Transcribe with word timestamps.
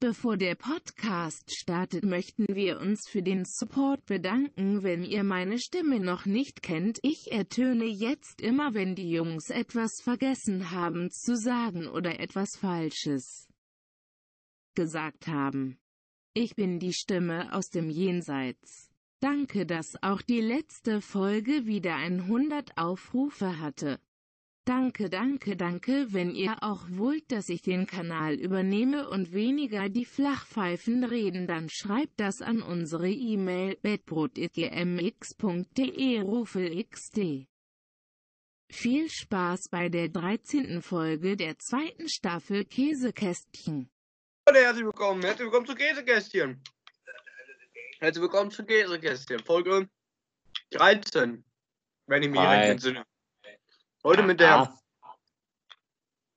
Bevor 0.00 0.36
der 0.36 0.54
Podcast 0.54 1.52
startet, 1.52 2.04
möchten 2.04 2.46
wir 2.54 2.78
uns 2.78 3.08
für 3.08 3.20
den 3.20 3.44
Support 3.44 4.06
bedanken. 4.06 4.84
Wenn 4.84 5.02
ihr 5.02 5.24
meine 5.24 5.58
Stimme 5.58 5.98
noch 5.98 6.24
nicht 6.24 6.62
kennt, 6.62 7.00
ich 7.02 7.32
ertöne 7.32 7.84
jetzt 7.84 8.40
immer, 8.40 8.74
wenn 8.74 8.94
die 8.94 9.10
Jungs 9.10 9.50
etwas 9.50 10.00
vergessen 10.00 10.70
haben 10.70 11.10
zu 11.10 11.36
sagen 11.36 11.88
oder 11.88 12.20
etwas 12.20 12.56
Falsches 12.56 13.48
gesagt 14.76 15.26
haben. 15.26 15.80
Ich 16.32 16.54
bin 16.54 16.78
die 16.78 16.92
Stimme 16.92 17.52
aus 17.52 17.68
dem 17.70 17.90
Jenseits. 17.90 18.88
Danke, 19.18 19.66
dass 19.66 20.00
auch 20.00 20.22
die 20.22 20.40
letzte 20.40 21.00
Folge 21.00 21.66
wieder 21.66 21.96
100 21.96 22.78
Aufrufe 22.78 23.58
hatte. 23.58 23.98
Danke, 24.68 25.08
danke, 25.08 25.56
danke, 25.56 26.12
wenn 26.12 26.34
ihr 26.34 26.56
auch 26.60 26.84
wollt, 26.90 27.32
dass 27.32 27.48
ich 27.48 27.62
den 27.62 27.86
Kanal 27.86 28.34
übernehme 28.34 29.08
und 29.08 29.32
weniger 29.32 29.88
die 29.88 30.04
Flachpfeifen 30.04 31.04
reden, 31.04 31.46
dann 31.46 31.70
schreibt 31.70 32.20
das 32.20 32.42
an 32.42 32.60
unsere 32.60 33.08
E-Mail 33.08 33.76
bettbrot.gmx.de 33.76 36.20
rufelxd. 36.20 37.46
Viel 38.70 39.08
Spaß 39.08 39.70
bei 39.70 39.88
der 39.88 40.10
13. 40.10 40.82
Folge 40.82 41.38
der 41.38 41.58
zweiten 41.58 42.10
Staffel 42.10 42.66
Käsekästchen. 42.66 43.88
Leute, 44.46 44.64
herzlich 44.64 44.84
willkommen, 44.84 45.22
herzlich 45.22 45.46
willkommen 45.46 45.64
zu 45.64 45.74
Käsekästchen. 45.74 46.62
Herzlich 48.00 48.20
willkommen 48.20 48.50
zu 48.50 48.66
Käsekästchen, 48.66 49.38
Folge 49.38 49.88
13, 50.72 51.42
wenn 52.06 52.22
ich 52.22 52.28
mich 52.28 52.38
recht 52.38 52.68
entsinne. 52.68 53.06
Heute 54.08 54.22
mit 54.22 54.40
der, 54.40 54.74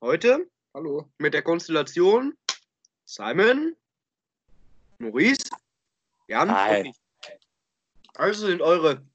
heute 0.02 0.46
Hallo. 0.74 1.10
mit 1.20 1.34
der 1.34 1.42
Konstellation 1.42 2.38
Simon, 3.06 3.78
Maurice, 4.98 5.50
Jan 6.28 6.52
Hi. 6.52 6.80
und 6.82 6.86
ich. 6.88 6.96
Also 8.16 8.48
sind 8.48 8.62
eure 8.62 9.06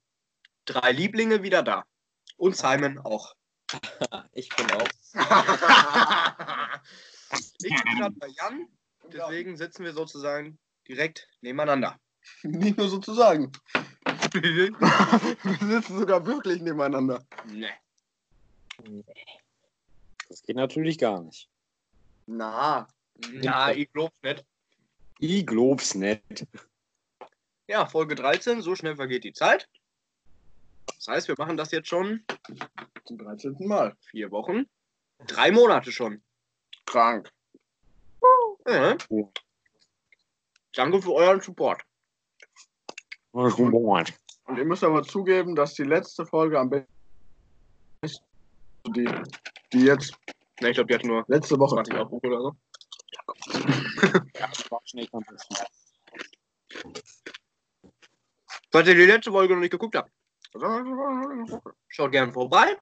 drei 0.65 0.91
Lieblinge 0.91 1.43
wieder 1.43 1.61
da. 1.61 1.85
Und 2.37 2.57
Simon 2.57 2.97
auch. 2.97 3.35
ich 4.31 4.49
bin 4.49 4.71
auch. 4.71 4.89
ich 7.37 7.53
bin 7.59 7.99
gerade 7.99 8.15
bei 8.15 8.29
Jan, 8.29 8.67
deswegen 9.03 9.55
sitzen 9.55 9.83
wir 9.83 9.93
sozusagen 9.93 10.57
direkt 10.87 11.29
nebeneinander. 11.41 11.99
Nicht 12.41 12.79
nur 12.79 12.89
sozusagen. 12.89 13.51
Wir 14.33 14.73
sitzen 15.61 15.99
sogar 15.99 16.25
wirklich 16.25 16.59
nebeneinander. 16.63 17.23
Ne. 18.83 19.03
Das 20.29 20.43
geht 20.43 20.55
natürlich 20.55 20.97
gar 20.97 21.21
nicht. 21.21 21.49
Na, 22.25 22.87
Ja, 23.41 23.71
ich 23.71 23.91
glaub's 23.91 24.21
nicht. 24.21 24.45
Ich 25.19 25.45
glaub's 25.45 25.95
nicht. 25.95 26.45
Ja, 27.67 27.85
Folge 27.85 28.15
13, 28.15 28.61
so 28.61 28.75
schnell 28.75 28.95
vergeht 28.95 29.23
die 29.23 29.33
Zeit. 29.33 29.67
Das 30.95 31.07
heißt, 31.07 31.27
wir 31.27 31.35
machen 31.37 31.57
das 31.57 31.71
jetzt 31.71 31.87
schon 31.87 32.23
zum 33.05 33.17
13. 33.17 33.55
Mal. 33.59 33.95
vier 34.09 34.31
Wochen. 34.31 34.67
Drei 35.25 35.51
Monate 35.51 35.91
schon. 35.91 36.21
Krank. 36.85 37.31
Ja. 38.67 38.97
Oh. 39.09 39.31
Danke 40.73 41.01
für 41.01 41.13
euren 41.13 41.41
Support. 41.41 41.81
Und 44.45 44.57
ihr 44.57 44.65
müsst 44.65 44.83
aber 44.83 45.03
zugeben, 45.03 45.55
dass 45.55 45.73
die 45.73 45.83
letzte 45.83 46.25
Folge 46.25 46.59
am 46.59 46.69
besten. 46.69 46.96
Die, 48.93 49.09
die 49.73 49.85
jetzt 49.85 50.17
Ne, 50.59 50.69
ich 50.69 50.75
glaube, 50.75 50.87
die 50.87 50.95
hat 50.95 51.03
nur 51.03 51.23
letzte 51.27 51.59
Woche. 51.59 51.75
20 51.75 51.95
Aufrufe 51.95 52.27
oder 52.27 52.41
so. 52.41 52.55
Ja, 54.37 54.47
das 54.47 54.71
war 54.71 54.81
schon 54.85 54.99
echt 54.99 55.13
am 55.13 55.23
besten. 55.23 55.55
Falls 58.71 58.87
ihr 58.87 58.95
die 58.95 59.05
letzte 59.05 59.31
Folge 59.31 59.53
noch 59.53 59.61
nicht 59.61 59.71
geguckt 59.71 59.95
habt, 59.95 60.11
schaut 61.87 62.11
gerne 62.11 62.31
vorbei. 62.31 62.77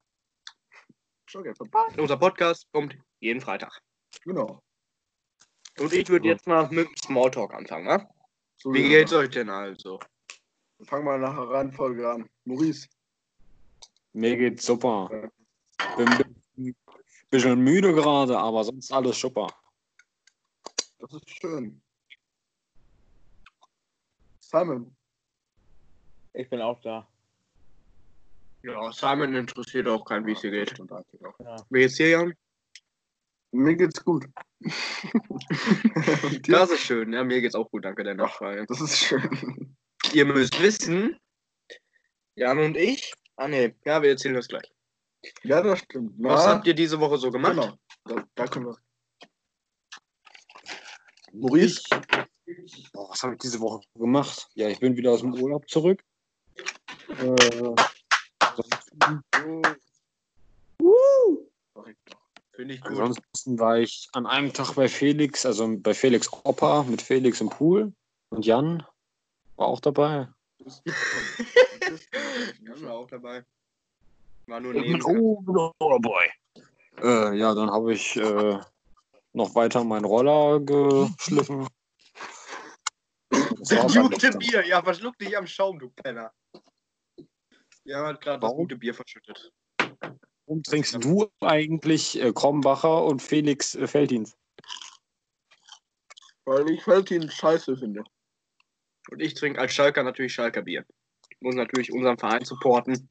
Schau 1.25 1.44
jetzt 1.44 1.57
vorbei. 1.57 1.85
Unser 1.97 2.18
Podcast 2.18 2.68
kommt 2.72 2.97
jeden 3.19 3.41
Freitag. 3.41 3.81
Genau. 4.24 4.62
Und 5.79 5.94
ich 5.94 6.08
würde 6.09 6.28
jetzt 6.28 6.47
mal 6.47 6.69
mit 6.69 6.88
dem 6.88 6.96
Smalltalk 6.97 7.53
anfangen, 7.53 7.85
ne? 7.85 8.09
So 8.58 8.74
Wie 8.74 8.88
geht's 8.88 9.13
euch 9.13 9.29
denn 9.29 9.50
also? 9.50 10.00
Fangen 10.84 11.06
wir 11.06 11.18
nach 11.18 11.35
der 11.35 11.50
Reihenfolge 11.50 12.09
an. 12.09 12.29
Maurice. 12.46 12.88
Mir 14.13 14.38
geht's 14.38 14.66
super. 14.66 15.29
Bin 15.97 16.08
ein 16.58 16.75
bisschen 17.30 17.59
müde 17.59 17.94
gerade, 17.94 18.38
aber 18.38 18.63
sonst 18.63 18.91
alles 18.91 19.19
super. 19.19 19.47
Das 21.00 21.13
ist 21.13 21.30
schön. 21.30 21.81
Simon. 24.40 24.96
Ich 26.34 26.50
bin 26.50 26.62
auch 26.62 26.80
da. 26.81 27.08
Ja, 28.64 28.91
Simon 28.91 29.35
interessiert 29.35 29.88
auch 29.88 30.03
kein, 30.06 30.25
wie 30.25 30.31
es 30.31 30.41
hier 30.41 30.52
geht. 30.52 30.78
Ja. 30.78 31.56
Wie 31.69 31.80
geht's 31.80 31.96
dir, 31.96 32.09
Jan? 32.09 32.34
Mir 33.52 33.75
geht's 33.75 34.03
gut. 34.03 34.25
Das 36.47 36.72
ist 36.72 36.81
schön. 36.81 37.14
Ja, 37.14 37.24
mir 37.24 37.41
geht's 37.41 37.56
auch 37.56 37.69
gut, 37.69 37.85
danke 37.85 38.03
der 38.03 38.16
Nachfrage. 38.16 38.66
Das 38.68 38.81
ist 38.81 38.97
schön. 38.97 39.75
Ihr 40.14 40.25
müsst 40.25 40.59
wissen, 40.62 41.19
Jan 42.35 42.59
und 42.59 42.78
ich. 42.78 43.14
Ah 43.35 43.47
ne, 43.47 43.75
ja, 43.85 44.02
wir 44.02 44.09
erzählen 44.09 44.35
das 44.35 44.47
gleich. 44.47 44.75
Ja, 45.44 45.62
das 45.62 45.80
stimmt. 45.80 46.13
Was 46.18 46.46
Na, 46.46 46.52
habt 46.53 46.68
ihr 46.68 46.74
diese 46.74 47.00
Woche 47.00 47.18
so 47.18 47.31
gemacht? 47.31 47.56
Genau. 47.56 47.78
Da, 48.06 48.25
da 48.36 48.47
können 48.47 48.68
wir. 48.68 48.78
Maurice. 51.34 51.81
Boah, 52.94 53.09
was 53.09 53.24
habe 53.24 53.34
ich 53.34 53.40
diese 53.40 53.59
Woche 53.59 53.81
gemacht? 53.96 54.50
Ja, 54.53 54.69
ich 54.69 54.80
bin 54.80 54.96
wieder 54.96 55.12
aus 55.12 55.22
dem 55.22 55.34
Urlaub 55.34 55.68
zurück. 55.69 56.03
Äh, 57.09 57.75
Finde 62.52 62.74
ich 62.75 62.81
gut. 62.81 62.91
ansonsten 62.91 63.59
war 63.59 63.80
ich 63.80 64.08
an 64.14 64.25
einem 64.25 64.53
Tag 64.53 64.74
bei 64.75 64.88
Felix, 64.88 65.46
also 65.46 65.78
bei 65.78 65.94
Felix 65.94 66.31
Opa 66.31 66.84
mit 66.84 67.02
Felix 67.02 67.41
im 67.41 67.50
Pool. 67.50 67.91
Und 68.30 68.46
Jan 68.46 68.84
war 69.58 69.68
auch 69.68 69.81
dabei. 69.81 70.30
Jan 72.62 72.81
war 72.84 72.94
auch 72.94 73.08
dabei. 73.08 73.44
War 74.47 74.59
nur 74.59 74.75
Ich 74.75 74.91
bin, 74.91 75.03
oh, 75.03 75.73
dabei. 75.79 76.31
Äh, 77.01 77.38
ja, 77.38 77.53
dann 77.53 77.72
habe 77.72 77.94
ich 77.94 78.16
äh, 78.16 78.59
noch 79.33 79.56
weiter 79.56 79.83
meinen 79.83 80.06
Roller 80.06 80.59
geschliffen. 80.59 81.67
Gute. 83.29 84.38
Bier. 84.38 84.66
Ja, 84.66 84.84
verschluck 84.84 85.17
dich 85.17 85.38
am 85.38 85.47
Schaum, 85.47 85.79
du 85.79 85.89
Penner. 85.89 86.31
Jan 87.84 88.05
hat 88.05 88.22
gerade 88.22 88.39
das 88.39 88.51
gute 88.51 88.75
Bier 88.75 88.94
verschüttet. 88.94 89.51
Warum 90.45 90.63
trinkst 90.63 91.03
du 91.03 91.28
eigentlich 91.41 92.22
äh, 92.22 92.31
Krombacher 92.31 93.03
und 93.03 93.22
Felix 93.22 93.75
äh, 93.75 93.88
Felddienst? 93.88 94.38
Weil 96.45 96.69
ich 96.69 96.84
Feltin 96.84 97.29
scheiße 97.29 97.75
finde. 97.78 98.03
Und 99.09 99.22
ich 99.22 99.34
trinke 99.34 99.59
als 99.59 99.73
Schalker 99.73 100.03
natürlich 100.03 100.34
Schalker 100.34 100.61
Bier. 100.61 100.85
Ich 101.29 101.38
muss 101.41 101.55
natürlich 101.55 101.91
unseren 101.91 102.17
Verein 102.17 102.45
supporten. 102.45 103.09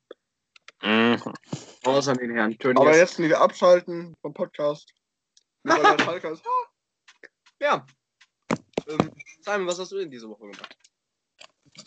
Außer 1.84 2.14
den 2.14 2.32
Herrn 2.32 2.58
Tönnies. 2.58 2.80
Aber 2.80 2.96
jetzt 2.96 3.18
nicht 3.18 3.34
abschalten 3.34 4.14
vom 4.20 4.34
Podcast. 4.34 4.92
Nur 5.62 5.76
weil 5.82 5.96
der 5.96 6.04
Schalker 6.04 6.32
ist. 6.32 6.44
Ja. 7.60 7.86
Ähm, 8.86 9.10
Simon, 9.40 9.66
was 9.66 9.78
hast 9.78 9.92
du 9.92 9.98
denn 9.98 10.10
diese 10.10 10.28
Woche 10.28 10.42
gemacht? 10.42 10.76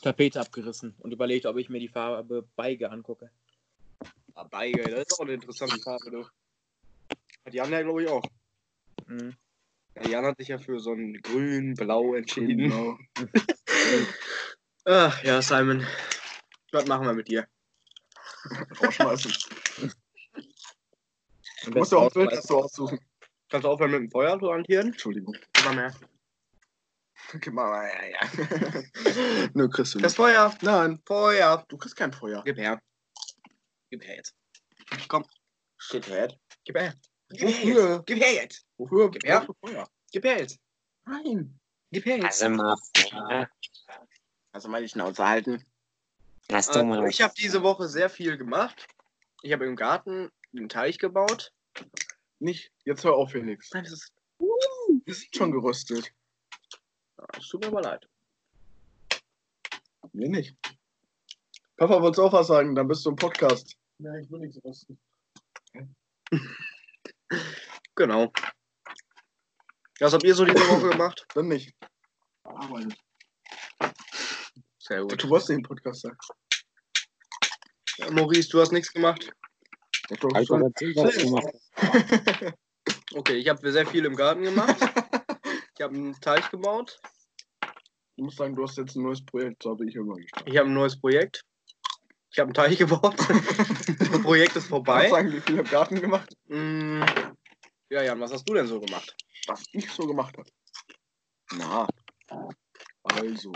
Tapete 0.02 0.40
abgerissen 0.40 0.96
und 1.00 1.12
überlegt, 1.12 1.46
ob 1.46 1.57
ich 1.57 1.69
mir 1.69 1.80
die 1.80 1.88
Farbe 1.88 2.47
Beige 2.56 2.90
angucke. 2.90 3.30
Ah, 4.34 4.44
Beige, 4.44 4.84
das 4.84 5.07
ist 5.07 5.19
auch 5.19 5.25
eine 5.25 5.34
interessante 5.34 5.80
Farbe, 5.80 6.12
du. 6.12 6.25
Hat 7.46 7.53
Jan 7.53 7.72
ja, 7.72 7.81
glaube 7.81 8.03
ich, 8.03 8.09
auch. 8.09 8.24
Mhm. 9.06 9.36
Ja, 9.96 10.09
Jan 10.09 10.25
hat 10.25 10.38
sich 10.38 10.50
ja 10.50 10.57
für 10.57 10.80
so 10.80 10.94
ein 10.94 11.13
grün-blau 11.22 12.16
entschieden. 12.16 12.72
Ach 14.86 15.24
ja, 15.24 15.42
Simon. 15.42 15.86
Was 16.72 16.86
machen 16.86 17.06
wir 17.06 17.13
mit 17.13 17.30
dir? 17.30 17.48
Rausschmeißen. 18.82 19.34
Du 21.66 21.72
musst 21.72 21.92
ja 21.92 21.98
auch 21.98 22.04
ein 22.08 22.14
Bild 22.14 22.32
dazu 22.32 22.58
aussuchen. 22.64 23.00
Kannst 23.50 23.66
du 23.66 23.70
aufhören 23.70 23.92
mit 23.92 24.00
dem 24.02 24.12
Feuer 24.12 24.40
zu 24.40 24.52
hantieren? 24.52 24.88
Entschuldigung. 24.88 25.36
Immer 25.62 25.74
mehr. 25.74 25.96
Gib 27.42 27.54
mal. 27.54 27.90
Ja, 27.90 28.06
ja. 28.06 28.20
Nö, 29.54 29.68
kriegst 29.70 29.96
du 29.96 30.00
Das 30.00 30.12
nicht. 30.14 30.16
Feuer! 30.18 30.56
Nein, 30.62 31.02
Feuer! 31.06 31.66
du 31.68 31.78
kriegst 31.78 31.96
kein 31.96 32.14
Feuer. 32.14 32.42
Gib 32.46 32.58
her. 32.58 32.80
Gib 33.90 34.04
her 34.04 34.16
jetzt. 34.16 34.36
Komm, 35.08 35.26
Shit, 35.78 36.06
Head. 36.08 36.38
gib 36.64 36.78
her. 36.78 36.94
Gib 37.30 37.50
her 37.50 37.50
jetzt. 37.50 38.06
Gib 38.06 38.20
her 38.20 38.34
jetzt. 38.34 38.66
Wofür? 38.78 39.12
Gib 39.12 39.26
her. 39.26 39.48
Feuer? 39.62 39.90
Gib 40.12 40.24
her 40.24 40.40
jetzt. 40.40 40.60
Nein. 41.06 41.60
Gib 41.92 42.06
her 42.06 42.18
jetzt. 42.18 42.44
Also 42.44 42.50
mal, 42.56 43.50
Also 44.52 44.70
meine 44.70 44.88
Schnauze 44.88 45.26
halten. 45.28 45.66
Lass 46.52 46.68
doch 46.68 46.76
Also, 46.78 46.86
mal. 46.88 47.08
ich 47.10 47.22
habe 47.22 47.34
diese 47.38 47.64
Woche 47.64 47.88
sehr 47.88 48.10
viel 48.10 48.38
gemacht. 48.38 48.88
Ich 49.44 49.54
habe 49.54 49.66
im 49.66 49.76
Garten 49.76 50.32
einen 50.56 50.70
Teich 50.70 50.98
gebaut. 51.00 51.52
Nicht. 52.40 52.72
Jetzt 52.86 53.04
hör 53.04 53.14
auf, 53.16 53.32
Felix. 53.32 53.70
Nein, 53.74 53.84
das 53.84 53.94
ist 53.94 54.14
Wir 55.06 55.14
sind 55.14 55.36
schon 55.36 55.52
gerüstet. 55.52 56.12
Ja, 57.18 57.26
Es 57.38 57.48
tut 57.48 57.62
mir 57.62 57.68
aber 57.68 57.82
leid. 57.82 58.08
Mir 60.14 60.30
nicht. 60.30 60.56
Papa, 61.78 62.02
wolltest 62.02 62.18
du 62.20 62.24
auch 62.24 62.34
was 62.34 62.48
sagen? 62.48 62.74
Dann 62.76 62.88
bist 62.88 63.06
du 63.06 63.10
im 63.12 63.16
Podcast. 63.16 63.76
Ja, 64.00 64.16
ich 64.16 64.30
will 64.32 64.40
nichts 64.40 64.60
wissen. 64.64 65.00
Genau. 67.96 68.32
Was 70.00 70.14
habt 70.14 70.24
ihr 70.24 70.36
so 70.36 70.46
diese 70.46 70.60
Woche 70.70 70.90
gemacht? 70.92 71.26
Dann 71.34 71.48
nicht. 71.48 71.76
Arbeitet. 72.44 72.96
Sehr 74.88 75.01
gut. 75.01 75.22
Du 75.22 75.30
wolltest 75.30 75.50
nicht 75.50 75.57
im 75.57 75.63
Podcast 75.63 76.01
sagen. 76.01 76.18
Ja, 77.98 78.12
Maurice, 78.12 78.48
du 78.50 78.62
hast 78.62 78.72
nichts 78.72 78.94
gemacht? 78.94 79.30
Alter, 80.10 80.30
gemacht 80.30 81.45
Okay, 83.13 83.34
ich 83.34 83.50
habe 83.50 83.72
sehr 83.72 83.86
viel 83.86 84.06
im 84.06 84.16
Garten 84.16 84.44
gemacht. 84.44 84.78
Ich 85.75 85.81
habe 85.81 85.94
einen 85.94 86.13
Teich 86.22 86.50
gebaut. 86.50 87.00
Ich 88.16 88.24
muss 88.24 88.36
sagen, 88.36 88.56
du 88.56 88.63
hast 88.63 88.78
jetzt 88.78 88.95
ein 88.95 89.04
neues 89.04 89.24
Projekt, 89.25 89.63
so 89.63 89.72
habe 89.72 89.86
ich 89.86 89.95
immer 89.95 90.16
gestartet. 90.16 90.48
Ich 90.51 90.57
habe 90.57 90.69
ein 90.69 90.74
neues 90.74 91.00
Projekt. 91.00 91.44
Ich 92.31 92.39
habe 92.39 92.48
einen 92.48 92.54
Teich 92.54 92.78
gebaut. 92.78 93.16
das 94.00 94.22
Projekt 94.22 94.56
ist 94.56 94.68
vorbei. 94.68 95.06
du 95.06 95.10
sagen, 95.10 95.34
wie 95.34 95.42
viel 95.42 95.60
im 95.60 95.66
Garten 95.66 96.00
gemacht? 96.00 96.34
Mm, 96.45 97.04
Ja, 97.89 98.04
Jan, 98.04 98.19
was 98.22 98.31
hast 98.31 98.48
du 98.48 98.54
denn 98.54 98.68
so 98.68 98.80
gemacht? 98.80 99.16
Was 99.48 99.63
ich 99.74 99.92
so 99.92 100.07
gemacht 100.07 100.38
habe. 100.38 100.50
Na, 101.57 101.88
also. 103.04 103.51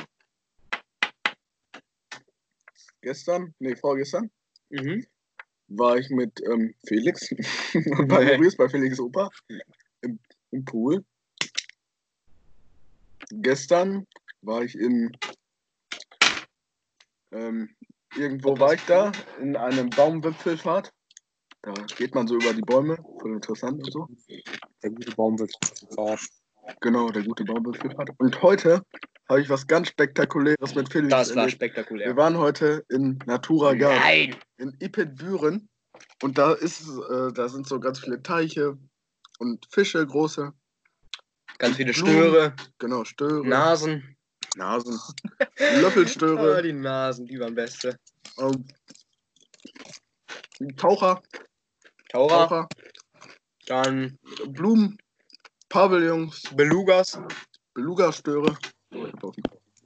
Gestern, 3.02 3.54
nee, 3.60 3.76
vorgestern, 3.76 4.30
Mhm. 4.70 5.06
war 5.68 5.98
ich 5.98 6.10
mit 6.10 6.40
ähm, 6.46 6.74
Felix 6.88 7.30
und 7.32 8.08
bei. 8.08 8.38
Maurice, 8.38 8.56
bei 8.56 8.70
Felix 8.70 9.00
Opa, 9.00 9.30
im, 10.02 10.20
im 10.52 10.64
Pool. 10.66 11.04
Gestern 13.30 14.08
war 14.42 14.64
ich 14.64 14.76
in. 14.76 15.12
Ähm, 17.32 17.76
irgendwo 18.16 18.58
war 18.60 18.74
ich 18.74 18.86
da, 18.86 19.12
in 19.40 19.56
einem 19.56 19.90
Baumwipfelfahrt. 19.90 20.94
Da 21.64 21.74
geht 21.98 22.14
man 22.16 22.28
so 22.28 22.36
über 22.36 22.54
die 22.54 22.62
Bäume, 22.62 22.98
voll 23.20 23.34
interessant 23.34 23.84
und 23.84 23.92
so. 23.92 24.08
Der 24.84 24.90
gute 24.90 25.12
Baum 25.16 25.40
wird 25.40 25.52
Fahrt. 25.96 26.22
Genau, 26.82 27.10
der 27.10 27.24
gute 27.24 27.46
Baumwipfelfahrt. 27.46 28.10
Und 28.18 28.42
heute 28.42 28.84
habe 29.32 29.42
ich 29.42 29.50
was 29.50 29.66
ganz 29.66 29.88
Spektakuläres 29.88 30.76
mit 30.76 30.92
Felix 30.92 31.10
Das 31.10 31.30
war 31.30 31.44
erlebt. 31.44 31.54
spektakulär. 31.54 32.08
Wir 32.08 32.18
waren 32.18 32.38
heute 32.38 32.84
in 32.90 33.18
Natura 33.26 33.74
Garden 33.76 34.00
Nein! 34.02 34.36
in 34.58 34.76
Ipetbüren 34.82 35.70
und 36.22 36.38
da 36.38 36.52
ist 36.54 36.82
äh, 36.82 37.32
da 37.32 37.48
sind 37.48 37.66
so 37.66 37.80
ganz 37.80 38.00
viele 38.00 38.22
Teiche 38.22 38.78
und 39.40 39.66
Fische 39.72 40.06
große, 40.06 40.52
Ganz 41.60 41.78
viele 41.78 41.94
Blumen. 41.94 42.12
Störe, 42.14 42.56
genau 42.78 43.06
Störe, 43.06 43.48
Nasen. 43.48 44.18
Nasen, 44.58 45.00
Löffelstöre, 45.80 46.62
die 46.62 46.74
Nasen, 46.74 47.26
die 47.26 47.40
waren 47.40 47.56
beste. 47.56 47.98
ähm, 48.38 48.66
Taucher, 50.76 51.22
Taucher, 52.10 52.48
Taucher, 52.50 52.70
dann 53.68 54.18
Blumen, 54.50 54.98
Pavillons, 55.70 56.44
Belugas, 56.54 57.18
Beluga-Störe, 57.74 58.58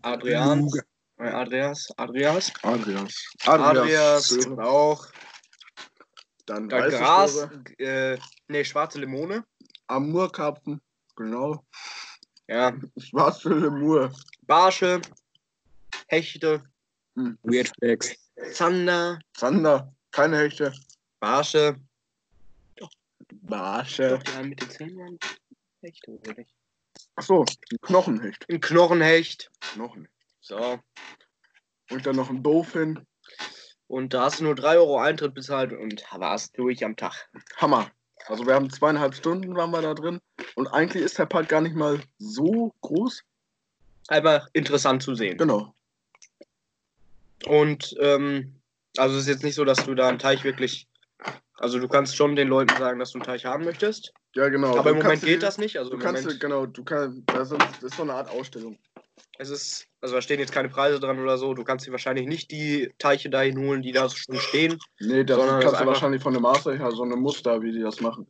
Adrian, 0.02 0.69
Adreas, 1.18 1.90
Adrias, 1.98 2.52
Adrias, 2.63 3.13
Adrias, 3.46 4.25
Störe, 4.25 4.63
auch, 4.63 5.07
dann 6.46 6.69
weiße 6.72 6.98
Gras, 6.98 7.50
äh, 7.78 8.18
nee, 8.48 8.63
schwarze 8.63 9.00
Limone. 9.00 9.46
Amurkarpfen, 9.88 10.81
genau, 11.16 11.66
Ja, 12.48 12.75
schwarze 12.98 13.50
Lemur, 13.50 14.12
Barsche, 14.42 15.02
Hechte, 16.07 16.63
Weird 17.16 17.72
Flex. 17.80 18.16
Zander, 18.52 19.19
Zander, 19.34 19.94
keine 20.12 20.40
Hechte, 20.40 20.74
Barsche. 21.19 21.80
Barsche, 23.42 24.19
Ja, 24.34 24.44
mit 24.44 24.62
den 24.62 24.69
Zähnen 24.69 25.19
Hechte, 25.81 26.12
oder 26.12 26.34
nicht? 26.34 26.55
Achso, 27.15 27.45
ein 27.71 27.81
Knochenhecht, 27.81 28.45
Ein 28.50 28.62
Knochenhecht. 28.62 29.51
Knochen. 29.73 30.07
So. 30.41 30.79
Und 31.91 32.06
dann 32.06 32.15
noch 32.15 32.29
ein 32.29 32.44
Dolphin, 32.44 33.06
Und 33.88 34.13
da 34.13 34.23
hast 34.23 34.39
du 34.39 34.45
nur 34.45 34.56
3 34.56 34.77
Euro 34.77 35.00
Eintritt 35.00 35.33
bezahlt 35.33 35.71
und 35.71 36.03
warst 36.12 36.57
durch 36.57 36.83
am 36.83 36.95
Tag. 36.95 37.29
Hammer. 37.57 37.91
Also 38.27 38.45
wir 38.47 38.56
haben 38.56 38.69
zweieinhalb 38.69 39.13
Stunden 39.13 39.56
waren 39.56 39.69
wir 39.69 39.81
da 39.83 39.94
drin 39.94 40.19
und 40.56 40.67
eigentlich 40.67 41.03
ist 41.03 41.19
der 41.19 41.27
Park 41.27 41.47
gar 41.47 41.62
nicht 41.62 41.75
mal 41.75 42.01
so 42.17 42.73
groß. 42.81 43.21
Einfach 44.07 44.47
interessant 44.53 45.03
zu 45.03 45.13
sehen. 45.15 45.38
Genau. 45.38 45.75
Und 47.45 47.95
ähm, 48.00 48.59
also 48.97 49.15
es 49.15 49.23
ist 49.23 49.27
jetzt 49.27 49.44
nicht 49.44 49.56
so, 49.56 49.65
dass 49.65 49.85
du 49.85 49.94
da 49.94 50.07
einen 50.07 50.19
Teich 50.19 50.44
wirklich. 50.44 50.88
Also 51.57 51.79
du 51.79 51.88
kannst 51.88 52.15
schon 52.15 52.35
den 52.35 52.47
Leuten 52.47 52.75
sagen, 52.77 53.00
dass 53.00 53.12
du 53.12 53.19
einen 53.19 53.25
Teich 53.25 53.45
haben 53.45 53.63
möchtest. 53.63 54.13
Ja, 54.35 54.50
genau. 54.50 54.77
aber 54.77 54.89
im 54.89 54.97
Moment 54.97 55.03
kannst 55.03 55.25
geht 55.25 55.44
das 55.44 55.57
nicht. 55.57 55.77
Also 55.77 55.91
Du 55.91 55.97
kannst, 55.97 56.23
Moment, 56.23 56.41
genau, 56.41 56.65
du 56.65 56.83
kannst, 56.83 57.21
das 57.27 57.51
ist, 57.51 57.95
so 57.95 58.03
eine 58.03 58.13
Art 58.13 58.29
Ausstellung. 58.29 58.77
es 59.38 59.50
ist, 59.50 59.88
also 60.01 60.15
da 60.15 60.21
stehen 60.21 60.39
jetzt 60.39 60.51
keine 60.51 60.67
Preise 60.67 61.00
dran 61.00 61.19
oder 61.19 61.38
so. 61.38 61.53
Du 61.53 61.63
kannst 61.63 61.88
dir 61.88 61.91
wahrscheinlich 61.91 62.27
nicht 62.27 62.51
die 62.51 62.94
Teiche 62.97 63.29
dahin 63.29 63.57
holen, 63.57 63.81
die 63.81 63.94
da 63.94 64.09
schon 64.09 64.35
stehen. 64.35 64.77
Nee, 65.00 65.23
das 65.23 65.38
Sondern 65.38 65.62
das 65.62 65.65
kannst 65.65 65.81
du 65.81 65.85
wahrscheinlich 65.88 66.21
von 66.21 66.33
der 66.33 66.41
Maße 66.41 66.77
her, 66.77 66.91
so 66.91 67.03
eine 67.03 67.15
Muster, 67.15 67.61
wie 67.61 67.71
die 67.71 67.81
das 67.81 68.01
machen. 68.01 68.27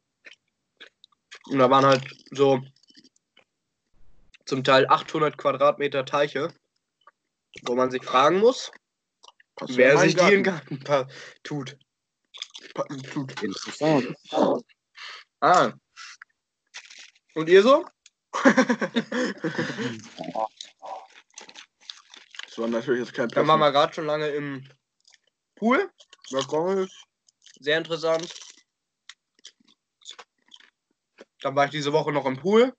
Und 1.47 1.59
da 1.59 1.69
waren 1.69 1.85
halt 1.85 2.03
so 2.31 2.61
zum 4.45 4.63
Teil 4.63 4.87
800 4.87 5.37
Quadratmeter 5.37 6.05
Teiche, 6.05 6.53
wo 7.63 7.75
man 7.75 7.89
sich 7.89 8.03
fragen 8.03 8.39
muss, 8.39 8.71
wer 9.67 9.97
sich 9.97 10.15
die 10.15 10.33
in 10.33 10.43
Garten. 10.43 10.79
Garten 10.79 11.11
tut. 11.43 11.77
Pa- 12.75 12.85
tut. 13.11 13.41
Interessant. 13.41 14.15
Ah. 15.39 15.71
Und 17.33 17.49
ihr 17.49 17.63
so? 17.63 17.85
Das 22.55 22.61
war 22.61 22.69
natürlich 22.69 23.01
jetzt 23.01 23.13
kein 23.13 23.27
Dann 23.27 23.47
waren 23.49 23.59
wir 23.59 23.71
gerade 23.73 23.93
schon 23.93 24.05
lange 24.05 24.29
im 24.29 24.65
Pool. 25.55 25.91
Sehr 27.59 27.77
interessant. 27.77 28.33
Dann 31.41 31.53
war 31.53 31.65
ich 31.65 31.71
diese 31.71 31.91
Woche 31.91 32.13
noch 32.13 32.25
im 32.25 32.37
Pool. 32.37 32.73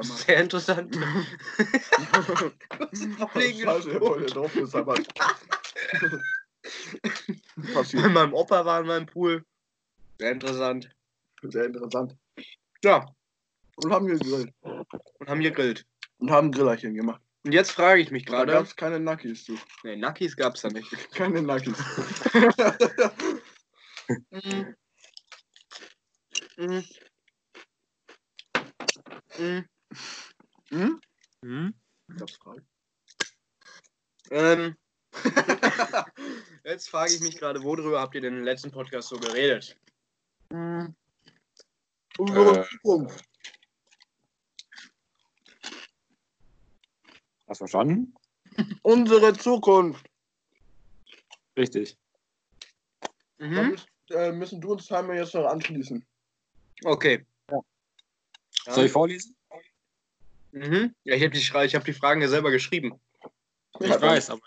Sehr 0.00 0.40
interessant. 0.40 0.96
Scheiße, 3.62 3.98
voll 4.00 4.20
der 4.20 4.30
drauf 4.30 4.56
ist, 4.56 4.74
aber. 4.74 4.96
Bei 7.56 7.72
Passiert. 7.72 8.10
meinem 8.12 8.32
Opa 8.34 8.64
waren 8.64 8.86
wir 8.86 8.96
im 8.96 9.06
Pool. 9.06 9.44
Sehr 10.18 10.32
interessant. 10.32 10.90
Sehr 11.42 11.64
interessant. 11.66 12.16
Ja, 12.82 13.06
Und 13.76 13.92
haben 13.92 14.06
gegrillt. 14.06 14.52
und 14.62 15.28
haben 15.28 15.40
gegrillt. 15.40 15.86
Und 16.18 16.30
haben 16.30 16.50
Grillerchen 16.52 16.94
gemacht. 16.94 17.20
Und 17.44 17.52
jetzt 17.52 17.72
frage 17.72 18.00
ich 18.00 18.10
mich 18.10 18.24
Da 18.24 18.32
gerade. 18.32 18.52
gab 18.52 18.64
es 18.64 18.74
keine 18.76 18.98
Nackis, 19.00 19.44
du. 19.44 19.58
Nee, 19.82 19.96
Nackis 19.96 20.34
gab's 20.36 20.62
da 20.62 20.70
nicht. 20.70 20.90
Keine 21.14 21.42
Nackis. 21.42 21.76
Mhm. 24.30 24.74
Mhm. 26.56 26.84
Mhm. 29.38 29.64
hm? 30.70 31.00
Hm? 31.42 31.74
Gab's 32.18 32.36
Fragen? 32.36 32.66
Ähm, 34.30 34.76
jetzt 36.64 36.88
frage 36.88 37.12
ich 37.12 37.20
mich 37.20 37.36
gerade, 37.38 37.62
worüber 37.62 38.00
habt 38.00 38.14
ihr 38.14 38.20
denn 38.20 38.38
im 38.38 38.44
letzten 38.44 38.70
Podcast 38.70 39.08
so 39.08 39.16
geredet? 39.18 39.76
Hm. 40.50 40.94
Unsere 42.18 42.60
Äh. 42.60 42.68
Zukunft. 42.68 43.24
Hast 47.46 47.60
du 47.60 47.66
verstanden? 47.66 48.14
Unsere 48.82 49.36
Zukunft. 49.36 50.06
Richtig. 51.56 51.96
Mhm. 53.38 53.70
müssen, 53.70 53.86
äh, 54.10 54.32
müssen 54.32 54.60
du 54.60 54.72
uns 54.72 54.86
Timer 54.86 55.14
jetzt 55.14 55.34
noch 55.34 55.46
anschließen. 55.46 56.04
Okay. 56.84 57.24
Soll 58.66 58.86
ich 58.86 58.92
vorlesen? 58.92 59.36
Mhm. 60.52 60.94
Ja, 61.04 61.16
ich 61.16 61.22
habe 61.22 61.30
die, 61.30 61.38
ich 61.38 61.74
hab 61.74 61.84
die 61.84 61.92
Fragen 61.92 62.22
ja 62.22 62.28
selber 62.28 62.50
geschrieben. 62.50 62.98
Ich 63.80 63.88
Ja, 63.88 64.00
weiß, 64.00 64.30
aber 64.30 64.40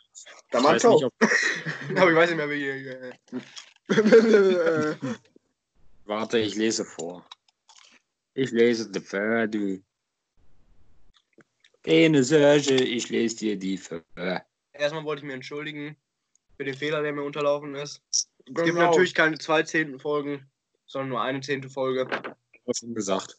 Da 0.51 0.59
ich 0.59 0.63
weiß 0.65 0.81
du 0.81 0.91
nicht. 0.93 1.03
Aber 1.97 2.09
ich 2.11 2.15
weiß 2.15 2.29
nicht 2.29 2.37
mehr, 2.37 2.49
wie. 2.49 2.67
Äh, 2.67 3.13
Warte, 6.05 6.39
ich 6.39 6.55
lese 6.55 6.85
vor. 6.85 7.25
Ich 8.33 8.51
lese 8.51 8.89
die 8.89 8.99
Pferde. 9.01 9.81
Keine 11.83 12.23
Sorge, 12.23 12.75
ich 12.75 13.09
lese 13.09 13.35
dir 13.37 13.57
die 13.57 13.77
Pferde. 13.77 14.43
erstmal 14.73 15.03
wollte 15.05 15.21
ich 15.21 15.25
mir 15.27 15.33
entschuldigen 15.33 15.95
für 16.55 16.63
den 16.65 16.75
Fehler, 16.75 17.01
der 17.01 17.13
mir 17.13 17.23
unterlaufen 17.23 17.75
ist. 17.75 18.01
Es 18.11 18.27
gibt 18.45 18.57
Genau. 18.59 18.79
natürlich 18.81 19.13
keine 19.13 19.37
zwei 19.37 19.63
zehnten 19.63 19.99
Folgen, 19.99 20.49
sondern 20.85 21.09
nur 21.09 21.21
eine 21.21 21.41
zehnte 21.41 21.69
Folge. 21.69 22.07
Hast 22.67 22.79
schon 22.79 22.93
gesagt. 22.95 23.37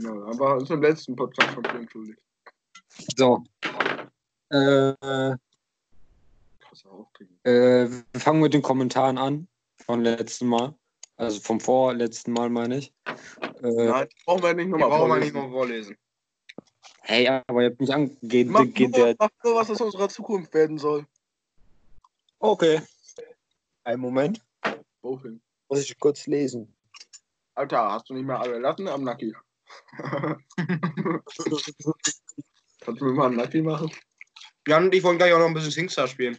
Ja, 0.00 0.10
aber 0.10 0.58
im 0.68 0.82
letzten 0.82 1.14
Podcast 1.16 1.50
von 1.54 1.62
dir 1.62 1.74
entschuldigt. 1.80 2.22
So. 3.16 3.44
Äh, 4.52 4.90
äh, 7.44 7.88
wir 8.12 8.20
fangen 8.20 8.40
mit 8.40 8.54
den 8.54 8.62
Kommentaren 8.62 9.18
an. 9.18 9.48
Von 9.86 10.02
letzten 10.02 10.46
Mal. 10.46 10.74
Also 11.16 11.40
vom 11.40 11.58
vorletzten 11.60 12.32
Mal, 12.32 12.50
meine 12.50 12.78
ich. 12.78 12.92
Äh, 13.62 13.86
Nein, 13.86 14.08
brauchen 14.24 14.42
wir 14.42 14.54
nicht 14.54 14.68
nochmal 14.68 14.90
vorlesen. 14.90 15.36
mal 15.36 15.50
vorlesen. 15.50 15.96
hey, 17.02 17.28
aber 17.28 17.62
ihr 17.62 17.70
habt 17.70 17.80
mich 17.80 17.92
angegeben. 17.92 18.52
Mach 18.52 18.64
Geht 18.66 18.96
nur, 18.96 19.06
der. 19.06 19.16
mach 19.18 19.30
nur, 19.42 19.54
was 19.56 19.70
aus 19.70 19.80
unserer 19.80 20.08
Zukunft 20.08 20.52
werden 20.54 20.78
soll. 20.78 21.06
Okay. 22.38 22.80
Einen 23.84 24.00
Moment. 24.00 24.42
Wohin? 25.00 25.40
Muss 25.68 25.80
ich 25.80 25.98
kurz 25.98 26.26
lesen. 26.26 26.74
Alter, 27.54 27.92
hast 27.92 28.08
du 28.08 28.14
nicht 28.14 28.24
mehr 28.26 28.40
alle 28.40 28.58
Latten 28.58 28.88
am 28.88 29.04
Nacki? 29.04 29.34
Kannst 32.80 33.00
du 33.00 33.04
mir 33.04 33.12
mal 33.12 33.26
einen 33.28 33.36
Nacki 33.36 33.62
machen? 33.62 33.90
Jan 34.66 34.84
und 34.84 34.94
ich 34.94 35.02
wollen 35.02 35.18
gleich 35.18 35.32
auch 35.32 35.38
noch 35.38 35.46
ein 35.46 35.54
bisschen 35.54 35.70
Singstar 35.70 36.06
spielen. 36.08 36.38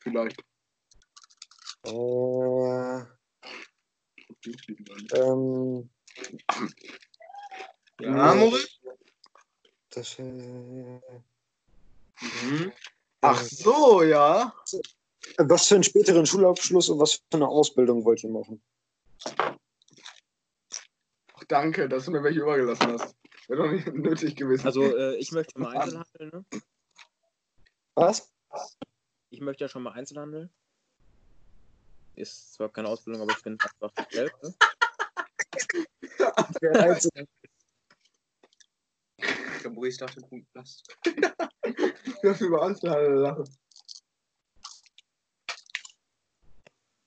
Vielleicht. 0.00 0.40
Äh, 1.84 3.00
ähm, 5.14 5.90
Ja, 8.00 8.34
Moritz? 8.34 8.78
das, 9.90 10.18
äh, 10.18 11.00
Mhm. 12.42 12.72
Ach 13.20 13.42
so, 13.42 14.02
ja. 14.02 14.52
was 15.38 15.68
für 15.68 15.74
einen 15.76 15.84
späteren 15.84 16.26
Schulabschluss 16.26 16.88
und 16.88 16.98
was 16.98 17.14
für 17.14 17.22
eine 17.32 17.48
Ausbildung 17.48 18.04
wollt 18.04 18.22
ihr 18.24 18.30
machen? 18.30 18.62
Ach, 21.34 21.44
danke, 21.48 21.88
dass 21.88 22.04
du 22.04 22.10
mir 22.10 22.22
welche 22.22 22.40
übergelassen 22.40 22.92
hast. 22.92 23.16
Wäre 23.48 23.62
doch 23.62 23.72
nicht 23.72 23.92
nötig 23.92 24.36
gewesen. 24.36 24.66
Also 24.66 24.96
äh, 24.96 25.16
ich 25.16 25.32
möchte 25.32 25.58
mal 25.60 25.76
Einzelhandel, 25.76 26.30
ne? 26.32 26.44
Was? 27.94 28.32
Ich 29.30 29.40
möchte 29.40 29.64
ja 29.64 29.68
schon 29.68 29.82
mal 29.82 29.92
Einzelhandel. 29.92 30.50
Ist 32.14 32.54
zwar 32.54 32.68
keine 32.70 32.88
Ausbildung, 32.88 33.22
aber 33.22 33.32
ich 33.32 33.38
finde 33.38 33.64
einfach 33.64 33.90
das 33.94 34.08
Geld, 34.08 34.32
ne? 34.42 34.54
Der 39.62 39.70
Maurice 39.70 39.98
dachte, 39.98 40.20
Punkt 40.22 40.46
Last. 40.54 40.84
ich 41.04 42.14
darf 42.22 42.40
über 42.40 42.62
Einzelhandel 42.66 43.14
lachen. 43.20 43.56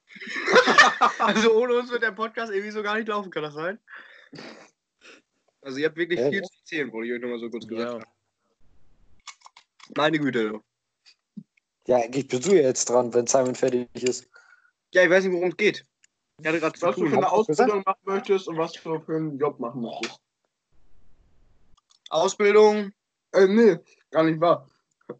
Also 1.20 1.54
ohne 1.56 1.76
uns 1.76 1.90
wird 1.92 2.04
der 2.04 2.12
Podcast 2.12 2.52
irgendwie 2.52 2.72
so 2.72 2.82
gar 2.82 2.96
nicht 2.96 3.08
laufen, 3.08 3.30
kann 3.32 3.44
das 3.44 3.54
sein? 3.54 3.80
Also 5.62 5.78
ihr 5.80 5.88
habt 5.88 5.98
wirklich 5.98 6.20
Ja, 6.20 6.30
viel 6.30 6.42
ja. 6.42 6.44
zu 6.48 6.58
erzählen, 6.60 6.92
wollte 6.92 7.08
ich 7.08 7.14
euch 7.16 7.22
nochmal 7.22 7.40
so 7.40 7.50
kurz 7.50 7.68
gesagt 7.68 7.88
Ja. 7.90 7.94
haben. 8.00 8.06
Meine 9.96 10.20
Güte. 10.20 10.62
Ja, 11.88 11.98
eigentlich 11.98 12.28
bist 12.28 12.46
du 12.46 12.56
ja 12.56 12.64
jetzt 12.64 12.90
dran, 12.90 13.14
wenn 13.14 13.28
Simon 13.28 13.56
fertig 13.56 13.88
ist. 13.94 14.28
Ja, 14.94 15.04
ich 15.04 15.10
weiß 15.10 15.24
nicht, 15.24 15.34
worum 15.34 15.50
es 15.50 15.58
geht. 15.58 15.86
Ich 16.40 16.48
hatte 16.48 16.60
gerade 16.60 16.82
Was 16.82 16.96
du 16.96 17.08
für 17.08 17.18
eine 17.18 17.32
Ausbildung 17.32 17.84
machen 17.86 18.02
möchtest 18.04 18.48
und 18.48 18.58
was 18.58 18.74
du 18.74 19.00
für 19.00 19.16
einen 19.16 19.38
Job 19.38 19.60
machen 19.60 19.82
möchtest. 19.82 20.20
Ausbildung, 22.10 22.92
Äh, 23.34 23.48
nee, 23.48 23.78
gar 24.12 24.24
nicht 24.24 24.40
wahr. 24.40 24.70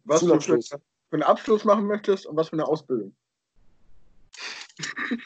Was 0.04 0.20
du 0.20 0.40
für, 0.40 0.60
für 0.60 0.80
einen 1.12 1.22
Abschluss 1.22 1.64
machen 1.64 1.86
möchtest 1.86 2.26
und 2.26 2.36
was 2.36 2.48
für 2.48 2.54
eine 2.54 2.66
Ausbildung. 2.66 3.14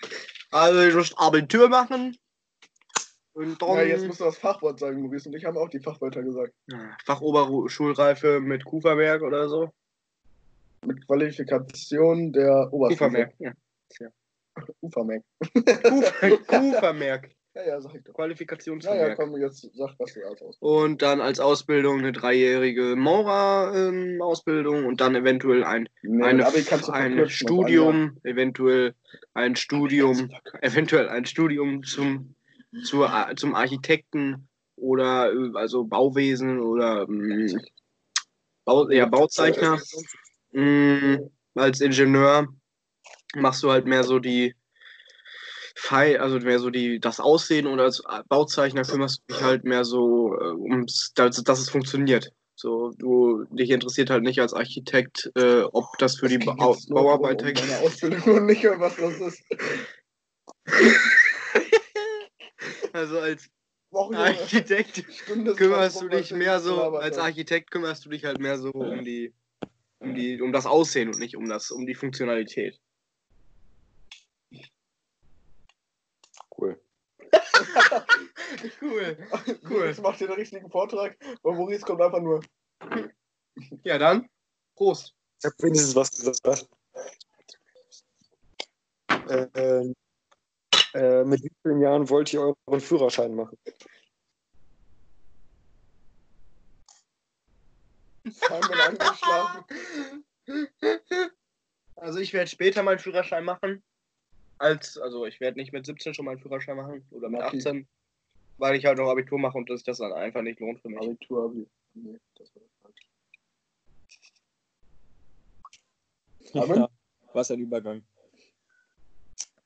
also 0.51 0.81
ich 0.81 0.95
muss 0.95 1.17
Abitur 1.17 1.69
machen. 1.69 2.17
Und 3.33 3.63
dann 3.63 3.77
Ja, 3.77 3.83
jetzt 3.83 4.07
musst 4.07 4.21
du 4.21 4.25
das 4.25 4.39
Fachwort 4.39 4.81
sagen, 4.81 5.03
Maurice. 5.03 5.29
Und 5.29 5.37
ich 5.37 5.45
habe 5.45 5.61
auch 5.61 5.69
die 5.69 5.81
Fachwörter 5.81 6.23
gesagt. 6.23 6.53
Fachoberschulreife 7.05 8.41
mit 8.41 8.65
Kuferwerk 8.65 9.23
oder 9.23 9.49
so. 9.49 9.73
Mit 10.87 11.07
Qualifikation 11.07 12.33
der 12.33 12.73
Oberstufe. 12.73 13.31
Ja. 13.39 13.53
Ufermerk. 14.81 15.23
Kufermerk. 16.47 17.31
Ja, 17.53 17.65
ja, 17.67 17.81
sag 17.81 17.97
ich 17.97 18.05
doch. 18.05 18.11
Ja, 18.11 18.11
ja, 18.11 18.15
Qualifikationsvermerk. 18.15 19.17
komm, 19.19 19.37
jetzt 19.37 19.69
sag, 19.75 19.97
was 19.99 20.15
du 20.15 20.25
alles 20.25 20.41
aus. 20.41 20.57
Und 20.61 21.03
dann 21.03 21.21
als 21.21 21.41
Ausbildung 21.41 21.99
eine 21.99 22.13
dreijährige 22.13 22.95
Maurer-Ausbildung 22.95 24.85
und 24.87 25.01
dann 25.01 25.17
eventuell 25.17 25.65
ein, 25.65 25.89
Nee, 26.03 26.23
eine, 26.23 26.47
ein 26.47 27.21
auf 27.21 27.29
Studium, 27.31 28.21
eventuell 28.23 28.95
ein 29.35 29.57
Studium, 29.57 30.31
eventuell 30.63 31.09
ein 31.09 31.25
Studium 31.25 31.83
zum, 31.83 32.37
zur, 32.85 33.11
Ar- 33.11 33.35
zum 33.35 33.57
Architekten 33.57 34.49
oder 34.77 35.33
äh, 35.33 35.51
also 35.55 35.83
Bauwesen 35.83 36.61
oder 36.61 37.03
ähm, 37.09 37.61
Bau, 38.65 38.89
ja, 38.91 39.07
Bauzeichner. 39.07 39.81
Mm, 40.53 41.17
als 41.55 41.81
Ingenieur 41.81 42.49
machst 43.35 43.63
du 43.63 43.71
halt 43.71 43.87
mehr 43.87 44.05
so 44.05 44.19
die 44.19 44.55
also 45.91 46.39
mehr 46.41 46.59
so 46.59 46.71
die 46.71 47.01
das 47.01 47.21
Aussehen 47.21 47.67
und 47.67 47.81
als 47.81 48.03
Bauzeichner 48.29 48.83
kümmerst 48.83 49.23
du 49.27 49.35
dich 49.35 49.43
halt 49.43 49.65
mehr 49.65 49.85
so 49.85 50.35
äh, 50.35 50.53
ums 50.53 51.13
dass, 51.15 51.43
dass 51.43 51.59
es 51.59 51.71
funktioniert. 51.71 52.33
So, 52.55 52.91
du 52.99 53.45
dich 53.51 53.71
interessiert 53.71 54.11
halt 54.11 54.23
nicht 54.23 54.39
als 54.41 54.53
Architekt, 54.53 55.31
äh, 55.35 55.63
ob 55.63 55.97
das 55.99 56.17
für 56.17 56.29
die 56.29 56.37
nur 56.37 56.55
Bauarbeiter 56.55 57.47
um 57.47 57.55
meine 57.55 57.79
Ausbildung 57.87 58.37
und 58.37 58.47
nicht 58.47 58.65
was 58.65 58.97
das 58.97 59.21
ist. 59.21 59.43
Also 62.93 63.19
als 63.19 63.49
Woche 63.91 64.17
Architekt 64.17 65.05
kümmerst 65.57 66.03
du 66.03 66.09
dich 66.09 66.33
mehr 66.33 66.61
so, 66.61 66.81
als 66.97 67.17
Architekt 67.19 67.71
kümmerst 67.71 68.05
du 68.05 68.11
dich 68.11 68.25
halt 68.25 68.39
mehr 68.39 68.59
so 68.59 68.71
um 68.73 69.05
die, 69.05 69.33
um 70.01 70.15
die, 70.15 70.41
um 70.41 70.53
das 70.53 70.67
Aussehen 70.67 71.09
und 71.09 71.19
nicht 71.19 71.37
um 71.37 71.49
das, 71.49 71.71
um 71.71 71.87
die 71.87 71.95
Funktionalität. 71.95 72.81
Cool. 76.57 76.81
Cool. 78.81 79.17
Cool. 79.69 79.87
Jetzt 79.87 80.03
macht 80.03 80.21
ihr 80.21 80.27
den 80.27 80.37
richtigen 80.37 80.69
Vortrag, 80.71 81.17
weil 81.43 81.55
Maurice 81.55 81.85
kommt 81.85 82.01
einfach 82.01 82.21
nur. 82.21 82.41
Ja, 83.85 83.97
dann. 83.97 84.29
Prost. 84.75 85.15
Ich 85.39 85.45
habe 85.45 85.55
wenigstens 85.61 85.95
was 85.95 86.11
gesagt. 86.11 86.69
Ähm, 89.55 89.95
äh, 90.95 91.25
mit 91.25 91.45
wie 91.45 91.53
vielen 91.63 91.81
Jahren 91.81 92.09
wollt 92.11 92.33
ihr 92.33 92.55
euren 92.67 92.81
Führerschein 92.81 93.35
machen? 93.35 93.57
Simon 98.25 98.81
angeschlafen. 98.81 99.65
Also 101.97 102.19
ich 102.19 102.33
werde 102.33 102.51
später 102.51 102.83
meinen 102.83 102.99
Führerschein 102.99 103.45
machen. 103.45 103.83
Als, 104.59 104.99
also 104.99 105.27
ich 105.27 105.41
werde 105.41 105.59
nicht 105.59 105.73
mit 105.73 105.87
17 105.87 106.15
schon 106.15 106.27
meinen 106.27 106.39
Führerschein 106.39 106.77
machen 106.77 107.07
oder 107.11 107.29
mit 107.29 107.43
Okay. 107.43 107.59
18, 107.59 107.89
weil 108.59 108.77
ich 108.77 108.85
halt 108.85 108.99
noch 108.99 109.11
Abitur 109.11 109.39
mache 109.39 109.57
und 109.57 109.71
dass 109.71 109.81
sich 109.81 109.87
das 109.87 109.99
dann 109.99 110.13
einfach 110.13 110.43
nicht 110.43 110.61
lohnt 110.61 110.81
für 110.81 110.89
mich. 110.89 111.01
Abitur, 111.01 111.47
Abi. 111.47 111.67
Nee, 111.95 112.19
das 112.37 112.55
war 112.55 112.63
falsch. 112.83 113.09
Amen. 116.55 116.81
Ja, 116.81 116.89
was 117.33 117.51
ein 117.51 117.61
Übergang. 117.61 118.03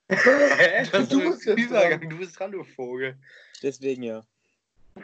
Hä? 0.08 0.86
Was 0.92 1.08
Du 1.08 1.18
bist 1.18 1.46
jetzt 1.46 1.58
Übergang, 1.58 2.08
du 2.08 2.18
bist 2.18 2.38
dran, 2.38 2.52
du 2.52 2.62
Vogel. 2.62 3.18
Deswegen 3.62 4.02
ja. 4.02 4.24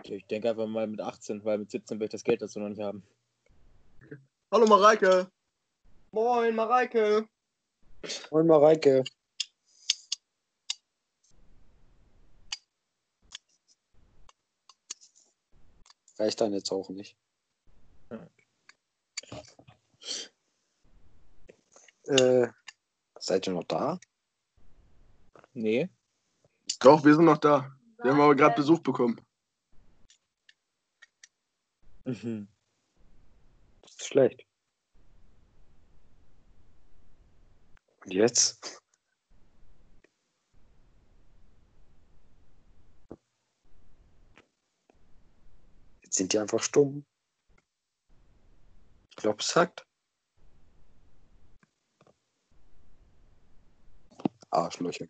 Ich 0.04 0.26
denke 0.26 0.50
einfach 0.50 0.68
mal 0.68 0.86
mit 0.86 1.00
18, 1.00 1.44
weil 1.44 1.58
mit 1.58 1.70
17 1.70 1.98
werde 1.98 2.04
ich 2.04 2.12
das 2.12 2.22
Geld 2.22 2.42
dazu 2.42 2.60
noch 2.60 2.68
nicht 2.68 2.80
haben. 2.80 3.02
Hallo 4.52 4.66
Mareike. 4.66 5.30
Moin, 6.10 6.56
Mareike. 6.56 7.28
Moin 8.32 8.46
Mareike. 8.48 9.04
Reicht 16.18 16.40
dann 16.40 16.52
jetzt 16.52 16.72
auch 16.72 16.88
nicht. 16.88 17.16
Äh, 22.08 22.48
seid 23.20 23.46
ihr 23.46 23.52
noch 23.52 23.62
da? 23.68 24.00
Nee. 25.52 25.88
Doch, 26.80 27.04
wir 27.04 27.14
sind 27.14 27.24
noch 27.24 27.38
da. 27.38 27.72
Wir 28.02 28.10
haben 28.10 28.20
aber 28.20 28.34
gerade 28.34 28.56
Besuch 28.56 28.80
bekommen. 28.80 29.20
Mhm. 32.04 32.48
Ist 34.00 34.06
schlecht. 34.06 34.46
Und 38.02 38.14
jetzt? 38.14 38.80
Jetzt 46.02 46.16
sind 46.16 46.32
die 46.32 46.38
einfach 46.38 46.62
stumm. 46.62 47.04
Ich 49.10 49.16
glaube, 49.16 49.40
es 49.40 49.54
hackt. 49.54 49.86
Arschlöcher. 54.48 55.08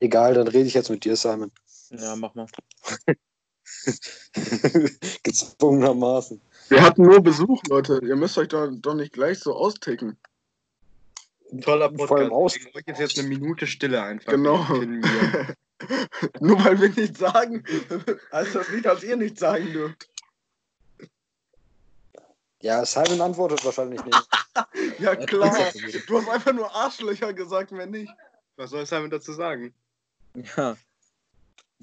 Egal, 0.00 0.34
dann 0.34 0.48
rede 0.48 0.66
ich 0.66 0.74
jetzt 0.74 0.90
mit 0.90 1.04
dir, 1.04 1.14
Simon. 1.14 1.52
Ja, 1.90 2.16
mach 2.16 2.34
mal. 2.34 2.48
Gezwungenermaßen. 5.22 6.40
Wir 6.72 6.82
hatten 6.82 7.02
nur 7.02 7.22
Besuch, 7.22 7.62
Leute. 7.68 8.00
Ihr 8.02 8.16
müsst 8.16 8.38
euch 8.38 8.48
doch, 8.48 8.68
doch 8.72 8.94
nicht 8.94 9.12
gleich 9.12 9.38
so 9.38 9.54
austicken. 9.54 10.16
Toller 11.60 11.90
Vor 11.94 12.16
allem 12.16 12.30
Podcast. 12.30 12.32
aus- 12.32 12.56
euch 12.74 12.86
ist 12.86 12.98
jetzt 12.98 13.18
eine 13.18 13.28
Minute 13.28 13.66
Stille 13.66 14.02
einfach. 14.02 14.32
Genau. 14.32 14.64
Nur 16.40 16.64
weil 16.64 16.80
wir 16.80 16.88
nichts 16.90 17.18
sagen, 17.18 17.62
heißt 18.32 18.54
das 18.54 18.70
nicht, 18.70 18.86
dass 18.86 19.02
ihr 19.02 19.16
nichts 19.16 19.40
sagen 19.40 19.70
dürft. 19.72 20.08
Ja, 22.60 22.84
Simon 22.86 23.20
antwortet 23.20 23.64
wahrscheinlich 23.64 24.02
nicht. 24.04 24.28
Ja, 24.98 25.16
klar. 25.16 25.56
Du 26.06 26.18
hast 26.18 26.28
einfach 26.28 26.52
nur 26.52 26.72
Arschlöcher 26.74 27.32
gesagt, 27.32 27.72
wenn 27.72 27.90
nicht. 27.90 28.12
Was 28.56 28.70
soll 28.70 28.84
Simon 28.86 29.10
dazu 29.10 29.32
sagen? 29.32 29.74
Ja. 30.56 30.76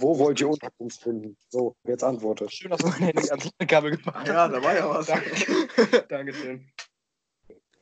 Wo 0.02 0.18
wollt 0.18 0.40
ihr 0.40 0.48
Unterkunft 0.48 1.02
finden? 1.02 1.36
So, 1.50 1.76
jetzt 1.84 2.06
antwortet. 2.06 2.54
Schön, 2.54 2.72
dass 2.72 2.80
du 2.80 2.88
mein 2.88 3.00
Handy 3.00 3.30
ans 3.30 3.50
Kabel 3.68 3.98
gemacht 3.98 4.26
Ja, 4.26 4.48
da 4.48 4.64
war 4.64 4.74
ja 4.74 4.90
was. 4.90 5.08
Danke. 5.08 6.06
Dankeschön. 6.08 6.72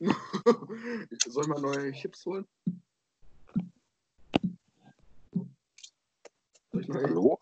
Soll 0.00 1.42
ich 1.42 1.48
mal 1.48 1.60
neue 1.60 1.92
Chips 1.92 2.26
holen? 2.26 2.44
Soll 6.72 6.80
ich 6.80 6.88
neue 6.88 7.04
Hallo? 7.04 7.38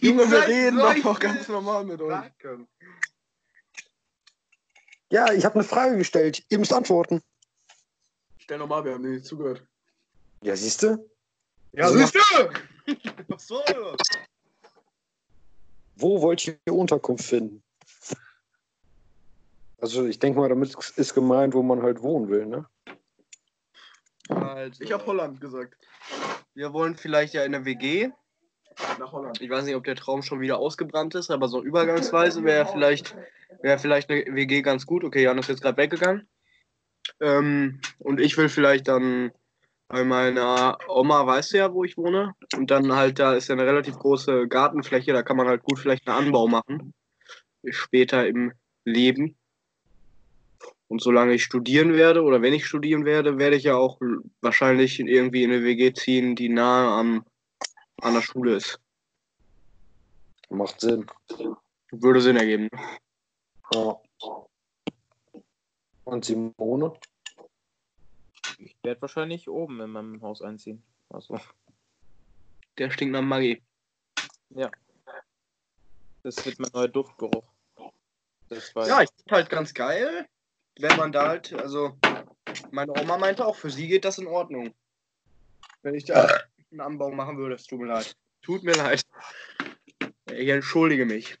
Junge, 0.00 0.28
wir 0.28 0.48
reden 0.48 0.78
doch 0.78 0.96
noch 0.96 1.20
ganz 1.20 1.46
normal 1.46 1.84
mit 1.84 2.00
euch. 2.00 2.10
Danke. 2.10 2.66
Ja, 5.10 5.32
ich 5.32 5.44
habe 5.44 5.56
eine 5.56 5.64
Frage 5.64 5.96
gestellt. 5.98 6.44
Ihr 6.48 6.58
müsst 6.58 6.72
antworten. 6.72 7.22
Stell 8.38 8.58
nochmal, 8.58 8.84
wir 8.84 8.94
haben 8.94 9.04
dir 9.04 9.10
nicht 9.10 9.26
zugehört. 9.26 9.64
Ja, 10.42 10.56
siehst 10.56 10.82
du? 10.82 11.08
Ja, 11.72 11.88
siehst 11.88 12.14
du? 12.16 12.71
Was 13.28 13.46
soll 13.46 13.62
das? 13.66 14.18
Wo 15.96 16.20
wollt 16.22 16.46
ihr 16.46 16.58
Unterkunft 16.72 17.24
finden? 17.24 17.62
Also 19.78 20.06
ich 20.06 20.18
denke 20.18 20.38
mal, 20.38 20.48
damit 20.48 20.74
ist 20.96 21.14
gemeint, 21.14 21.54
wo 21.54 21.62
man 21.62 21.82
halt 21.82 22.02
wohnen 22.02 22.28
will, 22.28 22.46
ne? 22.46 22.66
Also, 24.28 24.82
Ich 24.82 24.92
habe 24.92 25.04
Holland 25.06 25.40
gesagt. 25.40 25.76
wir 26.54 26.72
wollen 26.72 26.96
vielleicht 26.96 27.34
ja 27.34 27.44
in 27.44 27.52
der 27.52 27.64
WG. 27.64 28.10
Nach 28.98 29.12
Holland. 29.12 29.40
Ich 29.40 29.50
weiß 29.50 29.64
nicht, 29.64 29.74
ob 29.74 29.84
der 29.84 29.96
Traum 29.96 30.22
schon 30.22 30.40
wieder 30.40 30.58
ausgebrannt 30.58 31.14
ist, 31.14 31.30
aber 31.30 31.48
so 31.48 31.62
übergangsweise 31.62 32.42
wäre 32.44 32.66
vielleicht, 32.66 33.16
wäre 33.60 33.78
vielleicht 33.78 34.08
eine 34.08 34.24
WG 34.34 34.62
ganz 34.62 34.86
gut. 34.86 35.04
Okay, 35.04 35.24
Jan 35.24 35.38
ist 35.38 35.48
jetzt 35.48 35.62
gerade 35.62 35.76
weggegangen. 35.76 36.28
Ähm, 37.20 37.80
und 37.98 38.20
ich 38.20 38.36
will 38.38 38.48
vielleicht 38.48 38.88
dann 38.88 39.32
bei 39.92 40.04
meiner 40.04 40.78
Oma, 40.88 41.26
weißt 41.26 41.52
du 41.52 41.58
ja, 41.58 41.72
wo 41.72 41.84
ich 41.84 41.98
wohne. 41.98 42.34
Und 42.56 42.70
dann 42.70 42.92
halt, 42.96 43.18
da 43.18 43.34
ist 43.34 43.48
ja 43.48 43.54
eine 43.54 43.66
relativ 43.66 43.98
große 43.98 44.48
Gartenfläche, 44.48 45.12
da 45.12 45.22
kann 45.22 45.36
man 45.36 45.46
halt 45.46 45.62
gut 45.62 45.78
vielleicht 45.78 46.08
einen 46.08 46.28
Anbau 46.28 46.48
machen. 46.48 46.94
Später 47.68 48.26
im 48.26 48.54
Leben. 48.86 49.36
Und 50.88 51.02
solange 51.02 51.34
ich 51.34 51.44
studieren 51.44 51.92
werde 51.92 52.22
oder 52.22 52.40
wenn 52.40 52.54
ich 52.54 52.64
studieren 52.64 53.04
werde, 53.04 53.36
werde 53.36 53.56
ich 53.56 53.64
ja 53.64 53.76
auch 53.76 54.00
wahrscheinlich 54.40 54.98
irgendwie 54.98 55.44
in 55.44 55.52
eine 55.52 55.62
WG 55.62 55.92
ziehen, 55.92 56.36
die 56.36 56.48
nahe 56.48 56.88
am, 56.88 57.26
an 58.00 58.14
der 58.14 58.22
Schule 58.22 58.56
ist. 58.56 58.80
Macht 60.48 60.80
Sinn. 60.80 61.04
Würde 61.90 62.22
Sinn 62.22 62.36
ergeben. 62.36 62.70
Ja. 63.74 64.00
Und 66.04 66.24
Simone? 66.24 66.94
Ich 68.64 68.76
werde 68.82 69.00
wahrscheinlich 69.02 69.48
oben 69.48 69.80
in 69.80 69.90
meinem 69.90 70.22
Haus 70.22 70.40
einziehen. 70.42 70.82
Also, 71.08 71.38
Der 72.78 72.90
stinkt 72.90 73.12
nach 73.12 73.22
Magie. 73.22 73.62
das 76.22 76.44
wird 76.46 76.58
mein 76.60 76.70
neuer 76.72 76.88
Duftgeruch. 76.88 77.44
Das 78.48 78.74
war 78.74 78.86
Ja, 78.86 79.02
ich 79.02 79.10
finde 79.16 79.34
halt 79.34 79.50
ganz 79.50 79.74
geil, 79.74 80.28
wenn 80.78 80.96
man 80.96 81.10
da 81.12 81.28
halt, 81.28 81.52
also 81.54 81.96
meine 82.70 82.92
Oma 82.92 83.18
meinte 83.18 83.46
auch, 83.46 83.56
für 83.56 83.70
sie 83.70 83.88
geht 83.88 84.04
das 84.04 84.18
in 84.18 84.26
Ordnung. 84.26 84.72
Wenn 85.82 85.94
ich 85.94 86.04
da 86.04 86.28
einen 86.70 86.80
Anbau 86.80 87.10
machen 87.10 87.36
würde, 87.38 87.56
es 87.56 87.66
tut 87.66 87.80
mir 87.80 87.86
leid. 87.88 88.16
Tut 88.42 88.62
mir 88.62 88.74
leid. 88.74 89.02
Ich 90.30 90.48
entschuldige 90.48 91.04
mich. 91.04 91.36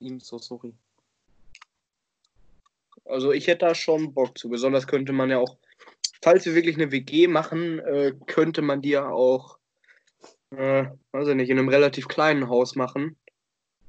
ihm 0.00 0.20
so 0.20 0.38
sorry. 0.38 0.74
Also 3.04 3.32
ich 3.32 3.46
hätte 3.46 3.66
da 3.66 3.74
schon 3.74 4.12
Bock 4.12 4.36
zu. 4.36 4.48
Besonders 4.50 4.86
könnte 4.86 5.12
man 5.12 5.30
ja 5.30 5.38
auch, 5.38 5.56
falls 6.22 6.44
wir 6.46 6.54
wirklich 6.54 6.76
eine 6.76 6.90
WG 6.92 7.28
machen, 7.28 7.78
äh, 7.80 8.12
könnte 8.26 8.62
man 8.62 8.82
die 8.82 8.90
ja 8.90 9.08
auch, 9.08 9.58
äh, 10.50 10.86
weiß 11.12 11.28
ich 11.28 11.34
nicht, 11.34 11.50
in 11.50 11.58
einem 11.58 11.68
relativ 11.68 12.08
kleinen 12.08 12.48
Haus 12.48 12.74
machen. 12.74 13.16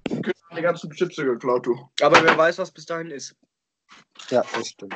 Die 0.08 0.62
ganzen 0.62 0.90
Chips 0.92 1.16
geklaut, 1.16 1.66
du. 1.66 1.90
Aber 2.02 2.24
wer 2.24 2.38
weiß, 2.38 2.58
was 2.58 2.72
bis 2.72 2.86
dahin 2.86 3.12
ist. 3.12 3.36
Ja, 4.30 4.44
das 4.54 4.70
stimmt. 4.70 4.96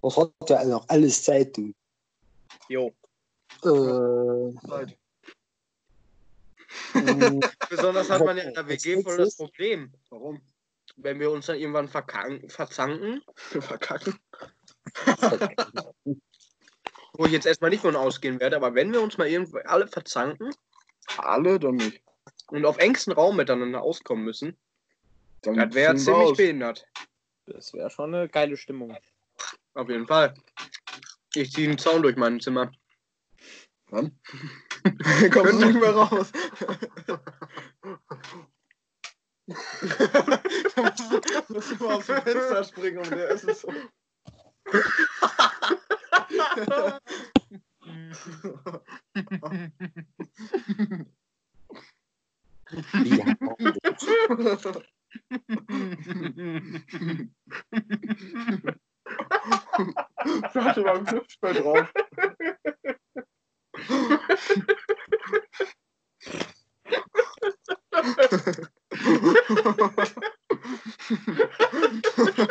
Was 0.00 0.16
hat 0.16 0.30
ja 0.48 0.64
noch 0.64 0.88
alles 0.88 1.22
Zeit, 1.22 1.56
du? 1.56 1.72
Jo. 2.68 2.92
Äh, 3.64 4.66
Zeit. 4.68 4.96
mh, 6.94 7.40
Besonders 7.70 8.10
hat 8.10 8.24
man 8.24 8.36
ja 8.36 8.44
in 8.44 8.54
der 8.54 8.66
WG 8.68 9.02
voll 9.02 9.16
das 9.16 9.36
Problem. 9.36 9.92
Warum? 10.10 10.40
Wenn 10.96 11.20
wir 11.20 11.30
uns 11.30 11.46
dann 11.46 11.58
irgendwann 11.58 11.88
verkank- 11.88 12.50
verzanken, 12.50 13.22
Verkacken. 13.34 14.18
Wo 17.18 17.26
ich 17.26 17.32
jetzt 17.32 17.46
erstmal 17.46 17.70
nicht 17.70 17.80
von 17.82 17.96
ausgehen 17.96 18.40
werde, 18.40 18.56
aber 18.56 18.74
wenn 18.74 18.92
wir 18.92 19.00
uns 19.02 19.16
mal 19.18 19.26
irgendwo 19.28 19.58
alle 19.58 19.86
verzanken 19.88 20.54
Alle 21.18 21.58
doch 21.58 21.72
nicht. 21.72 22.02
und 22.48 22.64
auf 22.66 22.78
engstem 22.78 23.14
Raum 23.14 23.36
miteinander 23.36 23.82
auskommen 23.82 24.24
müssen, 24.24 24.56
Dann 25.42 25.54
das 25.56 25.74
wäre 25.74 25.96
ziemlich 25.96 26.30
aus. 26.30 26.36
behindert. 26.36 26.86
Das 27.46 27.72
wäre 27.72 27.90
schon 27.90 28.14
eine 28.14 28.28
geile 28.28 28.56
Stimmung. 28.56 28.96
Auf 29.74 29.88
jeden 29.88 30.06
Fall. 30.06 30.34
Ich 31.34 31.52
ziehe 31.52 31.68
einen 31.68 31.78
Zaun 31.78 32.02
durch 32.02 32.16
mein 32.16 32.40
Zimmer. 32.40 32.72
Wann? 33.88 34.18
Kommst 35.32 35.52
du 35.62 35.66
nicht 35.66 35.80
mehr 35.80 35.90
raus. 35.94 36.32
da 39.46 40.82
musst 40.82 41.00
du, 41.00 41.20
musst 41.54 41.70
du 41.70 41.84
mal 41.84 41.94
aufs 41.94 42.06
Fenster 42.06 42.64
springen 42.64 42.98
und 42.98 43.10
der 43.10 43.28
ist 43.28 43.44
es 43.44 43.60
so. 43.60 43.72
Warte 60.54 60.80
mal 60.80 60.96
im 60.96 61.10
Hüftspiel 61.10 61.54
drauf. 61.54 61.92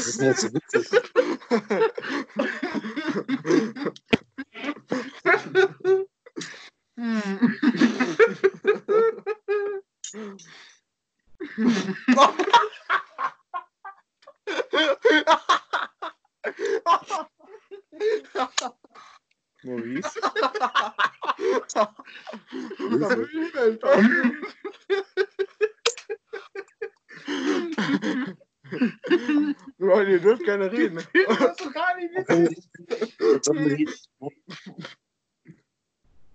Das 0.00 0.08
ist 0.08 0.18
mir 0.18 0.28
jetzt 0.28 0.40
so 0.40 0.48
witzig. 0.54 0.88
Maurice? 19.62 20.18
Da 21.68 23.16
will 23.16 23.28
ich 23.28 23.34
nicht 23.34 23.54
mehr. 23.54 23.78
Leute, 29.78 30.10
ihr 30.10 30.20
dürft 30.20 30.44
gerne 30.44 30.70
reden. 30.70 30.96
Das 30.96 31.04
ist 31.04 31.60
doch 31.60 31.72
gar 31.72 31.96
nicht 31.96 32.14
reden. 32.28 32.54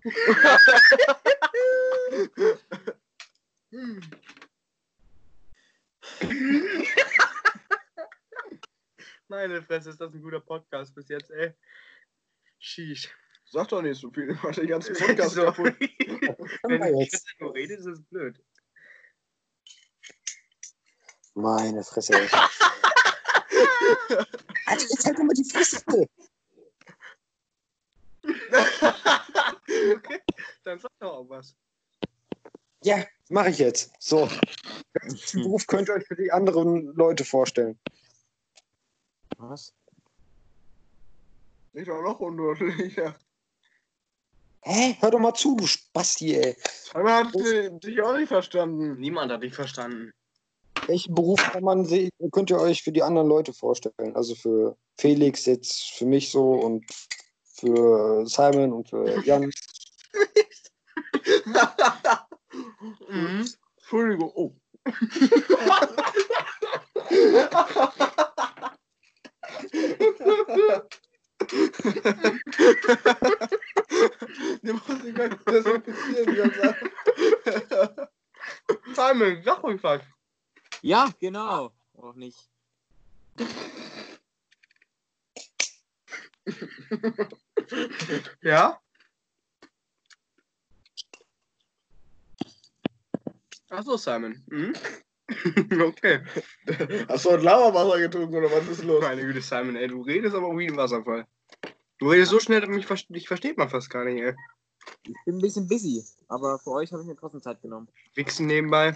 Meine 9.27 9.63
Fresse, 9.63 9.89
ist 9.89 9.99
das 9.99 10.13
ein 10.13 10.21
guter 10.21 10.39
Podcast 10.39 10.93
bis 10.93 11.09
jetzt, 11.09 11.31
ey. 11.31 11.51
Sheesh. 12.59 13.09
Sag 13.45 13.69
doch 13.69 13.81
nicht 13.81 13.99
so 13.99 14.11
viel, 14.11 14.29
ich 14.31 14.43
mach 14.43 14.53
den 14.53 14.67
ganzen 14.67 14.95
Podcast 14.95 15.35
kaputt. 15.35 15.73
Wenn 15.79 16.83
ich 16.83 16.99
jetzt? 16.99 17.13
jetzt 17.13 17.35
nur 17.39 17.53
rede, 17.53 17.75
ist 17.75 17.85
es 17.85 18.03
blöd. 18.03 18.37
Meine 21.35 21.83
Fresse. 21.83 22.13
Alter, 24.65 24.85
jetzt 24.89 25.05
halt 25.05 25.19
doch 25.19 25.23
mal 25.23 25.33
die 25.33 25.43
Fresse. 25.43 25.83
okay, 29.95 30.21
dann 30.63 30.79
sag 30.79 30.91
doch 30.99 31.11
auch 31.11 31.29
was. 31.29 31.53
Ja, 32.83 33.03
mache 33.29 33.49
ich 33.49 33.59
jetzt. 33.59 33.91
So. 33.99 34.29
Welchen 34.93 35.43
Beruf 35.43 35.67
könnt 35.67 35.89
ihr 35.89 35.95
euch 35.95 36.07
für 36.07 36.15
die 36.15 36.31
anderen 36.31 36.95
Leute 36.95 37.25
vorstellen? 37.25 37.77
Was? 39.37 39.73
Ist 41.73 41.89
auch 41.89 42.01
noch 42.01 42.19
undeutlicher. 42.19 43.17
Hä? 44.61 44.95
Hör 44.99 45.11
doch 45.11 45.19
mal 45.19 45.33
zu, 45.33 45.57
du 45.57 45.67
Spasti, 45.67 46.35
ey. 46.35 46.55
Aber 46.93 47.13
hat 47.13 47.33
dich 47.35 48.01
auch 48.01 48.17
nicht 48.17 48.29
verstanden. 48.29 48.97
Niemand 48.99 49.31
hat 49.31 49.43
dich 49.43 49.53
verstanden. 49.53 50.13
Welchen 50.87 51.15
Beruf 51.15 51.39
kann 51.51 51.63
man 51.63 51.85
se- 51.85 52.09
könnt 52.31 52.49
ihr 52.49 52.59
euch 52.59 52.83
für 52.83 52.91
die 52.91 53.03
anderen 53.03 53.27
Leute 53.27 53.53
vorstellen? 53.53 54.15
Also 54.15 54.35
für 54.35 54.77
Felix 54.97 55.45
jetzt, 55.45 55.91
für 55.97 56.05
mich 56.05 56.31
so 56.31 56.51
und 56.53 56.85
für 57.43 58.25
Simon 58.27 58.73
und 58.73 58.89
für 58.89 59.05
Jan. 59.25 59.51
Mhm. 63.09 63.45
Entschuldigung. 63.77 64.31
Oh. 64.35 64.51
Muss 74.61 74.81
ich 75.05 75.13
desinfizieren. 75.45 76.51
Simon, 78.95 79.41
sag 79.43 79.63
ruhig 79.63 79.83
was. 79.83 80.01
Ja, 80.85 81.11
genau. 81.19 81.71
Auch 81.97 82.13
nicht. 82.13 82.37
Ja? 88.43 88.79
Achso, 93.69 93.97
Simon. 93.97 94.43
Mhm. 94.45 94.73
okay. 95.81 96.23
Hast 97.09 97.25
du 97.25 97.31
ein 97.31 97.41
Lavawasser 97.41 97.97
getrunken 97.97 98.35
oder 98.35 98.51
was 98.51 98.67
ist 98.67 98.83
los? 98.83 99.01
Meine 99.01 99.23
Güte, 99.23 99.41
Simon, 99.41 99.75
ey, 99.77 99.87
du 99.87 100.03
redest 100.03 100.35
aber 100.35 100.55
wie 100.55 100.67
ein 100.67 100.77
Wasserfall. 100.77 101.25
Du 101.97 102.11
redest 102.11 102.29
so 102.29 102.39
schnell, 102.39 102.61
dass 102.61 102.69
mich 102.69 102.85
ver- 102.85 102.95
dich 103.09 103.27
versteht 103.27 103.57
man 103.57 103.69
fast 103.69 103.89
gar 103.89 104.05
nicht, 104.05 104.21
ey. 104.21 104.35
Ich 105.03 105.15
bin 105.25 105.37
ein 105.37 105.41
bisschen 105.41 105.67
busy, 105.67 106.05
aber 106.27 106.59
für 106.59 106.69
euch 106.73 106.91
habe 106.91 107.01
ich 107.01 107.07
mir 107.07 107.15
trotzdem 107.15 107.41
Zeit 107.41 107.59
genommen. 107.63 107.87
Wichsen 108.13 108.45
nebenbei. 108.45 108.95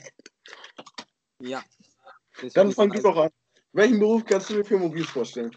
Ja. 1.40 1.64
Dann 2.54 2.72
fang 2.72 2.90
du 2.92 3.02
doch 3.02 3.18
an. 3.18 3.32
Welchen 3.74 4.00
Beruf 4.00 4.26
kannst 4.26 4.50
du 4.50 4.56
dir 4.56 4.66
für 4.66 4.78
Maurice 4.78 5.08
vorstellen? 5.08 5.52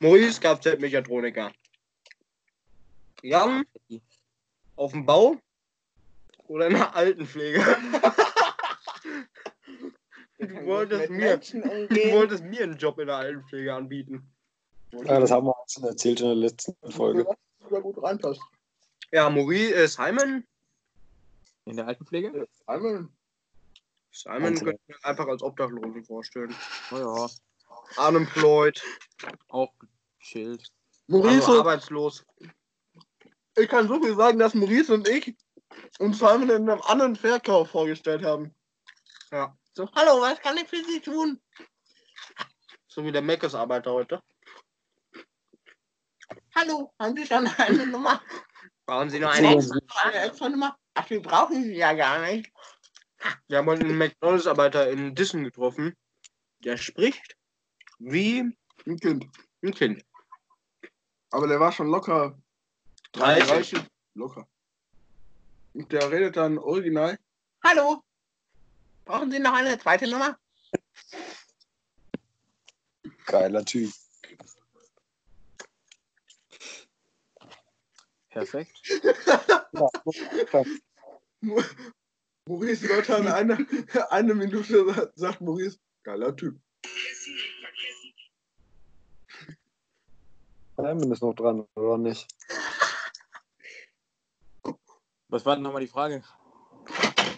Maurice 0.00 0.40
Kfz-Mechatroniker. 0.40 1.52
Jan 3.22 3.64
auf 4.76 4.92
dem 4.92 5.06
Bau 5.06 5.36
oder 6.48 6.66
in 6.66 6.74
der 6.74 6.94
Altenpflege? 6.94 7.58
du, 10.38 10.66
wolltest 10.66 11.10
mir, 11.10 11.38
du 11.38 12.12
wolltest 12.12 12.44
mir 12.44 12.64
einen 12.64 12.76
Job 12.76 12.98
in 12.98 13.06
der 13.06 13.16
Altenpflege 13.16 13.72
anbieten. 13.72 14.28
Ja, 14.92 15.20
das 15.20 15.30
haben 15.30 15.46
wir 15.46 15.58
uns 15.58 15.72
schon 15.72 15.84
erzählt 15.84 16.20
in 16.20 16.26
der 16.26 16.34
letzten 16.34 16.90
Folge. 16.90 17.26
Ja, 17.70 17.80
gut 17.80 18.02
reinpasst. 18.02 18.42
Ja, 19.10 19.30
Maurice, 19.30 19.74
äh, 19.74 19.88
Simon. 19.88 20.44
In 21.66 21.76
der 21.76 21.86
Altenpflege? 21.86 22.46
Einmal. 22.66 23.08
Simon 24.14 24.44
Einzelne. 24.44 24.70
könnte 24.72 24.82
ich 24.86 24.94
mir 24.96 25.04
einfach 25.04 25.26
als 25.26 25.42
Obdachlosen 25.42 26.04
vorstellen. 26.04 26.54
Oh 26.92 26.96
ja. 27.96 28.06
Unemployed, 28.08 28.82
Auch 29.48 29.72
gechillt. 30.20 30.68
Maurice, 31.08 31.46
also 31.48 31.58
arbeitslos. 31.60 32.24
ich 33.56 33.68
kann 33.68 33.88
so 33.88 34.00
viel 34.00 34.14
sagen, 34.16 34.38
dass 34.38 34.54
Maurice 34.54 34.94
und 34.94 35.06
ich 35.08 35.36
uns 35.98 36.18
Simon 36.18 36.48
in 36.50 36.70
einem 36.70 36.80
anderen 36.82 37.16
Verkauf 37.16 37.70
vorgestellt 37.70 38.24
haben. 38.24 38.54
Ja. 39.32 39.56
So, 39.74 39.90
hallo, 39.96 40.20
was 40.20 40.38
kann 40.40 40.56
ich 40.56 40.68
für 40.68 40.82
Sie 40.84 41.00
tun? 41.00 41.40
So 42.86 43.04
wie 43.04 43.10
der 43.10 43.22
Meckes-Arbeiter 43.22 43.92
heute. 43.92 44.22
Hallo, 46.54 46.92
haben 47.00 47.16
Sie 47.16 47.26
schon 47.26 47.46
eine 47.58 47.86
Nummer? 47.86 48.22
Brauchen 48.86 49.10
Sie 49.10 49.18
noch 49.18 49.32
eine 49.32 49.48
eine? 49.48 49.56
extra- 49.58 49.80
Eine 50.04 50.18
extra 50.20 50.48
Nummer? 50.48 50.78
Ach, 50.94 51.06
die 51.06 51.18
brauchen 51.18 51.64
Sie 51.64 51.74
ja 51.74 51.92
gar 51.94 52.20
nicht. 52.20 52.52
Wir 53.48 53.58
haben 53.58 53.66
heute 53.66 53.84
einen 53.84 53.98
McDonalds-Arbeiter 53.98 54.90
in 54.90 55.14
Dissen 55.14 55.44
getroffen. 55.44 55.96
Der 56.60 56.76
spricht 56.76 57.36
wie 57.98 58.56
Ein 58.86 58.98
Kind. 58.98 59.26
ein 59.62 59.72
Kind. 59.74 60.04
Aber 61.30 61.46
der 61.46 61.60
war 61.60 61.72
schon 61.72 61.88
locker 61.88 62.38
30. 63.12 63.80
Locker. 64.14 64.46
Und 65.72 65.90
der 65.90 66.10
redet 66.10 66.36
dann 66.36 66.58
original. 66.58 67.18
Hallo, 67.62 68.02
brauchen 69.04 69.30
Sie 69.30 69.38
noch 69.38 69.54
eine 69.54 69.78
zweite 69.78 70.08
Nummer? 70.08 70.38
Geiler 73.26 73.64
Typ. 73.64 73.90
Perfekt. 78.30 78.80
Ja, 79.76 79.88
Maurice 82.46 82.86
hört 82.88 83.08
dann 83.08 83.26
eine, 83.26 83.66
eine 84.10 84.34
Minute, 84.34 84.84
sa- 84.92 85.10
sagt 85.14 85.40
Maurice, 85.40 85.78
geiler 86.02 86.36
Typ. 86.36 86.58
Simon 90.76 91.12
ist 91.12 91.22
noch 91.22 91.34
dran, 91.34 91.66
oder 91.74 91.96
nicht? 91.98 92.26
Was 95.28 95.46
war 95.46 95.54
denn 95.56 95.62
nochmal 95.62 95.80
die 95.80 95.88
Frage? 95.88 96.22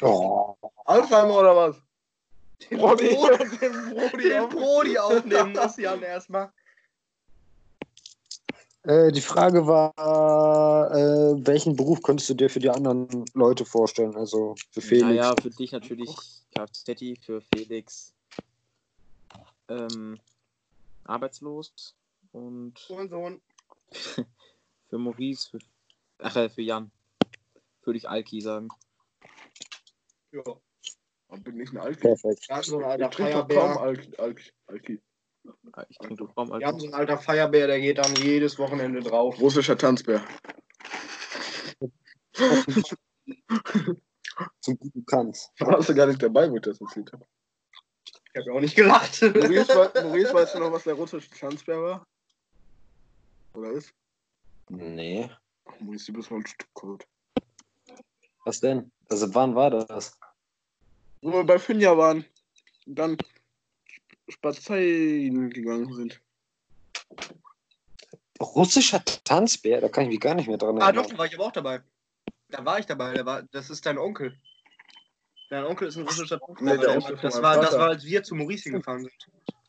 Oh. 0.01 0.57
Alzheimer 0.85 1.38
oder 1.38 1.55
was? 1.57 1.77
Den 2.71 2.79
Brody. 2.79 3.14
Brody, 3.14 3.59
Den 3.59 3.95
Brody 3.95 4.23
den 4.29 4.40
auf- 4.40 4.49
Brody 4.51 4.99
aufnehmen 4.99 5.53
muss 5.57 5.77
Jan 5.77 6.03
erstmal. 6.03 6.53
Äh, 8.87 9.11
die 9.11 9.20
Frage 9.20 9.66
war, 9.66 10.92
äh, 10.92 11.44
welchen 11.44 11.75
Beruf 11.75 12.03
könntest 12.03 12.31
du 12.31 12.35
dir 12.35 12.49
für 12.49 12.61
die 12.61 12.70
anderen 12.70 13.25
Leute 13.35 13.64
vorstellen? 13.64 14.14
Also 14.14 14.55
für 14.70 14.81
Felix. 14.81 15.03
Naja, 15.03 15.35
für 15.35 15.51
dich 15.51 15.72
natürlich 15.72 16.11
Kfz, 16.55 17.25
für 17.25 17.40
Felix 17.53 18.14
ähm, 19.68 20.20
arbeitslos 21.03 21.96
und 22.31 22.79
Sohn, 22.79 23.09
Sohn. 23.09 23.40
für 24.88 24.99
Maurice, 24.99 25.51
für, 25.51 25.59
ach, 26.18 26.37
äh, 26.37 26.49
für 26.49 26.62
Jan 26.62 26.92
würde 27.83 27.99
ich 27.99 28.09
Alki 28.09 28.40
sagen. 28.40 28.68
Ja. 30.31 30.42
Ich 31.35 31.42
bin 31.42 31.57
nicht 31.57 31.72
ein 31.72 31.79
Alki. 31.79 32.01
Perfekt. 32.01 32.46
Ich 32.49 33.09
trinke 33.09 33.46
kaum. 33.53 33.79
Alki. 33.79 34.16
Alki. 34.16 34.51
Alki. 34.68 35.03
Ich 35.88 35.98
trinke 35.98 36.24
doch 36.24 36.37
Wir 36.37 36.66
haben 36.66 36.80
so 36.80 36.87
ein 36.87 36.94
alter 36.94 37.18
Feierbär, 37.18 37.66
der 37.66 37.80
geht 37.80 37.98
dann 37.98 38.14
jedes 38.16 38.59
Wochenende 38.59 39.00
drauf. 39.00 39.38
Russischer 39.40 39.76
Tanzbär. 39.76 40.24
Zum 44.61 44.78
guten 44.78 45.06
Kanz. 45.06 45.50
Warst 45.61 45.88
du 45.88 45.94
gar 45.94 46.06
nicht 46.06 46.22
dabei, 46.22 46.50
wo 46.50 46.56
ich 46.56 46.62
das 46.62 46.80
erzählt 46.80 47.12
habe. 47.12 47.24
Ich 48.04 48.40
habe 48.40 48.52
auch 48.52 48.61
nicht 48.61 48.76
gelacht. 48.76 49.22
Maurice, 49.22 49.92
Maurice, 50.02 50.35
weißt 50.35 50.54
du 50.54 50.59
noch, 50.59 50.72
was 50.72 50.85
der 50.85 50.94
russische 50.94 51.30
Tanzbär 51.30 51.80
war? 51.80 52.06
Oder 53.54 53.70
ist? 53.70 53.92
Nee. 54.68 55.30
Ach, 55.64 55.80
Maurice, 55.80 56.06
du 56.06 56.18
bist 56.18 56.30
mal 56.30 56.38
ein 56.38 56.46
Stück 56.46 56.68
Code. 56.74 57.04
Was 58.44 58.61
denn? 58.61 58.90
Also 59.09 59.35
wann 59.35 59.54
war 59.54 59.70
das? 59.70 60.18
Wo 61.22 61.32
wir 61.32 61.44
bei 61.44 61.59
Finja 61.59 61.96
waren 61.96 62.24
und 62.87 62.98
dann 62.98 63.16
spazieren 64.29 65.51
gegangen 65.51 65.93
sind. 65.95 66.21
Russischer 68.41 69.03
Tanzbär? 69.25 69.81
Da 69.81 69.89
kann 69.89 70.05
ich 70.05 70.11
mich 70.11 70.21
gar 70.21 70.35
nicht 70.35 70.49
mehr 70.49 70.59
dran 70.59 70.79
Ah, 70.81 70.87
erinnern. 70.87 71.05
doch, 71.05 71.11
da 71.11 71.19
war 71.19 71.27
ich 71.27 71.35
aber 71.35 71.45
auch 71.47 71.53
dabei. 71.53 71.81
Da 72.49 72.65
war 72.65 72.79
ich 72.79 72.87
dabei. 72.87 73.15
Der 73.15 73.25
war, 73.27 73.43
das 73.45 73.71
ist 73.71 73.87
dein 73.87 73.99
Onkel. 73.99 74.35
Dein 75.49 75.65
Onkel 75.65 75.89
ist 75.89 75.97
ein 75.97 76.05
russischer 76.05 76.41
Nee, 76.61 76.77
der 76.77 77.01
von 77.01 77.19
das, 77.23 77.41
war, 77.43 77.61
das 77.61 77.73
war, 77.73 77.89
als 77.89 78.05
wir 78.05 78.23
zu 78.23 78.35
Maurice 78.35 78.65
hingefahren 78.65 79.03
sind. 79.03 79.12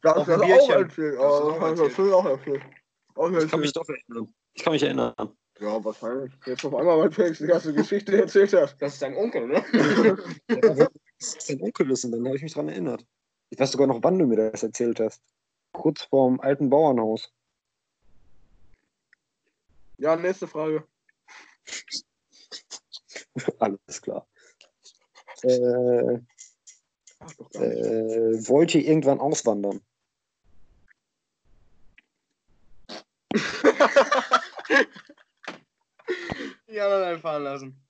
Da 0.02 0.14
Auf 0.14 0.28
das 0.28 0.42
Bierchen. 0.42 0.60
auch 0.60 0.70
erzählt. 0.70 1.16
Das 1.18 1.24
hast 1.24 1.40
du 1.40 1.52
auch 1.52 1.60
das 1.60 1.80
erzählt. 1.80 2.62
auch 3.16 3.32
Ich 3.32 3.50
kann 3.52 3.60
mich 3.60 3.74
doch 3.74 3.88
erinnern. 3.88 4.34
Ich 4.54 4.64
kann 4.64 4.74
mich 4.74 4.84
erinnern. 4.84 5.14
Ja, 5.60 5.84
wahrscheinlich. 5.84 6.32
Jetzt 6.46 6.66
auf 6.66 6.76
einmal, 6.76 7.00
weil 7.00 7.12
Felix 7.12 7.40
die 7.40 7.48
ganze 7.48 7.74
Geschichte 7.74 8.20
erzählt 8.20 8.54
hat. 8.54 8.76
Das 8.80 8.94
ist 8.94 9.02
dein 9.02 9.16
Onkel, 9.16 9.48
ne? 9.48 9.64
Das 11.20 11.36
ist 11.36 11.50
dein 11.50 11.62
Onkel 11.62 11.90
ist 11.92 12.06
und 12.06 12.12
dann 12.12 12.26
habe 12.26 12.36
ich 12.36 12.44
mich 12.44 12.54
dran 12.54 12.70
erinnert. 12.70 13.04
Ich 13.50 13.60
weiß 13.60 13.72
sogar 13.72 13.88
noch, 13.88 14.04
wann 14.04 14.20
du 14.20 14.26
mir 14.26 14.52
das 14.52 14.64
erzählt 14.64 15.00
hast. 15.00 15.22
Kurz 15.72 16.04
vorm 16.04 16.40
alten 16.40 16.70
Bauernhaus. 16.70 17.34
Ja, 19.98 20.16
nächste 20.16 20.48
Frage. 20.48 20.88
Alles 23.60 24.02
klar. 24.02 24.28
Äh, 25.44 26.20
Ach, 27.20 27.34
äh, 27.54 28.48
wollt 28.48 28.76
ihr 28.76 28.86
irgendwann 28.86 29.20
auswandern? 29.20 29.82
Ja, 36.68 36.90
dann 36.90 37.04
einfahren 37.04 37.44
lassen. 37.44 37.82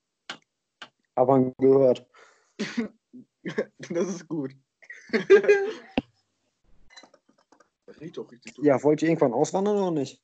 Man 1.15 1.53
gehört. 1.57 2.07
Das 3.89 4.07
ist 4.09 4.27
gut. 4.27 4.53
Riecht 7.99 8.17
doch 8.17 8.31
richtig 8.31 8.55
gut. 8.55 8.65
Ja, 8.65 8.81
wollt 8.83 9.01
ihr 9.01 9.09
irgendwann 9.09 9.33
auswandern 9.33 9.77
oder 9.77 9.91
nicht? 9.91 10.21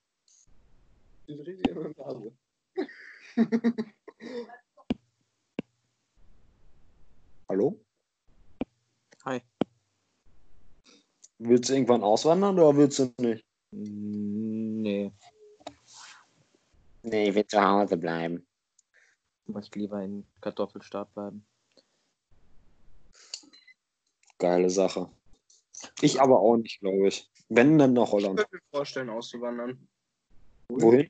Das 1.27 1.37
ist 1.37 1.47
richtig 1.47 1.67
in 1.69 1.75
der 1.75 1.93
Nase. 2.05 2.31
Hallo? 7.49 7.79
Hi. 9.25 9.41
Willst 11.39 11.69
du 11.69 11.73
irgendwann 11.73 12.03
auswandern 12.03 12.59
oder 12.59 12.75
willst 12.77 12.99
du 12.99 13.13
nicht? 13.19 13.45
Nee, 13.71 15.11
Nee, 17.05 17.29
ich 17.29 17.35
will 17.35 17.45
zu 17.45 17.61
Hause 17.61 17.97
bleiben. 17.97 18.47
ich 19.45 19.53
möchte 19.53 19.77
lieber 19.77 20.01
in 20.01 20.25
Kartoffelstaat 20.39 21.13
bleiben. 21.13 21.45
Geile 24.43 24.69
Sache. 24.69 25.09
Ich 26.01 26.19
aber 26.19 26.41
auch 26.41 26.57
nicht, 26.57 26.81
glaube 26.81 27.07
ich. 27.07 27.29
Wenn, 27.47 27.77
dann 27.77 27.93
nach 27.93 28.07
Ich 28.07 28.11
Holland. 28.11 28.37
könnte 28.39 28.55
mir 28.57 28.61
vorstellen, 28.77 29.09
auszuwandern. 29.09 29.87
Wohin? 30.67 31.09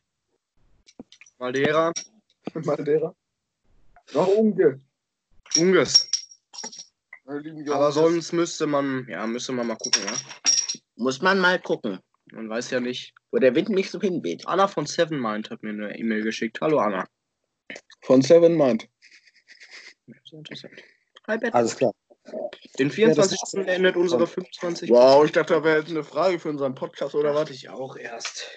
Madeira, 1.40 1.92
Madeira. 2.54 3.16
Nach 4.14 4.28
Unge. 4.28 4.80
Unges. 5.58 6.08
Aber 7.26 7.92
sonst 7.92 8.34
müsste 8.34 8.68
man, 8.68 9.08
ja, 9.10 9.26
müsste 9.26 9.52
man 9.54 9.66
mal 9.66 9.78
gucken, 9.78 10.04
ja. 10.06 10.14
Muss 10.96 11.20
man 11.20 11.40
mal 11.40 11.60
gucken, 11.60 11.98
Man 12.34 12.48
weiß 12.50 12.70
ja 12.70 12.80
nicht. 12.80 13.16
wo 13.32 13.40
der 13.40 13.56
Wind 13.56 13.70
nicht 13.70 13.90
so 13.90 14.00
hinweht. 14.00 14.48
Anna 14.48 14.68
von 14.68 14.86
Seven 14.86 15.20
Mind 15.20 15.50
hat 15.50 15.64
mir 15.64 15.72
eine 15.72 15.98
E-Mail 15.98 16.22
geschickt. 16.22 16.62
Hallo 16.62 16.78
Anna. 16.78 17.08
Von 18.02 18.22
Seven 18.22 18.56
Mind. 18.56 18.88
Sehr 20.30 20.38
interessant. 20.38 20.74
Hi 21.28 21.38
Bett. 21.40 21.52
Alles 21.56 21.76
klar. 21.76 21.94
In 22.78 22.88
Ja, 22.88 22.94
24 22.94 23.40
das- 23.40 23.50
Stunden 23.50 23.68
endet 23.70 23.96
unsere 23.98 24.26
25. 24.28 24.90
Wow, 24.90 25.26
ich 25.26 25.32
dachte, 25.34 25.54
da 25.56 25.64
wäre 25.64 25.80
jetzt 25.80 25.90
eine 25.92 26.04
Frage 26.04 26.40
für 26.40 26.50
unseren 26.50 26.74
Podcast 26.76 27.16
oder 27.16 27.30
was? 27.30 27.36
warte 27.40 27.54
ich 27.54 27.70
auch 27.70 27.96
erst. 27.98 28.50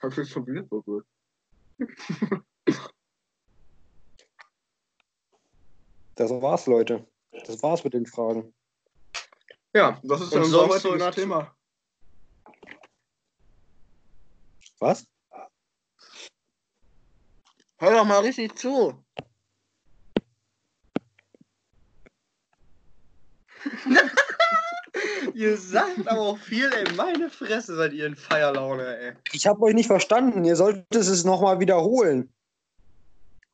Hab 0.00 0.16
ich 0.16 0.28
schon 0.30 0.46
wieder 0.46 0.62
gut. 0.62 1.04
Das 6.16 6.30
war's, 6.30 6.66
Leute. 6.66 7.06
Das 7.46 7.62
war's 7.62 7.82
mit 7.82 7.94
den 7.94 8.06
Fragen. 8.06 8.54
Ja, 9.74 10.00
Das 10.04 10.20
ist 10.20 10.32
ja 10.32 10.42
unser 10.42 10.68
heutiges 10.68 11.14
Thema. 11.14 11.54
Was? 14.78 15.06
Hör 17.78 17.92
doch 17.92 18.04
mal 18.04 18.20
richtig 18.20 18.56
zu. 18.56 19.04
Ihr 25.34 25.56
sagt 25.56 26.06
aber 26.08 26.20
auch 26.20 26.38
viel, 26.38 26.72
ey. 26.72 26.92
Meine 26.94 27.28
Fresse 27.28 27.76
seid 27.76 27.92
ihr 27.92 28.06
in 28.06 28.16
Feierlaune, 28.16 28.96
ey. 28.98 29.12
Ich 29.32 29.46
habe 29.46 29.60
euch 29.62 29.74
nicht 29.74 29.86
verstanden. 29.86 30.44
Ihr 30.44 30.56
solltet 30.56 30.94
es 30.94 31.24
nochmal 31.24 31.60
wiederholen. 31.60 32.32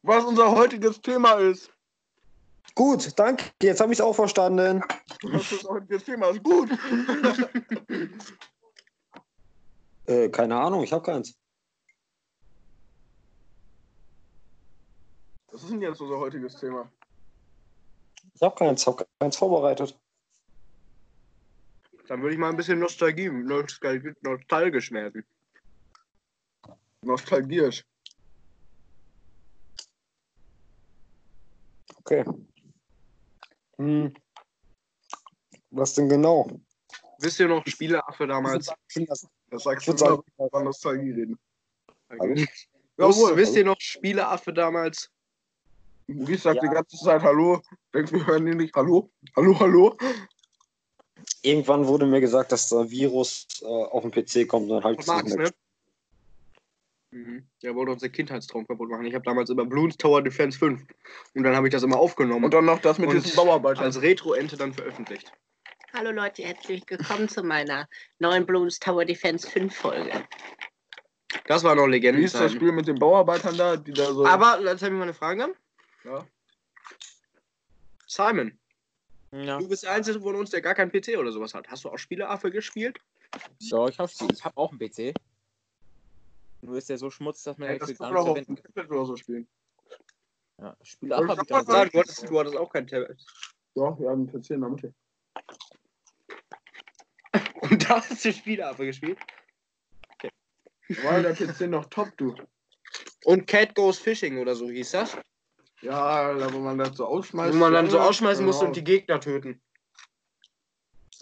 Was 0.03 0.25
unser 0.25 0.51
heutiges 0.53 1.01
Thema 1.01 1.35
ist. 1.35 1.71
Gut, 2.75 3.19
danke. 3.19 3.45
Jetzt 3.63 3.81
habe 3.81 3.93
ich 3.93 3.99
es 3.99 4.05
auch 4.05 4.15
verstanden. 4.15 4.83
Was 5.23 5.51
das 5.51 5.65
heutige 5.65 5.99
Thema 6.01 6.29
ist. 6.29 6.43
Gut. 6.43 6.71
Äh, 10.07 10.29
keine 10.29 10.57
Ahnung, 10.57 10.83
ich 10.83 10.93
habe 10.93 11.05
keins. 11.05 11.39
Was 15.53 15.63
ist 15.63 15.71
denn 15.71 15.83
jetzt 15.83 16.01
unser 16.01 16.19
heutiges 16.19 16.57
Thema? 16.57 16.91
Ich 18.35 18.43
habe 18.43 18.57
keins, 18.57 18.85
habe 18.89 19.07
keins 19.21 19.37
vorbereitet. 19.37 19.97
Dann 22.11 22.23
würde 22.23 22.35
ich 22.35 22.41
mal 22.41 22.51
ein 22.51 22.57
bisschen 22.57 22.81
Nostalgie, 22.81 23.29
nostalgisch, 23.29 24.17
nostalgisch 24.23 24.91
werden. 24.91 25.25
Nostalgisch. 27.03 27.85
Okay. 31.99 32.25
Hm. 33.79 34.13
Was 35.71 35.95
denn 35.95 36.09
genau? 36.09 36.51
Wisst 37.21 37.39
ihr 37.39 37.47
noch, 37.47 37.65
Spieleaffe 37.65 38.27
damals? 38.27 38.67
Das 39.49 39.63
sagst 39.63 39.87
du 39.87 39.93
wir 39.93 40.47
über 40.47 40.65
Nostalgie 40.65 41.13
reden. 41.13 41.39
Wisst, 42.09 42.69
Jawohl. 42.97 43.37
wisst 43.37 43.55
ihr 43.55 43.65
noch, 43.65 43.79
Spieleaffe 43.79 44.53
damals? 44.53 45.13
Maurice 46.09 46.43
sagt 46.43 46.57
Ja. 46.57 46.69
die 46.69 46.75
ganze 46.75 46.97
Zeit 46.97 47.23
Hallo. 47.23 47.63
Denkt, 47.95 48.11
wir 48.11 48.27
hören 48.27 48.49
ihn 48.49 48.57
nicht. 48.57 48.75
Hallo? 48.75 49.13
Hallo, 49.37 49.61
hallo? 49.61 49.97
Irgendwann 51.43 51.87
wurde 51.87 52.07
mir 52.07 52.21
gesagt, 52.21 52.53
dass 52.53 52.69
der 52.69 52.91
Virus 52.91 53.47
äh, 53.63 53.67
auf 53.67 54.03
den 54.03 54.11
PC 54.11 54.47
kommt 54.49 54.71
und 54.71 54.77
dann 54.77 54.85
halt 54.85 55.07
Max, 55.07 55.35
ne? 55.35 55.51
Mhm. 57.13 57.45
Der 57.63 57.75
wollte 57.75 57.93
unseren 57.93 58.13
Kindheitstraum 58.13 58.67
kaputt 58.67 58.89
machen. 58.89 59.05
Ich 59.07 59.15
habe 59.15 59.25
damals 59.25 59.51
immer 59.51 59.65
Bloons 59.65 59.97
Tower 59.97 60.23
Defense 60.23 60.59
5. 60.59 60.85
Und 61.35 61.43
dann 61.43 61.57
habe 61.57 61.67
ich 61.67 61.73
das 61.73 61.83
immer 61.83 61.99
aufgenommen 61.99 62.45
Und 62.45 62.55
dann 62.55 62.65
noch 62.67 62.79
das 62.81 62.99
mit 62.99 63.09
Und 63.09 63.17
diesen 63.17 63.35
Bauarbeitern. 63.35 63.85
als 63.85 64.01
Retro-Ente 64.01 64.57
dann 64.57 64.73
veröffentlicht. 64.73 65.33
Hallo 65.93 66.13
Leute, 66.13 66.45
herzlich 66.45 66.85
willkommen 66.87 67.29
zu 67.29 67.43
meiner 67.43 67.89
neuen 68.21 68.47
Bloons 68.47 68.79
Tower 68.79 69.05
Defense 69.05 69.51
5 69.51 69.75
Folge. 69.75 70.25
Das 71.47 71.65
war 71.65 71.75
noch 71.75 71.87
Wie 71.87 71.93
Legende. 71.93 72.23
ist 72.23 72.37
das 72.37 72.53
Spiel 72.53 72.71
mit 72.71 72.87
den 72.87 72.97
Bauarbeitern 72.99 73.57
da, 73.57 73.77
die 73.77 73.93
da 73.93 74.13
so. 74.13 74.25
Aber, 74.25 74.61
jetzt 74.63 74.83
habe 74.83 74.93
ich 74.95 74.99
mal 74.99 75.03
eine 75.03 75.15
Frage. 75.15 75.53
Ja. 76.05 76.25
Simon, 78.07 78.57
Ja. 79.33 79.59
du 79.59 79.69
bist 79.69 79.85
der 79.85 79.93
Einzige 79.93 80.21
von 80.21 80.35
uns, 80.35 80.51
der 80.51 80.61
gar 80.61 80.75
keinen 80.75 80.91
PC 80.91 81.17
oder 81.17 81.31
sowas 81.31 81.55
hat. 81.55 81.69
Hast 81.69 81.85
du 81.85 81.89
auch 81.89 81.99
Spieleaffe 81.99 82.51
gespielt? 82.51 82.99
So, 83.59 83.87
ich 83.87 83.99
habe 83.99 84.11
ich 84.11 84.45
hab 84.45 84.57
auch 84.57 84.71
einen 84.73 84.81
PC. 84.81 85.15
Nur 86.63 86.77
ist 86.77 86.89
der 86.91 86.99
so 86.99 87.11
schmutzig, 87.11 87.45
dass 87.45 87.59
man 87.59 87.71
ja 87.71 87.79
das 87.79 87.89
nichts 87.89 88.01
kann 88.03 88.13
gar 88.13 88.25
man 88.25 88.35
nicht 88.35 88.49
auch 88.49 88.51
auf 88.51 88.57
dem 88.57 88.75
Tablet 88.75 88.91
oder 88.91 89.07
so 89.07 89.17
spielen. 89.17 89.49
Ja, 90.59 90.77
Spiele 90.83 91.17
ab, 91.17 91.29
hab 91.29 91.39
ich 91.39 91.43
Ich 91.43 91.49
sag 91.49 91.67
dann 91.67 91.67
mal 91.67 91.81
Nein, 91.81 91.91
du 91.93 91.99
hattest, 92.01 92.29
du 92.29 92.39
hattest 92.39 92.57
auch 92.57 92.71
kein 92.71 92.87
Tablet. 92.87 93.25
Ja, 93.77 93.99
wir 93.99 94.11
haben 94.11 94.29
einen 94.29 94.43
PC 94.43 94.51
in 94.51 94.61
der 94.61 94.71
Mitte. 94.71 94.95
Und 97.63 97.89
da 97.89 97.97
hast 98.03 98.25
du 98.25 98.33
Spieleaffe 98.33 98.85
gespielt? 98.85 99.19
War 101.03 101.23
der 101.23 101.35
PC 101.35 101.63
noch 101.69 101.87
top, 101.87 102.09
du. 102.17 102.35
Und 103.25 103.47
Cat 103.47 103.75
Goes 103.77 103.99
Fishing 103.99 104.39
oder 104.39 104.57
so 104.57 104.69
hieß 104.69 104.91
das. 104.91 105.17
Ja, 105.83 106.35
da 106.35 106.53
wo 106.53 106.59
man 106.59 106.79
das 106.79 106.97
so 106.97 107.07
ausschmeißt. 107.07 107.55
Wo 107.55 107.59
man 107.59 107.73
dann 107.73 107.89
so 107.91 107.99
ausschmeißen 107.99 108.45
musste 108.45 108.61
genau. 108.61 108.69
und 108.71 108.77
die 108.77 108.85
Gegner 108.85 109.21
töten. 109.21 109.63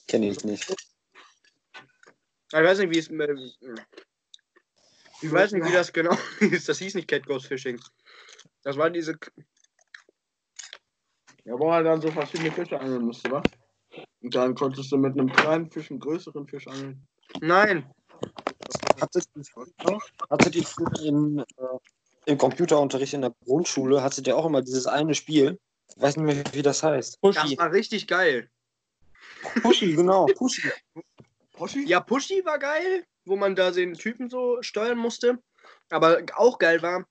Kenne 0.08 0.30
ich 0.30 0.44
nicht. 0.44 0.74
Ich 2.48 2.52
weiß 2.52 2.78
nicht, 2.78 2.90
wie 2.90 2.98
es. 2.98 3.08
äh, 3.08 3.74
Ich 5.20 5.30
weiß 5.30 5.52
nicht, 5.52 5.66
wie 5.66 5.72
das 5.72 5.92
genau 5.92 6.16
hieß. 6.40 6.64
Das 6.64 6.78
hieß 6.78 6.94
nicht 6.94 7.08
Cat 7.08 7.26
Goes 7.26 7.46
Fishing. 7.46 7.80
Das 8.62 8.76
war 8.76 8.90
diese. 8.90 9.18
Ja, 11.44 11.58
wo 11.58 11.68
man 11.68 11.84
dann 11.84 12.00
so 12.00 12.10
verschiedene 12.10 12.50
Fische 12.52 12.80
angeln 12.80 13.04
musste, 13.04 13.30
wa? 13.30 13.42
Und 14.20 14.34
dann 14.34 14.54
konntest 14.54 14.90
du 14.92 14.96
mit 14.96 15.12
einem 15.12 15.32
kleinen 15.32 15.70
Fisch 15.70 15.90
einen 15.90 16.00
größeren 16.00 16.46
Fisch 16.46 16.66
angeln. 16.66 17.06
Nein. 17.40 17.90
Hattet 19.00 19.28
ihr, 19.34 19.98
hattet 20.30 20.56
ihr 20.56 20.64
früher 20.64 21.00
in, 21.04 21.38
äh, 21.38 21.44
im 22.28 22.36
Computerunterricht 22.38 23.14
in 23.14 23.22
der 23.22 23.34
Grundschule, 23.46 24.02
hattet 24.02 24.26
ihr 24.26 24.36
auch 24.36 24.44
immer 24.46 24.60
dieses 24.62 24.86
eine 24.86 25.14
Spiel? 25.14 25.58
Ich 25.96 26.00
weiß 26.02 26.16
nicht 26.18 26.26
mehr, 26.26 26.44
wie 26.52 26.62
das 26.62 26.82
heißt. 26.82 27.18
Das 27.22 27.34
Pushy. 27.36 27.56
war 27.58 27.72
richtig 27.72 28.06
geil. 28.06 28.50
Pushy, 29.62 29.94
genau, 29.94 30.26
Pushy. 30.26 30.70
Poschi? 31.52 31.86
Ja, 31.88 32.00
Pushy 32.00 32.44
war 32.44 32.58
geil, 32.58 33.04
wo 33.24 33.36
man 33.36 33.56
da 33.56 33.70
den 33.70 33.94
Typen 33.94 34.28
so 34.28 34.58
steuern 34.62 34.98
musste. 34.98 35.38
Aber 35.90 36.20
auch 36.36 36.58
geil 36.58 36.82
war, 36.82 37.06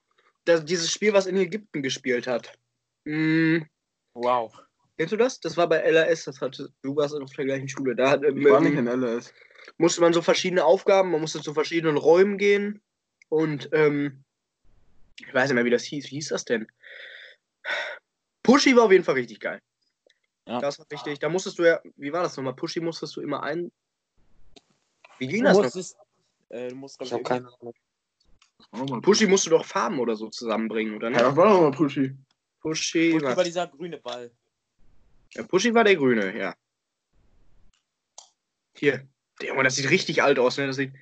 dass 0.45 0.63
dieses 0.63 0.91
Spiel, 0.91 1.13
was 1.13 1.25
in 1.25 1.36
Ägypten 1.38 1.82
gespielt 1.82 2.27
hat. 2.27 2.53
Hm, 3.06 3.65
Wow. 4.13 4.53
kennst 4.97 5.13
du 5.13 5.17
das? 5.17 5.39
Das 5.39 5.58
war 5.58 5.67
bei 5.67 5.77
LRS, 5.77 6.25
das 6.25 6.41
hatte, 6.41 6.69
du 6.84 6.95
warst 6.95 7.15
auf 7.15 7.32
der 7.34 7.45
gleichen 7.45 7.67
Schule. 7.69 7.95
Da 7.95 8.12
hat, 8.12 8.23
ähm, 8.23 8.38
Ich 8.38 8.45
war 8.45 8.62
nicht 8.62 8.77
in 8.77 8.88
LS. 8.88 9.34
musste 9.77 10.01
man 10.01 10.13
so 10.13 10.21
verschiedene 10.21 10.63
Aufgaben, 10.63 11.10
man 11.12 11.21
musste 11.21 11.41
zu 11.41 11.53
verschiedenen 11.56 11.97
Räumen 11.97 12.38
gehen. 12.38 12.82
Und 13.30 13.69
ähm, 13.73 14.23
ich 15.19 15.34
weiß 15.34 15.49
nicht 15.49 15.56
mehr, 15.56 15.65
wie 15.65 15.69
das 15.69 15.84
hieß. 15.84 16.06
Wie 16.06 16.15
hieß 16.15 16.30
das 16.30 16.45
denn? 16.45 16.67
Pushy 18.43 18.75
war 18.75 18.84
auf 18.86 18.91
jeden 18.91 19.03
Fall 19.03 19.15
richtig 19.15 19.39
geil. 19.39 19.62
Ja. 20.47 20.60
Das 20.62 20.80
war 20.80 20.86
richtig. 20.91 21.19
Da 21.19 21.30
musstest 21.30 21.60
du 21.60 21.63
ja, 21.63 21.82
wie 21.95 22.13
war 22.13 22.23
das 22.23 22.38
nochmal? 22.38 22.56
Pushy 22.56 22.80
musstest 22.80 23.15
du 23.15 23.21
immer 23.21 23.43
ein. 23.43 23.71
Wie 25.19 25.27
ging 25.27 25.39
Du 25.41 25.45
das 25.47 25.58
noch? 25.58 25.63
musstest, 25.63 25.97
äh, 26.49 26.69
du 26.69 26.75
musst, 26.75 27.01
Ich 27.01 27.10
glaub 27.10 27.19
habe 27.19 27.23
keine 27.23 27.47
Ahnung. 27.60 27.73
Oh. 28.71 29.01
Pushy 29.01 29.27
musst 29.27 29.45
du 29.45 29.49
doch 29.51 29.65
Farben 29.65 29.99
oder 29.99 30.15
so 30.15 30.30
zusammenbringen, 30.30 30.95
oder 30.95 31.08
Ja, 31.10 31.17
nicht? 31.17 31.21
das 31.21 31.36
war 31.36 31.49
doch 31.49 31.62
mal. 31.62 31.71
Pushy, 31.71 32.15
Pushy 32.62 33.21
war, 33.21 33.36
war 33.36 33.43
dieser 33.43 33.67
grüne 33.67 33.97
Ball. 33.97 34.32
ja, 35.34 35.43
Pushy 35.43 35.73
war 35.73 35.84
der 35.84 35.95
Grüne, 35.95 36.38
ja. 36.38 36.56
Hier. 38.75 39.08
Der 39.41 39.49
Junge, 39.49 39.63
das 39.63 39.75
sieht 39.75 39.89
richtig 39.89 40.23
alt 40.23 40.39
aus, 40.39 40.58
ne? 40.58 40.67
Das, 40.67 40.75
sieht, 40.77 40.93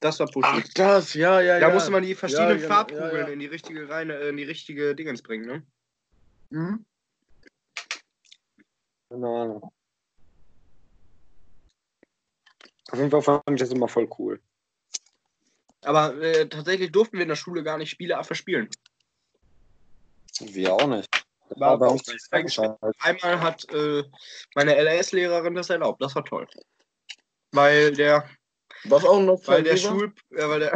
das 0.00 0.18
war 0.18 0.26
Pushy. 0.26 0.48
Ach, 0.50 0.68
das, 0.74 1.14
ja, 1.14 1.40
ja, 1.40 1.60
da 1.60 1.68
ja. 1.68 1.74
musste 1.74 1.90
man 1.90 2.02
die 2.02 2.14
verschiedenen 2.14 2.56
genau, 2.56 2.68
Farbkugeln 2.68 3.12
ja, 3.12 3.20
ja. 3.20 3.28
in 3.28 3.38
die 3.38 3.46
richtige 3.46 3.88
Reine, 3.88 4.14
äh, 4.14 4.28
in 4.30 4.36
die 4.36 4.44
richtige 4.44 4.94
Dingens 4.94 5.22
bringen, 5.22 5.46
ne? 5.46 5.62
Mhm. 6.50 6.84
Keine 9.10 9.26
Ahnung. 9.26 9.72
Auf 12.90 12.98
jeden 12.98 13.10
Fall 13.10 13.22
fand 13.22 13.42
ich 13.50 13.60
das 13.60 13.70
immer 13.70 13.88
voll 13.88 14.08
cool. 14.18 14.40
Aber 15.82 16.14
äh, 16.20 16.48
tatsächlich 16.48 16.92
durften 16.92 17.16
wir 17.16 17.22
in 17.22 17.28
der 17.28 17.36
Schule 17.36 17.62
gar 17.62 17.78
nicht 17.78 17.90
Spieleaffe 17.90 18.34
spielen. 18.34 18.68
Wir 20.40 20.74
auch 20.74 20.86
nicht. 20.86 21.08
Das 21.48 21.58
War 21.58 21.78
war 21.78 21.78
bei 21.78 21.86
uns. 21.88 22.28
Einmal 22.98 23.40
hat 23.40 23.68
äh, 23.72 24.04
meine 24.54 24.74
LRS-Lehrerin 24.76 25.54
das 25.54 25.70
erlaubt. 25.70 26.02
Das 26.02 26.14
war 26.14 26.24
toll. 26.24 26.46
Weil 27.52 27.92
der, 27.92 28.28
Was 28.84 29.04
auch 29.04 29.20
noch 29.20 29.46
weil 29.46 29.62
der? 29.62 29.76
Schul, 29.76 30.12
äh, 30.30 30.48
weil 30.48 30.60
der, 30.60 30.72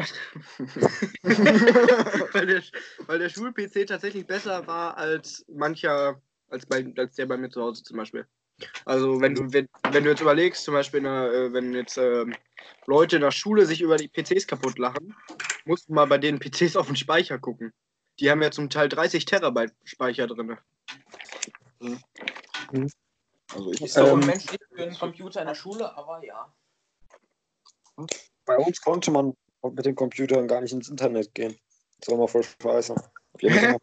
weil 2.33 2.47
der, 2.47 2.63
weil 3.07 3.19
der 3.19 3.29
Schul-PC 3.29 3.87
tatsächlich 3.87 4.27
besser 4.27 4.67
war 4.67 4.97
als 4.97 5.45
mancher, 5.49 6.21
als 6.51 6.67
bei, 6.67 6.93
als 6.97 7.17
der 7.17 7.27
bei 7.27 7.37
mir 7.37 7.51
zu 7.51 7.63
Hause 7.63 7.83
zum 7.83 7.97
Beispiel. 7.97 8.27
Also 8.85 9.21
wenn 9.21 9.35
du, 9.35 9.53
wenn, 9.53 9.69
wenn 9.91 10.05
du 10.05 10.11
jetzt 10.11 10.21
überlegst, 10.21 10.65
zum 10.65 10.75
Beispiel, 10.75 10.99
in 10.99 11.05
der, 11.05 11.33
äh, 11.33 11.53
wenn 11.53 11.75
jetzt 11.75 11.97
ähm, 11.97 12.35
Leute 12.87 13.17
in 13.17 13.23
der 13.23 13.31
Schule 13.31 13.67
sich 13.67 13.81
über 13.81 13.97
die 13.97 14.09
PCs 14.09 14.47
kaputt 14.47 14.79
lachen, 14.79 15.15
musst 15.65 15.89
du 15.89 15.95
mal 15.95 16.07
bei 16.07 16.19
den 16.19 16.39
PCs 16.39 16.77
auf 16.77 16.87
den 16.87 16.97
Speicher 16.97 17.39
gucken. 17.39 17.73
Die 18.21 18.31
haben 18.31 18.43
ja 18.43 18.51
zum 18.51 18.71
Teil 18.71 18.89
30 18.89 19.25
Terabyte 19.25 19.73
Speicher 19.83 20.27
drin. 20.27 20.57
Also 23.53 23.73
ich, 23.73 23.81
Ist 23.81 23.97
doch 23.97 24.07
Ähm, 24.07 24.13
unmenschlich 24.13 24.61
für 24.73 24.83
einen 24.83 24.97
Computer 24.97 25.41
in 25.41 25.49
der 25.49 25.55
Schule, 25.55 25.97
aber 25.97 26.25
ja. 26.25 26.53
Bei 28.45 28.57
uns 28.57 28.81
konnte 28.81 29.11
man 29.11 29.35
mit 29.63 29.87
den 29.87 29.95
Computern 29.95 30.49
gar 30.49 30.61
nicht 30.61 30.73
ins 30.73 30.89
Internet 30.89 31.35
gehen. 31.35 31.57
Das 32.01 32.09
war 32.11 32.19
mal 32.19 32.29
voll 32.29 32.45
scheiße. 32.45 32.95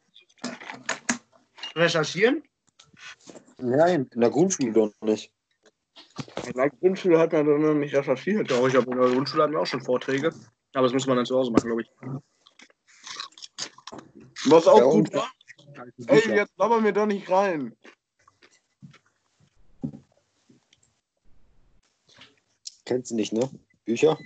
Recherchieren? 1.76 2.44
Nein, 3.58 4.10
in 4.14 4.22
der 4.22 4.30
Grundschule 4.30 4.72
doch 4.74 4.92
nicht. 5.02 5.32
In 6.46 6.54
der 6.54 6.70
Grundschule 6.70 7.18
hat 7.20 7.32
man 7.32 7.46
dann 7.46 7.62
noch 7.62 7.74
nicht 7.74 7.96
recherchiert. 7.96 8.52
Doch, 8.52 8.68
ich 8.68 8.76
habe 8.76 8.92
in 8.92 9.00
der 9.00 9.10
Grundschule 9.12 9.44
hatten 9.44 9.54
wir 9.54 9.62
auch 9.62 9.66
schon 9.66 9.82
Vorträge. 9.82 10.34
Aber 10.74 10.84
das 10.84 10.94
muss 10.94 11.08
man 11.08 11.18
dann 11.18 11.26
zu 11.26 11.38
Hause 11.38 11.52
machen, 11.52 11.68
glaube 11.68 11.82
ich. 11.82 11.90
was 14.46 14.68
auch 14.68 14.78
Ja, 14.78 14.84
gut 14.86 15.14
war. 15.14 15.32
Ey, 16.08 16.36
jetzt 16.36 16.58
labern 16.58 16.84
wir 16.84 16.92
doch 16.92 17.06
nicht 17.06 17.30
rein. 17.30 17.76
Kennst 22.86 23.12
du 23.12 23.16
nicht, 23.16 23.32
ne? 23.32 23.50
Bücher? 23.92 24.18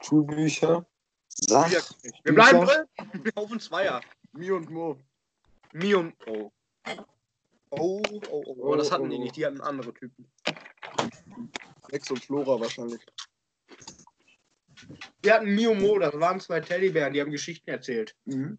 Schulbücher? 0.00 0.86
Sach? 1.28 1.68
Wir 2.22 2.34
bleiben 2.34 2.64
drin. 2.64 3.32
Auf 3.34 3.50
den 3.50 3.58
Zweier. 3.58 4.00
Mi 4.32 4.48
und 4.52 4.70
Mo. 4.70 4.96
Mi 5.72 5.92
und. 5.94 6.14
Oh. 6.28 6.52
Oh, 7.70 8.00
oh, 8.10 8.22
oh, 8.30 8.56
oh. 8.58 8.76
Das 8.76 8.92
hatten 8.92 9.10
die 9.10 9.18
nicht. 9.18 9.34
Die 9.36 9.44
hatten 9.44 9.60
andere 9.60 9.92
Typen. 9.92 10.30
Lex 11.88 12.10
und 12.12 12.24
Flora 12.24 12.60
wahrscheinlich. 12.60 13.00
Die 15.24 15.32
hatten 15.32 15.52
Mi 15.52 15.66
und 15.66 15.80
Mo. 15.80 15.98
Das 15.98 16.14
waren 16.20 16.38
zwei 16.38 16.60
Teddybären. 16.60 17.12
Die 17.12 17.20
haben 17.20 17.32
Geschichten 17.32 17.70
erzählt. 17.70 18.14
Mhm. 18.26 18.56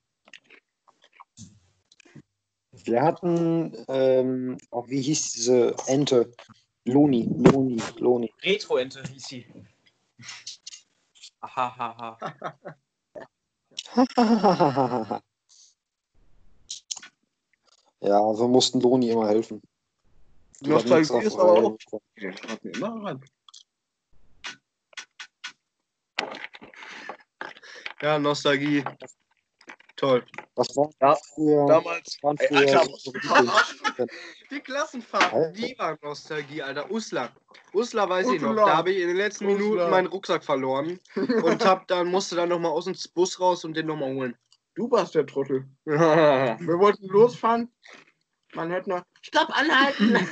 Wir 2.83 3.01
hatten, 3.01 3.85
ähm, 3.87 4.57
auch 4.71 4.89
wie 4.89 5.01
hieß 5.01 5.31
diese 5.31 5.73
Ente? 5.87 6.33
Loni, 6.85 7.29
Loni, 7.37 7.81
Loni. 7.97 8.33
Retro-Ente 8.41 9.03
hieß 9.03 9.23
sie. 9.23 9.45
Ahahaha. 11.39 12.17
ja, 18.01 18.19
wir 18.19 18.47
mussten 18.47 18.81
Loni 18.81 19.09
immer 19.09 19.27
helfen. 19.27 19.61
Die 20.61 20.73
hat 20.73 20.85
Nostalgie 20.85 21.25
ist 21.25 21.35
aber 21.37 21.53
auch. 21.53 21.77
schreibt 22.15 22.63
mir 22.63 22.71
immer 22.71 23.03
rein. 23.03 23.21
Ja, 28.01 28.19
Nostalgie. 28.19 28.83
Toll. 30.03 30.21
Was 30.55 30.75
war 30.75 30.89
Ja, 31.01 31.15
früher? 31.33 31.65
Damals. 31.65 32.17
waren 32.21 32.37
Ey, 32.37 32.47
früher 32.47 32.59
Alter, 32.79 32.85
so 32.97 33.11
richtig- 33.11 33.31
Die 34.51 34.59
Klassenfahrten, 34.59 35.33
Alter. 35.39 35.51
die 35.53 35.75
waren 35.79 35.97
Nostalgie, 36.01 36.61
Alter. 36.61 36.91
Usla. 36.91 37.29
Usla 37.73 38.09
weiß 38.09 38.27
ich 38.31 38.41
noch. 38.41 38.49
Usla. 38.49 38.65
Da 38.65 38.75
habe 38.77 38.91
ich 38.91 39.01
in 39.01 39.07
den 39.07 39.15
letzten 39.17 39.45
Usla. 39.45 39.57
Minuten 39.57 39.89
meinen 39.89 40.07
Rucksack 40.07 40.43
verloren. 40.43 40.99
Und 41.15 41.65
hab 41.65 41.87
dann 41.87 42.07
musste 42.07 42.35
dann 42.35 42.49
nochmal 42.49 42.71
aus 42.73 42.83
dem 42.85 42.95
Bus 43.13 43.39
raus 43.39 43.63
und 43.63 43.75
den 43.77 43.85
nochmal 43.87 44.13
holen. 44.13 44.35
Du 44.75 44.91
warst 44.91 45.15
der 45.15 45.25
Trottel. 45.25 45.65
Wir 45.85 46.79
wollten 46.79 47.07
losfahren. 47.07 47.71
Man 48.55 48.71
hätte 48.71 48.89
noch. 48.89 49.03
Stopp, 49.21 49.49
anhalten! 49.57 50.17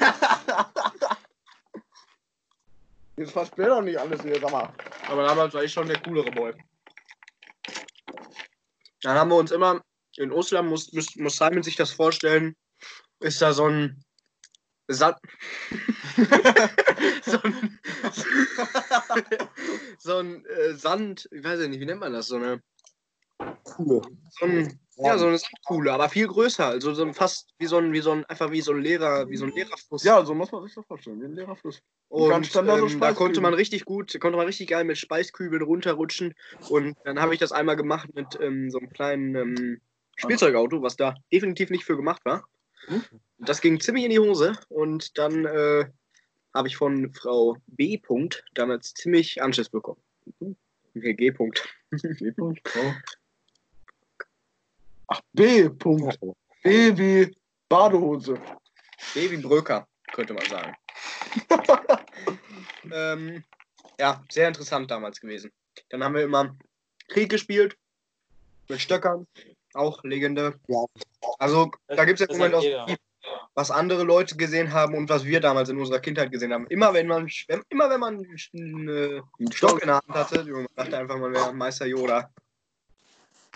Jetzt 3.16 3.32
verspiel 3.32 3.66
doch 3.68 3.82
nicht 3.82 3.98
alles 3.98 4.22
hier, 4.22 4.40
sag 4.40 4.52
mal. 4.52 4.70
Aber 5.08 5.24
damals 5.24 5.54
war 5.54 5.64
ich 5.64 5.72
schon 5.72 5.88
der 5.88 6.00
coolere 6.02 6.32
Boy. 6.32 6.54
Dann 9.02 9.18
haben 9.18 9.30
wir 9.30 9.38
uns 9.38 9.52
immer, 9.52 9.82
in 10.18 10.32
Oslam 10.32 10.68
muss, 10.68 10.92
muss, 10.94 11.16
muss 11.16 11.38
Simon 11.38 11.64
sich 11.64 11.76
das 11.76 11.92
vorstellen, 11.92 12.56
ist 13.20 13.42
da 13.42 13.54
so 13.54 13.68
ein 13.68 14.04
Sand. 14.88 15.18
so 17.26 17.40
ein, 17.44 17.80
so 20.00 20.18
ein 20.18 20.46
äh, 20.46 20.74
Sand, 20.74 21.30
ich 21.32 21.44
weiß 21.44 21.60
nicht, 21.68 21.80
wie 21.80 21.86
nennt 21.86 22.02
man 22.02 22.14
das? 22.14 22.28
So 22.28 22.36
eine, 22.36 22.62
Coole. 23.86 24.02
so 24.30 24.46
ein, 24.46 24.80
ja, 24.98 25.18
so 25.18 25.28
eine 25.28 25.38
Sandkuhle, 25.38 25.92
aber 25.92 26.10
viel 26.10 26.28
größer. 26.28 26.66
Also 26.66 26.94
so 26.94 27.04
ein, 27.04 27.14
fast 27.14 27.54
wie 27.58 27.66
so 27.66 27.78
ein, 27.78 27.94
wie 27.94 28.02
so 28.02 28.12
ein, 28.12 28.26
einfach 28.26 28.52
wie 28.52 28.62
so 28.62 28.72
ein 28.72 28.82
Lehrer, 28.82 29.30
wie 29.30 29.38
so 29.38 29.46
ein 29.46 29.52
Lehrerfluss. 29.52 30.04
Ja, 30.04 30.24
so 30.24 30.34
muss 30.34 30.52
man 30.52 30.64
sich 30.64 30.76
das 30.76 30.86
vorstellen. 30.86 31.22
Wie 31.22 31.26
ein 31.26 31.34
leerer 31.34 31.56
Fluss. 31.56 31.82
Und 32.10 32.30
ganz 32.30 32.48
Standard 32.48 32.80
so 32.80 32.88
ähm, 32.88 33.00
da 33.00 33.14
konnte 33.14 33.42
man 33.42 33.54
richtig 33.54 33.86
gut, 33.86 34.18
konnte 34.20 34.38
man 34.38 34.46
richtig 34.46 34.70
geil 34.70 34.84
mit 34.84 34.98
Speiskübeln 34.98 35.64
runterrutschen. 35.64 36.34
Und 36.70 36.98
dann 37.04 37.20
habe 37.20 37.34
ich 37.34 37.40
das 37.40 37.52
einmal 37.52 37.76
gemacht 37.76 38.10
mit 38.14 38.38
ähm, 38.42 38.70
so 38.70 38.80
einem 38.80 38.90
kleinen 38.90 39.36
ähm, 39.36 39.82
Spielzeugauto, 40.18 40.82
was 40.82 40.98
da 40.98 41.16
definitiv 41.32 41.70
nicht 41.70 41.86
für 41.86 41.96
gemacht 41.96 42.24
war. 42.26 42.46
Hm? 42.88 43.04
Das 43.40 43.62
ging 43.62 43.80
ziemlich 43.80 44.06
in 44.06 44.12
die 44.12 44.20
Hose. 44.20 44.54
Und 44.70 45.18
dann 45.18 45.46
äh, 45.46 45.86
habe 46.54 46.68
ich 46.68 46.78
von 46.78 47.14
Frau 47.14 47.58
B. 47.68 47.98
-Punkt 47.98 48.44
damals 48.54 48.94
ziemlich 48.94 49.42
Anschiss 49.42 49.70
bekommen. 49.70 50.02
Okay, 50.96 51.14
G. 51.14 51.32
-Punkt. 51.32 51.64
B-Punkt. 51.92 52.62
Oh. 52.78 52.94
Ach, 55.12 55.20
B. 55.34 55.68
Punkt. 55.70 56.18
B 56.64 56.98
wie 56.98 57.36
Badehose. 57.68 58.36
B 59.14 59.30
wie 59.30 59.38
Bröker, 59.38 59.86
könnte 60.14 60.34
man 60.34 60.46
sagen. 60.46 60.74
ähm, 62.94 63.44
ja, 64.00 64.24
sehr 64.30 64.48
interessant 64.48 64.90
damals 64.90 65.20
gewesen. 65.20 65.52
Dann 65.90 66.02
haben 66.02 66.16
wir 66.16 66.24
immer 66.24 66.56
Krieg 67.10 67.30
gespielt. 67.30 67.76
Mit 68.70 68.80
Stöckern. 68.80 69.28
Auch 69.74 70.02
Legende. 70.06 70.58
Ja. 70.68 70.86
Also, 71.40 71.72
da 71.88 72.06
gibt 72.06 72.22
es 72.22 72.22
ja 72.22 72.28
Das 72.28 72.38
im 72.38 72.52
Moment 72.52 72.56
auch, 72.56 72.96
was 73.54 73.70
andere 73.70 74.04
Leute 74.04 74.38
gesehen 74.38 74.72
haben 74.72 74.96
und 74.96 75.10
was 75.10 75.26
wir 75.26 75.42
damals 75.42 75.68
in 75.68 75.78
unserer 75.78 76.00
Kindheit 76.00 76.32
gesehen 76.32 76.54
haben. 76.54 76.68
Immer 76.68 76.94
wenn 76.94 77.08
man, 77.08 77.30
wenn, 77.50 77.62
immer 77.68 77.90
wenn 77.90 78.00
man 78.00 78.26
einen, 78.54 78.88
äh, 78.88 79.22
einen 79.40 79.52
Stock 79.52 79.82
in 79.82 79.88
der 79.88 79.96
Hand 79.98 80.10
hatte, 80.10 80.46
man 80.46 80.68
dachte 80.78 80.98
einfach, 80.98 81.18
man 81.18 81.34
wäre 81.34 81.54
Meister 81.54 81.86
Yoda. 81.86 82.32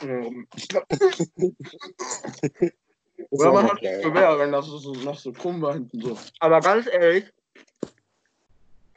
Ähm, 0.01 0.47
Oder 3.29 3.53
man 3.53 3.71
hat 3.71 3.81
geil. 3.81 4.01
Gewehr, 4.01 4.37
wenn 4.39 4.51
das 4.51 4.65
so, 4.65 4.93
noch 4.93 5.17
so 5.17 5.31
krumm 5.31 5.61
war 5.61 5.73
hinten 5.73 6.01
so. 6.01 6.19
Aber 6.39 6.59
ganz 6.59 6.87
ehrlich, 6.87 7.31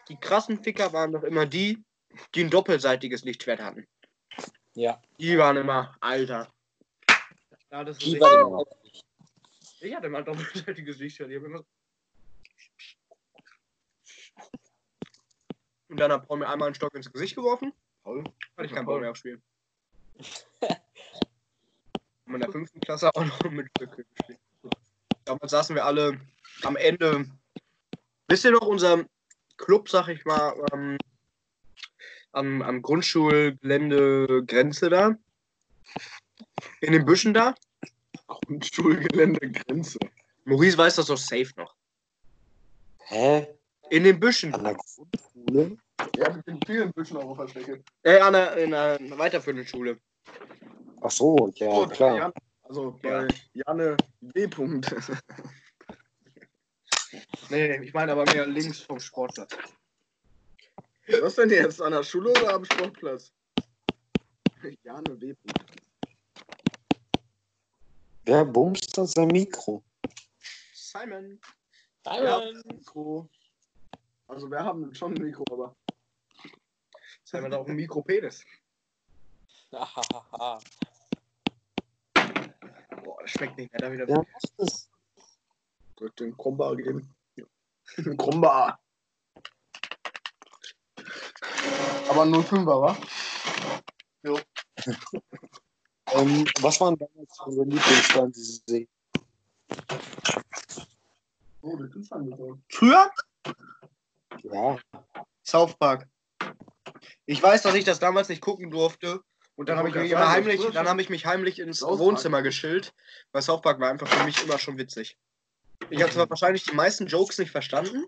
die 0.09 0.16
krassen 0.16 0.62
Ficker 0.62 0.93
waren 0.93 1.12
doch 1.12 1.23
immer 1.23 1.47
die, 1.47 1.83
die 2.35 2.45
ein 2.45 2.51
doppelseitiges 2.51 3.25
Lichtschwert 3.25 3.61
hatten. 3.61 3.87
Ja. 4.75 5.01
Die 5.18 5.39
waren 5.39 5.57
immer, 5.57 5.97
Alter. 6.01 6.53
Ja, 7.70 7.85
das 7.85 7.99
Die 7.99 8.12
richtig- 8.16 8.20
war 8.23 8.41
immer. 8.41 8.64
ich 9.81 9.95
hatte 9.95 10.09
mal 10.09 10.18
ein 10.18 10.25
doppelseitiges 10.25 10.99
Lichtschwert. 10.99 11.31
Ich 11.31 11.37
immer... 11.37 11.64
Und 15.89 16.01
dann 16.01 16.12
hat 16.12 16.27
Paul 16.27 16.39
mir 16.39 16.49
einmal 16.49 16.66
einen 16.66 16.75
Stock 16.75 16.95
ins 16.95 17.11
Gesicht 17.11 17.35
geworfen. 17.35 17.73
Toll. 18.05 18.25
Hatte 18.57 18.66
ich 18.66 18.73
keinen 18.73 18.87
Bock 18.87 19.01
mehr 19.01 19.11
aufs 19.11 19.20
Spielen. 19.20 19.43
Und 22.29 22.35
in 22.35 22.41
der 22.41 22.53
fünften 22.53 22.81
Klasse 22.81 23.11
auch 23.14 23.24
noch 23.24 23.51
mit 23.51 23.72
Glück 23.74 23.97
gespielt. 23.97 24.39
Damals 25.24 25.51
saßen 25.51 25.74
wir 25.74 25.85
alle 25.87 26.20
am 26.62 26.76
Ende. 26.76 27.24
Wisst 28.29 28.45
ihr 28.45 28.51
noch, 28.51 28.66
unser 28.66 29.07
Club, 29.57 29.89
sag 29.89 30.09
ich 30.09 30.24
mal, 30.26 30.55
ähm, 30.72 30.99
am, 32.33 32.61
am 32.61 32.83
Grundschulgelände 32.83 34.45
Grenze 34.47 34.91
da? 34.91 35.16
In 36.83 36.93
den 36.93 37.07
Büschen 37.07 37.33
da? 37.33 37.55
Grundschulgelände 38.26 39.51
Grenze. 39.51 39.99
Maurice 40.45 40.76
weiß 40.76 40.97
das 40.97 41.07
doch 41.07 41.16
safe 41.16 41.51
noch. 41.57 41.74
Hä? 43.07 43.47
In 43.89 44.05
den 44.05 44.20
Büschen. 44.20 44.55
An 44.55 44.64
der 44.64 44.74
Grundschule? 44.74 45.79
Ja, 46.16 46.33
mit 46.35 46.47
den 46.47 46.61
vielen 46.66 46.93
Büschen 46.93 47.16
auch 47.16 47.35
versteckt. 47.35 47.91
Äh, 48.03 48.20
an 48.20 48.35
der, 48.35 48.57
in 48.59 48.74
einer 48.74 49.18
weiterführenden 49.18 49.66
Schule. 49.66 49.99
Ach 51.01 51.11
so, 51.11 51.51
ja, 51.57 51.69
Oh, 51.69 51.87
klar. 51.87 52.17
Jan, 52.19 52.33
also 52.63 52.99
Ja. 53.03 53.21
bei 53.23 53.35
Janne 53.55 53.97
W. 54.21 54.49
Punkt. 54.49 54.95
Nee, 57.51 57.83
ich 57.83 57.95
meine 57.95 58.13
aber 58.13 58.27
mehr 58.27 58.47
links 58.47 58.81
vom 58.81 59.01
Sportplatz. 59.01 59.57
Was 61.23 61.37
denn 61.37 61.49
jetzt? 61.49 61.81
An 61.81 61.93
der 61.93 62.03
Schule 62.03 62.31
oder 62.31 62.53
am 62.53 62.65
Sportplatz? 62.67 63.33
Jane 64.83 65.19
W. 65.19 65.35
Wer 68.25 68.45
bumst 68.45 68.99
da 68.99 69.07
sein 69.07 69.29
Mikro? 69.29 69.83
Simon. 70.75 71.41
Simon! 72.05 72.63
Mikro. 72.67 73.31
Also 74.27 74.51
wir 74.51 74.63
haben 74.63 74.95
schon 74.95 75.15
ein 75.15 75.23
Mikro, 75.23 75.45
aber. 75.51 75.75
Simon 77.25 77.53
hat 77.53 77.61
auch 77.61 77.67
ein 77.69 77.77
Mikropenis. 77.77 78.45
Boah, 79.71 80.61
das 83.21 83.31
schmeckt 83.31 83.59
nicht 83.59 83.71
mehr. 83.73 83.81
Da 83.81 83.93
wieder. 83.93 84.09
Wer 84.09 84.19
macht 84.19 84.55
das? 84.57 84.89
Soll 85.99 86.09
ich 86.09 86.14
den 86.14 86.37
Krombar 86.37 86.77
geben? 86.77 87.14
Krombar. 88.19 88.79
Aber 92.09 92.23
05er, 92.23 92.81
wa? 92.81 92.97
Ähm, 96.14 96.47
was 96.61 96.81
waren 96.81 96.97
damals 96.97 97.39
eure 97.41 97.64
Lieblingsfernsehserien? 97.64 98.89
Oh, 101.61 101.77
das 101.77 101.95
ist 101.97 102.12
angefangen. 102.12 102.64
Früher? 102.71 103.11
Ja, 104.43 104.79
South 105.45 105.75
Park. 105.75 106.09
Ich 107.27 107.43
weiß, 107.43 107.62
dass 107.62 107.75
ich 107.75 107.85
das 107.85 107.99
damals 107.99 108.31
nicht 108.31 108.41
gucken 108.41 108.71
durfte. 108.71 109.23
Und 109.59 109.69
dann 109.69 109.77
habe 109.77 109.89
ich 109.89 109.95
mich 109.97 110.13
immer 110.13 110.31
heimlich, 110.31 110.65
dann 110.73 110.89
habe 110.89 111.03
ich 111.03 111.11
mich 111.11 111.27
heimlich 111.27 111.59
ins 111.59 111.81
South. 111.81 111.99
Wohnzimmer 111.99 112.43
geschillt, 112.43 112.95
weil 113.33 113.43
South 113.43 113.61
Park 113.61 113.81
war 113.81 113.91
einfach 113.91 114.07
für 114.07 114.25
mich 114.25 114.41
immer 114.45 114.57
schon 114.57 114.79
witzig. 114.79 115.19
Ich 115.91 116.01
habe 116.01 116.13
zwar 116.13 116.31
wahrscheinlich 116.31 116.63
die 116.63 116.77
meisten 116.77 117.09
Jokes 117.09 117.39
nicht 117.39 117.51
verstanden, 117.51 118.07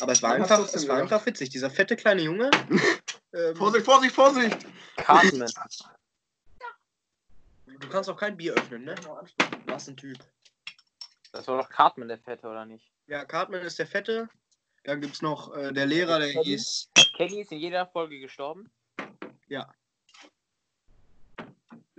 aber 0.00 0.10
es 0.10 0.24
war 0.24 0.32
einfach, 0.32 0.58
es 0.58 0.88
war 0.88 0.96
einfach 0.96 1.24
witzig. 1.24 1.50
Dieser 1.50 1.70
fette 1.70 1.94
kleine 1.94 2.22
Junge. 2.22 2.50
ähm, 3.32 3.54
Vorsicht, 3.54 3.84
Vorsicht, 3.84 4.12
Vorsicht! 4.12 4.66
Cartman. 4.96 5.48
du 7.78 7.88
kannst 7.88 8.10
auch 8.10 8.18
kein 8.18 8.36
Bier 8.36 8.54
öffnen, 8.54 8.82
ne? 8.82 8.96
Was 9.66 9.86
ein 9.86 9.96
Typ. 9.96 10.18
Das 11.30 11.46
war 11.46 11.62
doch 11.62 11.70
Cartman, 11.70 12.08
der 12.08 12.18
Fette, 12.18 12.48
oder 12.48 12.66
nicht? 12.66 12.90
Ja, 13.06 13.24
Cartman 13.24 13.62
ist 13.62 13.78
der 13.78 13.86
Fette. 13.86 14.28
Dann 14.82 15.00
gibt 15.00 15.14
es 15.14 15.22
noch 15.22 15.54
äh, 15.54 15.72
der 15.72 15.86
Lehrer, 15.86 16.18
der 16.18 16.42
hieß. 16.42 16.90
Kenny 17.16 17.42
ist 17.42 17.52
in 17.52 17.58
jeder 17.58 17.86
Folge 17.86 18.18
gestorben. 18.18 18.68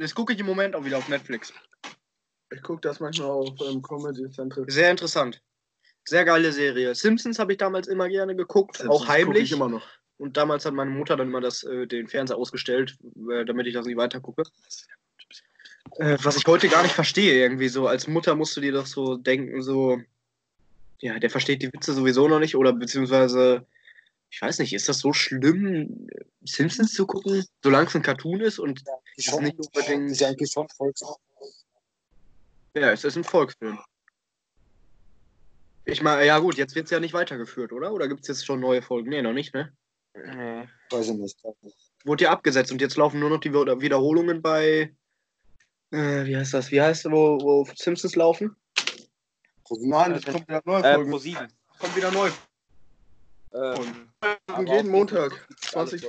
Das 0.04 0.14
gucke 0.14 0.34
ich 0.34 0.40
im 0.42 0.46
Moment 0.46 0.76
auch 0.76 0.84
wieder 0.84 0.98
auf 0.98 1.08
Netflix. 1.08 1.54
Ich 2.54 2.62
gucke 2.62 2.82
das 2.82 3.00
manchmal 3.00 3.30
auf 3.30 3.54
ähm, 3.66 3.82
Comedy 3.82 4.30
Central. 4.30 4.66
Sehr 4.68 4.92
interessant. 4.92 5.42
Sehr 6.04 6.26
geile 6.26 6.52
Serie. 6.52 6.94
Simpsons 6.94 7.40
habe 7.40 7.54
ich 7.54 7.58
damals 7.58 7.88
immer 7.88 8.10
gerne 8.10 8.36
geguckt, 8.36 8.82
Das 8.82 8.88
auch 8.88 9.08
heimlich. 9.08 9.44
Ich 9.44 9.52
immer 9.54 9.70
noch. 9.70 9.88
Und 10.18 10.36
damals 10.36 10.66
hat 10.66 10.74
meine 10.74 10.92
Mutter 10.92 11.16
dann 11.16 11.30
immer 11.30 11.40
das, 11.40 11.64
äh, 11.64 11.88
den 11.88 12.10
Fernseher 12.10 12.36
ausgestellt, 12.36 12.98
äh, 13.32 13.46
damit 13.46 13.66
ich 13.66 13.74
das 13.74 13.86
nicht 13.86 13.96
weiter 13.96 14.20
gucke. 14.20 14.44
Äh, 16.00 16.18
was 16.22 16.36
ich 16.36 16.46
heute 16.48 16.68
gar 16.68 16.84
nicht 16.84 16.96
verstehe, 16.96 17.36
irgendwie 17.42 17.70
so. 17.70 17.88
Als 17.88 18.06
Mutter 18.06 18.36
musst 18.36 18.58
du 18.58 18.62
dir 18.62 18.74
doch 18.74 18.88
so 18.88 19.16
denken, 19.16 19.62
so, 19.62 20.02
ja, 21.00 21.18
der 21.18 21.30
versteht 21.30 21.62
die 21.62 21.72
Witze 21.72 21.94
sowieso 21.94 22.28
noch 22.28 22.40
nicht, 22.40 22.58
oder 22.58 22.74
beziehungsweise, 22.74 23.66
ich 24.36 24.42
weiß 24.42 24.58
nicht, 24.60 24.74
ist 24.74 24.90
das 24.90 24.98
so 24.98 25.14
schlimm, 25.14 26.08
Simpsons 26.44 26.92
zu 26.94 27.06
gucken, 27.06 27.46
solange 27.62 27.88
es 27.88 27.96
ein 27.96 28.02
Cartoon 28.02 28.42
ist 28.42 28.58
und 28.58 28.82
ist 29.16 29.28
ist 29.28 29.40
nicht 29.42 29.60
unbedingt. 29.60 30.10
ist 30.12 30.22
ja 30.22 30.30
eigentlich 30.30 30.52
schon 30.52 30.68
voll 30.70 30.92
Ja, 32.76 32.92
es 32.92 33.04
ist 33.04 33.16
ein 33.16 33.24
Volksfilm. 33.24 33.78
Ich 35.86 36.02
meine, 36.02 36.26
ja 36.26 36.40
gut, 36.40 36.56
jetzt 36.58 36.74
wird 36.74 36.86
es 36.86 36.92
ja 36.92 37.00
nicht 37.00 37.14
weitergeführt, 37.14 37.72
oder? 37.74 37.94
Oder 37.94 38.08
gibt 38.08 38.22
es 38.22 38.28
jetzt 38.28 38.46
schon 38.46 38.60
neue 38.60 38.82
Folgen? 38.82 39.10
Nee, 39.10 39.22
noch 39.22 39.34
nicht, 39.34 39.54
ne? 39.54 39.72
Nee. 40.16 40.68
weiß 40.90 41.10
ich 41.10 41.14
nicht. 41.16 41.38
Wurde 42.04 42.24
ja 42.24 42.32
abgesetzt 42.32 42.72
und 42.72 42.82
jetzt 42.82 42.98
laufen 42.98 43.20
nur 43.20 43.30
noch 43.30 43.40
die 43.40 43.54
Wieder- 43.54 43.82
Wiederholungen 43.82 44.42
bei. 44.42 44.96
Äh, 45.92 46.26
wie 46.26 46.36
heißt 46.36 46.56
das? 46.56 46.72
Wie 46.72 46.82
heißt 46.82 47.06
wo, 47.06 47.38
wo 47.40 47.68
Simpsons 47.76 48.16
laufen? 48.16 48.56
Nein, 49.70 50.14
das 50.14 50.26
kommt 50.26 50.50
ja 50.50 50.60
neue 50.66 50.84
Äh, 50.84 50.96
Folgen. 50.96 51.12
Pro 51.12 51.18
7. 51.20 51.48
Kommt 51.80 51.96
wieder 51.96 52.12
neu. 52.12 52.32
Ähm, 53.54 54.10
jeden 54.68 54.90
Montag. 54.90 55.48
20 55.62 56.04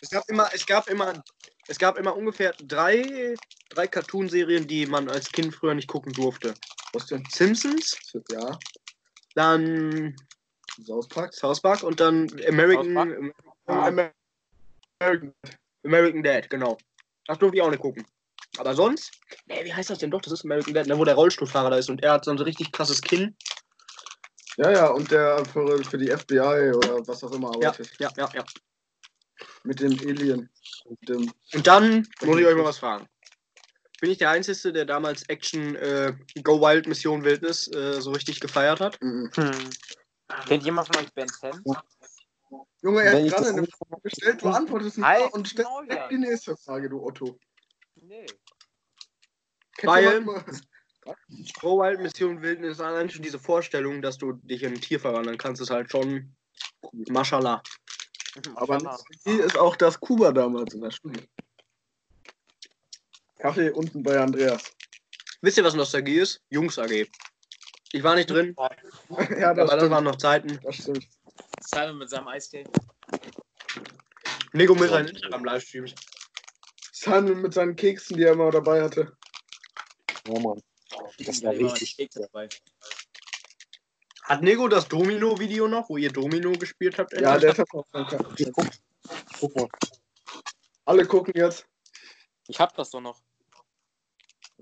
Es 0.00 0.10
gab 0.10 0.28
immer, 0.28 0.48
es 0.52 0.66
gab 0.66 0.88
immer, 0.88 1.22
es 1.68 1.78
gab 1.78 1.98
immer 1.98 2.16
ungefähr 2.16 2.52
drei, 2.64 3.34
drei 3.70 3.86
Cartoonserien, 3.86 4.66
die 4.66 4.86
man 4.86 5.08
als 5.08 5.30
Kind 5.30 5.54
früher 5.54 5.74
nicht 5.74 5.88
gucken 5.88 6.12
durfte. 6.12 6.54
Was 6.92 7.06
denn? 7.06 7.24
Simpsons, 7.30 7.98
Ja, 8.30 8.58
dann 9.34 10.16
South 10.84 11.08
Park. 11.08 11.34
South 11.34 11.60
Park 11.60 11.82
und 11.82 12.00
dann 12.00 12.28
American, 12.46 13.32
American. 13.66 14.12
American 15.84 16.22
Dad, 16.22 16.50
genau. 16.50 16.76
Das 17.26 17.38
durfte 17.38 17.56
ich 17.56 17.62
auch 17.62 17.70
nicht 17.70 17.80
gucken. 17.80 18.06
Aber 18.58 18.74
sonst, 18.74 19.12
nee, 19.46 19.64
wie 19.64 19.72
heißt 19.72 19.90
das 19.90 19.98
denn 19.98 20.10
doch? 20.10 20.20
Das 20.20 20.32
ist 20.32 20.44
American 20.44 20.74
Dad, 20.74 20.86
ne, 20.86 20.98
wo 20.98 21.04
der 21.04 21.14
Rollstuhlfahrer 21.14 21.70
da 21.70 21.76
ist 21.76 21.90
und 21.90 22.02
er 22.02 22.12
hat 22.12 22.24
so 22.24 22.30
ein 22.30 22.38
richtig 22.38 22.72
krasses 22.72 23.00
Kinn. 23.02 23.36
Ja, 24.56 24.70
ja, 24.70 24.86
und 24.88 25.10
der 25.10 25.44
für, 25.44 25.82
für 25.84 25.98
die 25.98 26.08
FBI 26.10 26.72
oder 26.74 27.06
was 27.06 27.22
auch 27.22 27.32
immer 27.32 27.52
Ja, 27.60 27.68
arbeitet. 27.70 27.90
ja, 27.98 28.10
ja, 28.16 28.28
ja. 28.34 28.44
Mit 29.64 29.80
dem 29.80 29.92
Alien. 29.92 30.48
Mit 30.88 31.08
dem 31.08 31.32
Und 31.52 31.66
dann 31.66 32.08
muss 32.22 32.38
ich 32.40 32.46
euch 32.46 32.56
mal 32.56 32.64
was 32.64 32.78
fragen. 32.78 33.06
Bin 34.00 34.10
ich 34.10 34.18
der 34.18 34.30
Einzige, 34.30 34.72
der 34.72 34.84
damals 34.84 35.22
Action 35.28 35.74
äh, 35.76 36.14
Go 36.42 36.60
Wild 36.60 36.86
Mission 36.86 37.24
Wildnis 37.24 37.68
äh, 37.68 38.00
so 38.00 38.12
richtig 38.12 38.40
gefeiert 38.40 38.80
hat? 38.80 39.00
Mhm. 39.02 39.30
hm. 39.34 39.70
Kennt 40.46 40.64
jemand 40.64 40.88
von 40.88 41.04
euch 41.04 41.12
Ben 41.14 41.28
10? 41.28 41.62
Junge, 42.82 43.02
er 43.02 43.12
Wenn 43.14 43.24
hat 43.26 43.36
gerade 43.36 43.48
eine 43.50 43.66
Frage 43.66 44.02
gestellt, 44.02 44.42
du 44.42 44.48
antwortest 44.48 44.98
nicht 44.98 45.06
Halt 45.06 45.32
und 45.32 45.48
stellst 45.48 45.70
Maul, 45.70 45.86
direkt 45.86 46.10
die 46.10 46.18
nächste 46.18 46.56
Frage, 46.56 46.88
du 46.88 47.02
Otto. 47.02 47.38
Nee. 47.96 48.26
Kennt 49.76 49.92
Weil- 49.92 50.14
jemand 50.14 50.62
mal- 51.06 51.16
Go 51.60 51.78
Wild 51.80 52.00
Mission 52.00 52.42
Wildnis, 52.42 52.80
allein 52.80 53.08
schon 53.10 53.22
diese 53.22 53.38
Vorstellung, 53.38 54.02
dass 54.02 54.18
du 54.18 54.32
dich 54.32 54.62
in 54.62 54.74
ein 54.74 54.80
Tier 54.80 55.00
verwandeln 55.00 55.38
kannst, 55.38 55.62
ist 55.62 55.70
halt 55.70 55.90
schon 55.90 56.34
Mashallah. 57.08 57.62
Aber 58.56 58.98
die 59.24 59.30
ist 59.30 59.56
auch 59.58 59.76
das 59.76 59.98
Kuba 59.98 60.32
damals 60.32 60.74
in 60.74 60.82
der 60.82 60.90
Schule. 60.90 61.22
Kaffee 63.38 63.70
unten 63.70 64.02
bei 64.02 64.18
Andreas. 64.18 64.72
Wisst 65.42 65.58
ihr, 65.58 65.64
was 65.64 65.74
Nostalgie 65.74 66.18
ist? 66.18 66.42
Jungs 66.50 66.78
AG. 66.78 67.06
Ich 67.92 68.02
war 68.02 68.14
nicht 68.14 68.28
drin, 68.28 68.54
ja, 68.58 68.68
das 69.08 69.40
aber 69.40 69.54
das 69.54 69.72
stimmt. 69.76 69.90
waren 69.90 70.04
noch 70.04 70.16
Zeiten. 70.16 70.58
Das 70.62 70.76
stimmt. 70.76 71.06
Simon 71.60 71.98
mit 71.98 72.10
seinem 72.10 72.28
Eistee. 72.28 72.64
Nico 74.52 74.74
mit 74.74 74.90
seinen 74.90 75.08
Instagram-Livestreams. 75.08 75.94
Simon 76.92 77.40
mit 77.42 77.54
seinen 77.54 77.76
Keksen, 77.76 78.16
die 78.16 78.24
er 78.24 78.32
immer 78.32 78.50
dabei 78.50 78.82
hatte. 78.82 79.16
Oh 80.28 80.40
Mann. 80.40 80.60
Das 81.18 81.42
war 81.42 81.52
richtig. 81.52 82.10
dabei. 82.14 82.48
Hat 84.24 84.42
Nico 84.42 84.66
das 84.68 84.88
Domino-Video 84.88 85.68
noch, 85.68 85.88
wo 85.88 85.96
ihr 85.96 86.12
Domino 86.12 86.52
gespielt 86.52 86.98
habt? 86.98 87.12
Ja, 87.12 87.38
der 87.38 87.56
hat 87.56 87.60
auch 87.72 87.84
noch 87.92 88.38
Ich 88.38 88.52
guck, 88.52 88.66
guck 89.38 89.56
mal. 89.56 89.68
Alle 90.84 91.06
gucken 91.06 91.32
jetzt. 91.36 91.66
Ich 92.48 92.58
hab 92.58 92.74
das 92.76 92.90
doch 92.90 93.00
noch. 93.00 93.22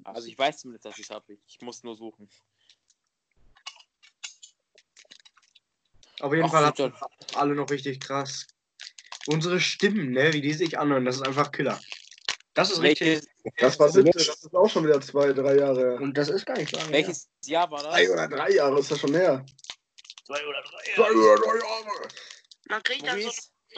Also 0.04 0.28
ich 0.28 0.38
weiß 0.38 0.58
zumindest, 0.58 0.84
dass 0.84 0.98
ich 0.98 1.04
es 1.04 1.10
habe. 1.10 1.38
Ich 1.46 1.60
muss 1.62 1.82
nur 1.82 1.96
suchen. 1.96 2.28
Auf 6.20 6.32
jeden 6.32 6.46
Ach, 6.46 6.50
Fall 6.50 6.66
hat 6.66 7.36
alle 7.36 7.54
noch 7.54 7.70
richtig 7.70 8.00
krass. 8.00 8.46
Unsere 9.26 9.60
Stimmen, 9.60 10.12
ne, 10.12 10.32
wie 10.32 10.40
die 10.40 10.52
sich 10.52 10.78
anhören, 10.78 11.04
das 11.04 11.16
ist 11.16 11.26
einfach 11.26 11.50
Killer. 11.50 11.80
Das 12.54 12.70
ist 12.70 12.80
richtig. 12.80 13.22
Welches, 13.42 13.54
Das 13.58 13.78
war 13.80 13.88
siebte, 13.88 14.12
das 14.12 14.28
ist 14.44 14.54
auch 14.54 14.68
schon 14.70 14.84
wieder 14.86 15.00
zwei, 15.00 15.32
drei 15.32 15.56
Jahre 15.56 15.80
her. 15.80 16.00
Und 16.00 16.16
das 16.16 16.28
ist 16.28 16.46
gar 16.46 16.56
nicht 16.56 16.70
so 16.70 16.76
lange. 16.78 16.92
welches 16.92 17.28
Jahr 17.44 17.70
war 17.70 17.82
Drei 17.82 18.04
das? 18.04 18.12
oder 18.12 18.28
drei 18.28 18.50
Jahre 18.52 18.78
ist 18.78 18.90
das 18.90 19.00
schon 19.00 19.14
her. 19.14 19.44
Zwei 20.26 20.46
oder 20.46 20.62
drei. 20.62 20.94
Zwei 20.94 21.10
oder 21.10 21.36
drei 21.42 21.58
Jahre. 21.58 22.08
Man 22.68 22.82
kriegt 22.82 23.06
dann 23.06 23.20
so 23.20 23.30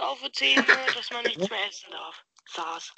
auf 0.03 0.21
die 0.23 0.33
Zähne, 0.33 0.65
dass 0.95 1.11
man 1.11 1.25
nichts 1.25 1.49
mehr 1.51 1.67
essen 1.69 1.91
darf. 1.91 2.23
Saß. 2.55 2.93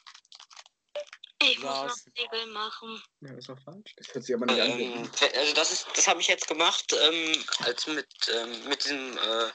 Ich 1.40 1.58
muss 1.60 1.72
noch 1.72 1.96
Nägel 2.16 2.46
machen. 2.46 3.02
Ja, 3.20 3.32
ist 3.34 3.48
doch 3.48 3.58
falsch. 3.64 3.94
Das 3.96 4.12
hört 4.12 4.24
sich 4.24 4.34
aber 4.34 4.46
nicht 4.46 4.60
an. 4.60 4.80
Ähm, 4.80 5.10
also 5.36 5.54
das 5.54 5.70
ist, 5.70 5.86
das 5.94 6.08
habe 6.08 6.20
ich 6.20 6.26
jetzt 6.26 6.48
gemacht, 6.48 6.92
ähm, 6.92 7.44
als 7.60 7.86
mit, 7.86 8.08
ähm, 8.34 8.68
mit 8.68 8.84
diesem, 8.84 9.16
äh, 9.16 9.50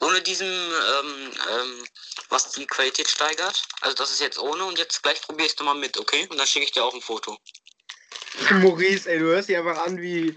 ohne 0.00 0.20
diesem, 0.22 0.48
ähm, 0.48 1.32
ähm, 1.50 1.84
was 2.28 2.50
die 2.52 2.66
Qualität 2.66 3.08
steigert. 3.08 3.62
Also 3.82 3.94
das 3.94 4.10
ist 4.10 4.20
jetzt 4.20 4.38
ohne 4.38 4.64
und 4.64 4.78
jetzt 4.78 5.02
gleich 5.02 5.22
probiere 5.22 5.46
ich 5.46 5.52
es 5.52 5.58
nochmal 5.58 5.76
mit, 5.76 5.96
okay? 5.96 6.26
Und 6.28 6.38
dann 6.38 6.46
schicke 6.46 6.64
ich 6.64 6.72
dir 6.72 6.84
auch 6.84 6.94
ein 6.94 7.00
Foto. 7.00 7.38
Maurice, 8.50 9.08
ey, 9.08 9.20
du 9.20 9.26
hörst 9.26 9.48
dich 9.48 9.56
einfach 9.56 9.78
an 9.78 10.00
wie. 10.00 10.34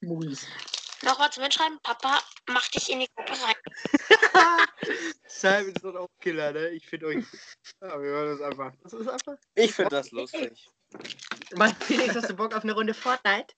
Maurice. 0.00 0.46
Noch 1.06 1.18
was 1.20 1.36
mitschreiben? 1.38 1.78
Papa, 1.82 2.18
mach 2.48 2.68
dich 2.68 2.90
in 2.90 3.00
die 3.00 3.08
Gruppe 3.14 3.32
rein. 3.32 3.54
Simon 5.28 5.68
ist 5.74 5.84
doch 5.84 5.94
auch 5.94 6.08
Killer, 6.20 6.52
ne? 6.52 6.70
Ich 6.70 6.86
finde 6.86 7.06
euch. 7.06 7.24
Ja, 7.80 8.00
wir 8.00 8.08
hören 8.10 8.36
das 8.38 8.40
einfach. 8.40 8.72
Das 8.82 8.92
ist 8.92 9.08
einfach. 9.08 9.36
Ich 9.54 9.72
finde 9.72 9.90
das 9.90 10.10
lustig. 10.10 10.68
Mann, 11.54 11.74
Felix, 11.80 12.14
hast 12.16 12.28
du 12.30 12.34
Bock 12.34 12.54
auf 12.54 12.64
eine 12.64 12.72
Runde 12.72 12.92
Fortnite? 12.92 13.54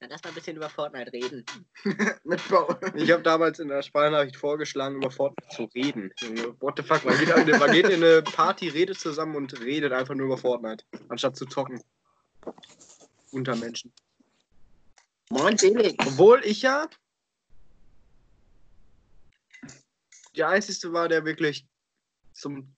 Ja, 0.00 0.06
lass 0.10 0.22
mal 0.24 0.30
ein 0.30 0.34
bisschen 0.34 0.56
über 0.56 0.68
Fortnite 0.70 1.12
reden. 1.12 1.44
Mit 2.24 2.48
Bau. 2.48 2.76
Ich 2.94 3.10
habe 3.12 3.22
damals 3.22 3.58
in 3.60 3.68
der 3.68 3.82
Sprachnachricht 3.82 4.36
vorgeschlagen, 4.36 4.96
über 4.96 5.10
Fortnite 5.10 5.54
zu 5.54 5.64
reden. 5.74 6.12
What 6.60 6.74
the 6.78 6.82
fuck? 6.82 7.04
Man 7.04 7.16
geht, 7.18 7.28
in- 7.28 7.58
man 7.58 7.72
geht 7.72 7.88
in 7.88 8.02
eine 8.02 8.22
Party, 8.22 8.68
redet 8.68 8.98
zusammen 8.98 9.36
und 9.36 9.58
redet 9.60 9.92
einfach 9.92 10.14
nur 10.14 10.26
über 10.26 10.38
Fortnite, 10.38 10.84
anstatt 11.08 11.36
zu 11.36 11.46
zocken. 11.46 11.80
Unter 13.30 13.54
Menschen. 13.56 13.92
Moin, 15.30 15.58
Felix. 15.58 15.94
Obwohl 16.06 16.40
ich 16.44 16.62
ja 16.62 16.88
der 20.36 20.48
Einzige 20.48 20.92
war, 20.92 21.08
der 21.08 21.24
wirklich 21.24 21.66
zum. 22.32 22.74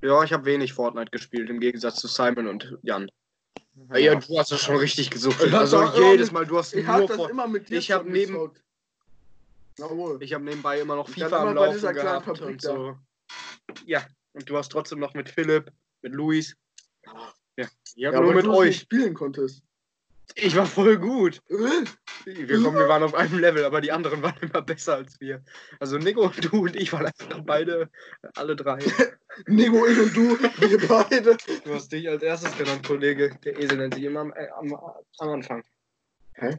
Ja, 0.00 0.22
ich 0.24 0.32
habe 0.32 0.44
wenig 0.44 0.72
Fortnite 0.72 1.10
gespielt, 1.12 1.48
im 1.48 1.60
Gegensatz 1.60 2.00
zu 2.00 2.08
Simon 2.08 2.48
und 2.48 2.76
Jan. 2.82 3.08
Ja, 3.94 4.16
du 4.16 4.38
hast 4.38 4.50
es 4.50 4.60
schon 4.60 4.76
richtig 4.76 5.10
gesucht. 5.10 5.40
Ich 5.44 5.54
Also 5.54 5.84
jedes 5.94 6.26
mit- 6.26 6.32
Mal, 6.32 6.46
du 6.46 6.58
hast 6.58 6.74
Ich 6.74 6.84
nur 6.84 7.06
das 7.06 7.30
immer 7.30 7.46
mit 7.46 7.68
dir 7.68 7.78
Ich 7.78 7.90
hab 7.92 8.04
neben-. 8.04 8.50
Ich 10.20 10.32
habe 10.34 10.44
nebenbei 10.44 10.80
immer 10.80 10.96
noch 10.96 11.08
FIFA 11.08 11.48
am 11.48 11.54
Laufen 11.54 11.80
gehabt 11.94 12.26
Fabrik 12.26 12.42
und 12.46 12.60
so. 12.60 12.98
Ja, 13.86 14.06
und 14.32 14.48
du 14.50 14.56
hast 14.56 14.70
trotzdem 14.70 14.98
noch 14.98 15.14
mit 15.14 15.28
Philipp, 15.30 15.72
mit 16.02 16.12
Luis. 16.12 16.56
Ja, 17.56 17.66
ich 17.94 18.04
habe 18.04 18.16
Ja, 18.16 18.20
nur 18.20 18.20
aber 18.24 18.34
mit 18.34 18.44
du 18.44 18.50
nicht 18.50 18.58
euch. 18.58 18.78
spielen 18.80 19.14
konntest. 19.14 19.62
Ich 20.34 20.56
war 20.56 20.66
voll 20.66 20.98
gut. 20.98 21.42
Äh? 21.48 21.84
Wir, 22.24 22.62
kommen, 22.62 22.76
wir 22.76 22.88
waren 22.88 23.02
auf 23.02 23.14
einem 23.14 23.38
Level, 23.38 23.64
aber 23.64 23.80
die 23.80 23.92
anderen 23.92 24.22
waren 24.22 24.36
immer 24.40 24.62
besser 24.62 24.96
als 24.96 25.20
wir. 25.20 25.42
Also 25.80 25.98
Nico, 25.98 26.28
du 26.28 26.62
und 26.62 26.76
ich 26.76 26.92
waren 26.92 27.06
einfach 27.06 27.40
beide, 27.44 27.90
alle 28.36 28.56
drei. 28.56 28.78
Nico, 29.46 29.86
ich 29.86 29.98
und 29.98 30.16
du, 30.16 30.38
wir 30.38 30.88
beide. 30.88 31.36
Du 31.64 31.74
hast 31.74 31.92
dich 31.92 32.08
als 32.08 32.22
erstes 32.22 32.56
genannt, 32.56 32.86
Kollege. 32.86 33.36
Der 33.44 33.58
Esel 33.58 33.78
nennt 33.78 33.94
sich 33.94 34.04
immer 34.04 34.20
am, 34.20 34.32
äh, 34.32 34.48
am, 34.48 34.74
am 35.18 35.28
Anfang. 35.28 35.62
Äh, 36.34 36.56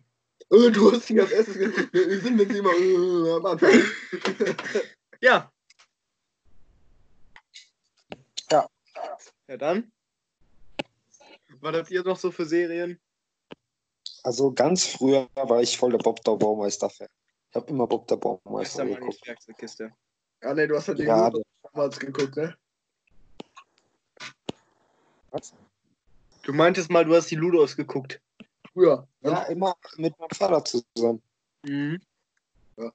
du 0.49 0.91
hast 0.91 1.09
ihn 1.09 1.19
als 1.19 1.31
erstes 1.31 1.57
gesagt. 1.57 1.93
Wir 1.93 2.19
sind 2.19 2.39
jetzt 2.39 2.55
immer 2.55 2.71
äh, 2.71 3.31
am 3.31 3.45
Anfang. 3.45 3.71
Ja. 5.21 5.49
Ja. 8.51 8.67
Ja, 9.47 9.57
dann. 9.57 9.89
Was 11.61 11.75
habt 11.77 11.91
ihr 11.91 12.03
noch 12.03 12.17
so 12.17 12.29
für 12.29 12.45
Serien? 12.45 12.99
Also 14.23 14.51
ganz 14.53 14.85
früher 14.85 15.27
war 15.35 15.61
ich 15.61 15.77
voll 15.77 15.91
der 15.91 15.97
Bob 15.99 16.23
der 16.23 16.31
Baumeister-Fan. 16.37 17.09
Ich 17.49 17.55
habe 17.55 17.67
immer 17.69 17.85
Bob 17.87 18.07
der 18.07 18.17
Das 18.17 18.31
ist 18.31 18.43
Baumeister 18.43 18.79
ja 18.79 18.85
meine 18.85 18.99
geguckt. 19.01 19.17
stärkste 19.17 19.53
Kiste. 19.53 19.91
Ja, 20.41 20.53
nee, 20.53 20.65
du 20.65 20.75
hast 20.75 20.87
ja 20.87 20.93
den 20.93 21.07
Ja, 21.07 21.27
Ludo 21.27 21.43
damals 21.73 21.99
geguckt, 21.99 22.35
ne? 22.37 22.55
Was? 25.31 25.53
Du 26.43 26.53
meintest 26.53 26.89
mal, 26.89 27.05
du 27.05 27.15
hast 27.15 27.29
die 27.31 27.35
Ludos 27.35 27.75
geguckt. 27.75 28.21
Früher. 28.71 29.07
Ja, 29.21 29.43
immer 29.43 29.75
mit 29.97 30.17
meinem 30.19 30.29
Vater 30.29 30.63
zusammen. 30.65 31.21
Mhm. 31.63 32.01
Ja. 32.77 32.91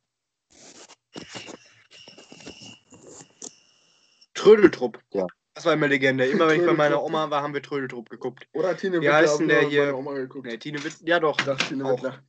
Trödeltrupp. 4.35 4.99
Ja. 5.13 5.27
Das 5.59 5.65
war 5.65 5.73
immer 5.73 5.89
Legende. 5.89 6.25
Immer 6.25 6.47
wenn 6.47 6.61
ich 6.61 6.67
bei 6.67 6.73
meiner. 6.73 7.03
Oma 7.03 7.31
war, 7.31 7.43
haben 7.43 7.53
wir 7.53 7.61
Trödeltrupp 7.61 8.09
geguckt. 8.09 8.47
Oder 8.53 8.77
Tine 8.77 9.01
Wie 9.01 9.11
heißt 9.11 9.41
denn 9.41 9.49
der 9.49 9.63
hier? 9.63 9.97
Oma 9.97 10.15
geguckt. 10.15 10.47
Nee, 10.47 10.57
Tine 10.57 10.85
Witz. 10.85 11.03
Ja 11.05 11.19
doch. 11.19 11.37
Das 11.39 11.59
Tine 11.67 11.85
Auch. 11.85 11.97
Wittler. 11.97 12.23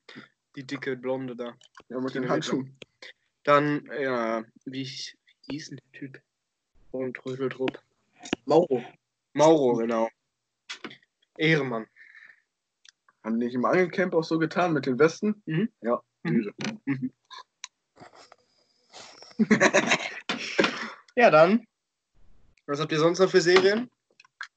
Die 0.55 0.65
dicke 0.65 0.97
Blonde 0.97 1.35
da. 1.35 1.53
Ja, 1.89 1.99
mit 1.99 2.11
Tine 2.11 2.25
den 2.25 2.31
Handschuhen. 2.31 2.75
Dann, 3.43 3.87
ja, 4.01 4.43
wie, 4.65 4.83
wie 4.83 5.51
hieß 5.51 5.69
denn 5.69 5.77
der 5.77 5.99
Typ? 5.99 6.19
Von 6.89 7.13
Trödeltrupp. 7.13 7.79
Mauro. 8.45 8.83
Mauro, 9.33 9.75
genau. 9.75 10.09
Ehrenmann. 11.37 11.85
Haben 13.23 13.39
die 13.39 13.45
nicht 13.45 13.53
im 13.53 13.65
Angelcamp 13.65 14.15
auch 14.15 14.23
so 14.23 14.39
getan 14.39 14.73
mit 14.73 14.87
den 14.87 14.97
Westen? 14.97 15.43
Mhm. 15.45 15.69
Ja. 15.81 16.01
Mhm. 16.23 17.13
Ja, 21.15 21.29
dann. 21.29 21.67
Was 22.69 22.79
habt 22.79 22.91
ihr 22.91 22.99
sonst 22.99 23.17
noch 23.17 23.31
für 23.31 23.41
Serien? 23.41 23.89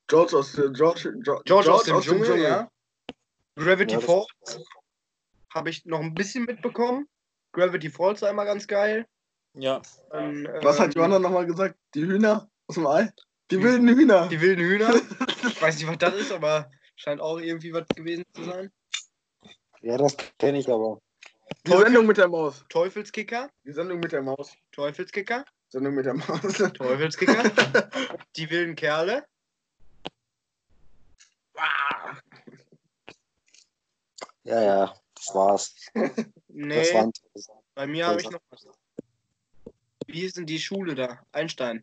George 0.06 0.36
aus 0.36 0.52
der 0.52 0.68
George, 0.68 1.14
George, 1.22 1.42
George, 1.46 1.72
aus 1.72 1.84
dem 1.84 2.02
Dschungel, 2.02 2.42
ja. 2.42 2.70
Gravity 3.56 3.94
Ja, 3.94 4.00
Falls 4.00 4.60
habe 5.54 5.70
ich 5.70 5.86
noch 5.86 6.00
ein 6.00 6.12
bisschen 6.12 6.44
mitbekommen. 6.44 7.08
Gravity 7.52 7.88
Falls 7.88 8.20
war 8.20 8.28
immer 8.28 8.44
ganz 8.44 8.66
geil. 8.66 9.06
Ja. 9.54 9.80
Dann, 10.10 10.46
Was 10.60 10.78
hat 10.78 10.88
ähm, 10.88 10.92
Johanna 10.96 11.20
nochmal 11.20 11.46
gesagt? 11.46 11.78
Die 11.94 12.02
Hühner 12.02 12.50
aus 12.66 12.74
dem 12.74 12.86
Ei? 12.86 13.10
Die 13.50 13.62
wilden 13.62 13.88
Hühner. 13.88 14.28
Die 14.28 14.42
wilden 14.42 14.62
Hühner. 14.62 14.94
ich 15.48 15.62
weiß 15.62 15.78
nicht, 15.78 15.88
was 15.88 15.96
das 15.96 16.14
ist, 16.14 16.32
aber 16.32 16.70
scheint 16.96 17.22
auch 17.22 17.38
irgendwie 17.38 17.72
was 17.72 17.88
gewesen 17.96 18.24
zu 18.34 18.44
sein. 18.44 18.70
Ja, 19.80 19.96
das 19.96 20.18
kenne 20.38 20.58
ich 20.58 20.68
aber. 20.68 21.00
Die 21.66 21.70
Sendung 21.70 22.04
mit 22.04 22.18
der 22.18 22.28
Maus. 22.28 22.62
Teufelskicker. 22.68 23.48
Die 23.64 23.72
Sendung 23.72 24.00
mit 24.00 24.12
der 24.12 24.20
Maus. 24.20 24.54
Teufelskicker. 24.72 25.46
Sendung 25.72 25.94
mit 25.94 26.04
der 26.04 26.12
Maus. 26.12 26.42
Teufelskicker. 26.74 27.50
Die 28.36 28.50
wilden 28.50 28.76
Kerle. 28.76 29.24
Ja, 34.44 34.60
ja, 34.60 34.94
das 35.14 35.34
war's. 35.34 35.74
Das 35.94 36.12
Nee, 36.48 36.92
waren 36.92 37.12
bei 37.74 37.86
mir 37.86 38.06
habe 38.06 38.20
ich 38.20 38.28
noch 38.28 38.40
was. 38.50 38.66
Wie 40.06 40.24
ist 40.24 40.36
denn 40.36 40.44
die 40.44 40.58
Schule 40.58 40.94
da? 40.94 41.20
Einstein. 41.32 41.82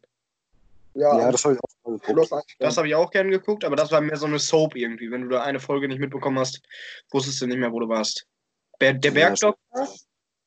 Ja, 0.93 1.17
Ja, 1.17 1.31
das 1.31 1.45
habe 1.45 1.55
ich 1.55 1.59
auch 1.59 1.89
mal 1.89 1.97
geguckt. 1.97 2.55
Das 2.59 2.77
habe 2.77 2.87
ich 2.87 2.93
auch 2.93 3.09
gern 3.09 3.31
geguckt, 3.31 3.65
aber 3.65 3.75
das 3.75 3.91
war 3.91 4.01
mehr 4.01 4.17
so 4.17 4.27
eine 4.27 4.37
Soap 4.37 4.75
irgendwie. 4.75 5.09
Wenn 5.09 5.23
du 5.23 5.29
da 5.29 5.41
eine 5.41 5.59
Folge 5.59 5.87
nicht 5.87 5.99
mitbekommen 5.99 6.37
hast, 6.37 6.61
wusstest 7.09 7.41
du 7.41 7.47
nicht 7.47 7.57
mehr, 7.57 7.71
wo 7.71 7.79
du 7.79 7.89
warst. 7.89 8.27
Der, 8.81 8.93
der 8.93 9.11
Bergdoktor 9.11 9.87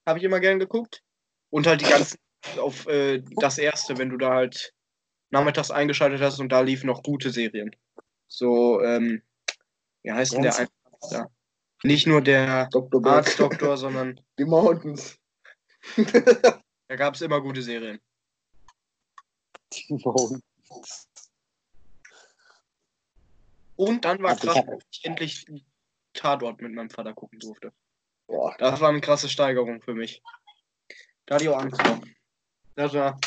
habe 0.06 0.18
ich 0.18 0.24
immer 0.24 0.38
gern 0.38 0.60
geguckt. 0.60 1.02
Und 1.50 1.66
halt 1.66 1.80
die 1.80 1.86
ganzen 1.90 2.18
auf 2.58 2.86
äh, 2.86 3.22
das 3.36 3.58
erste, 3.58 3.98
wenn 3.98 4.10
du 4.10 4.16
da 4.16 4.34
halt 4.34 4.74
nachmittags 5.30 5.70
eingeschaltet 5.70 6.20
hast 6.20 6.40
und 6.40 6.50
da 6.50 6.60
liefen 6.60 6.86
noch 6.86 7.02
gute 7.02 7.30
Serien. 7.30 7.74
So, 8.28 8.80
ähm, 8.82 9.22
wie 10.02 10.12
heißt 10.12 10.34
denn 10.34 10.42
der? 10.42 10.58
Arzt 10.58 11.12
da? 11.12 11.28
Nicht 11.82 12.06
nur 12.06 12.20
der 12.20 12.68
Dr. 12.70 13.02
Berg. 13.02 13.26
Arztdoktor, 13.26 13.76
sondern 13.76 14.20
Die 14.38 14.44
Mountains. 14.44 15.18
da 16.88 16.96
gab 16.96 17.14
es 17.14 17.22
immer 17.22 17.40
gute 17.40 17.62
Serien. 17.62 18.00
Und 23.76 24.04
dann 24.04 24.22
war 24.22 24.32
Ach, 24.32 24.40
krass, 24.40 24.54
dass 24.54 24.84
ich 24.92 25.04
endlich 25.04 25.46
Tatort 26.12 26.60
mit 26.60 26.72
meinem 26.72 26.90
Vater 26.90 27.14
gucken 27.14 27.38
durfte. 27.40 27.72
Boah. 28.26 28.54
Das 28.58 28.80
war 28.80 28.90
eine 28.90 29.00
krasse 29.00 29.28
Steigerung 29.28 29.80
für 29.82 29.94
mich. 29.94 30.22
Da 31.26 31.34
hatte 31.34 31.44
ich 31.44 31.50
auch 31.50 31.58
Angst 31.58 31.82
vor. 31.82 32.00
Das 32.74 32.94
war. 32.94 33.18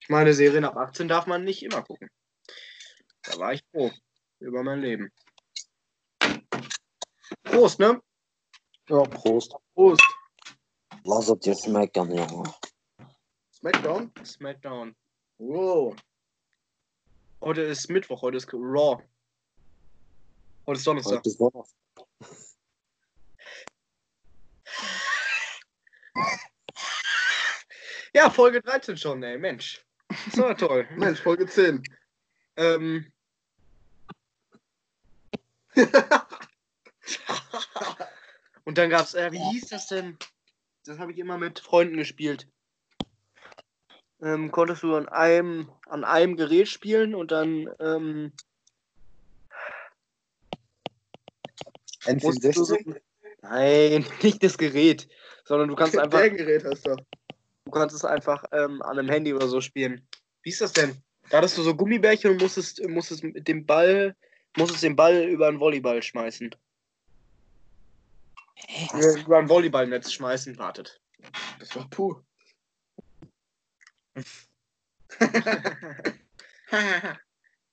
Ich 0.00 0.08
meine, 0.08 0.32
Serien 0.34 0.64
ab 0.64 0.76
18 0.76 1.08
darf 1.08 1.26
man 1.26 1.44
nicht 1.44 1.62
immer 1.62 1.82
gucken. 1.82 2.08
Da 3.22 3.38
war 3.38 3.52
ich 3.52 3.62
froh 3.72 3.90
über 4.38 4.62
mein 4.62 4.80
Leben. 4.80 5.10
Prost, 7.42 7.80
ne? 7.80 8.00
Ja, 8.88 9.02
Prost. 9.02 9.54
Prost. 9.74 10.02
Lass 11.04 11.28
es 11.28 11.46
jetzt 11.46 11.68
meckern, 11.68 12.10
Junge. 12.12 12.54
Smackdown. 13.52 14.12
Smackdown. 14.24 14.94
Wow. 15.38 15.96
Heute 17.40 17.62
ist 17.62 17.90
Mittwoch, 17.90 18.22
heute 18.22 18.36
ist 18.36 18.52
Raw. 18.52 19.02
Heute 20.66 20.78
ist 20.78 20.86
Donnerstag. 20.86 21.18
Heute 21.18 21.28
ist 21.28 21.40
Donnerstag. 21.40 22.55
Ja, 28.16 28.30
Folge 28.30 28.62
13 28.62 28.96
schon, 28.96 29.22
ey, 29.22 29.36
Mensch. 29.36 29.84
So 30.32 30.54
toll. 30.54 30.88
Mensch, 30.96 31.20
Folge 31.20 31.46
10. 31.46 31.82
Ähm. 32.56 33.12
Und 38.64 38.78
dann 38.78 38.88
gab's, 38.88 39.12
äh, 39.12 39.30
wie 39.32 39.50
hieß 39.50 39.68
das 39.68 39.88
denn? 39.88 40.16
Das 40.86 40.98
habe 40.98 41.12
ich 41.12 41.18
immer 41.18 41.36
mit 41.36 41.58
Freunden 41.58 41.98
gespielt. 41.98 42.48
Ähm, 44.22 44.50
konntest 44.50 44.82
du 44.82 44.96
an 44.96 45.10
einem, 45.10 45.70
an 45.86 46.02
einem 46.02 46.36
Gerät 46.38 46.68
spielen 46.68 47.14
und 47.14 47.32
dann 47.32 47.68
ähm, 47.80 48.32
musstest 52.22 52.56
du 52.56 52.64
so, 52.64 52.76
N64? 52.76 52.98
Nein, 53.42 54.06
nicht 54.22 54.42
das 54.42 54.56
Gerät, 54.56 55.06
sondern 55.44 55.68
du 55.68 55.76
kannst 55.76 55.98
einfach, 55.98 56.18
Der 56.18 56.30
Gerät 56.30 56.64
heißt 56.64 56.86
er. 56.86 56.96
Du 57.66 57.70
kannst 57.72 57.94
es 57.94 58.04
einfach 58.04 58.44
ähm, 58.52 58.80
an 58.80 58.98
einem 58.98 59.10
Handy 59.10 59.34
oder 59.34 59.48
so 59.48 59.60
spielen. 59.60 60.06
Wie 60.42 60.50
ist 60.50 60.60
das 60.62 60.72
denn? 60.72 61.02
Da 61.28 61.38
hattest 61.38 61.58
du 61.58 61.62
so 61.62 61.74
Gummibärchen 61.74 62.30
und 62.30 62.40
musstest, 62.40 62.82
musstest 62.88 63.24
mit 63.24 63.48
dem 63.48 63.66
Ball, 63.66 64.16
musstest 64.56 64.84
den 64.84 64.96
Ball 64.96 65.24
über 65.24 65.48
einen 65.48 65.58
Volleyball 65.58 66.02
schmeißen. 66.02 66.54
Ja, 68.92 69.16
über 69.18 69.38
ein 69.38 69.48
Volleyballnetz 69.48 70.12
schmeißen, 70.12 70.56
wartet. 70.56 71.00
Das 71.58 71.74
war 71.74 71.88
puh. 71.90 72.22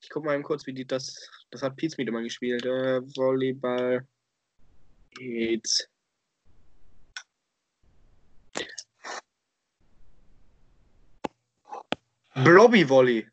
ich 0.01 0.09
guck 0.09 0.25
mal 0.25 0.33
eben 0.33 0.43
kurz, 0.43 0.65
wie 0.65 0.73
die 0.73 0.85
das. 0.85 1.29
Das 1.51 1.61
hat 1.61 1.75
Pizmeet 1.75 2.07
immer 2.07 2.23
gespielt. 2.23 2.65
Äh, 2.65 3.01
Volleyball. 3.15 4.07
geht's. 5.11 5.87
Blobby 12.35 12.87
Volley. 12.87 13.27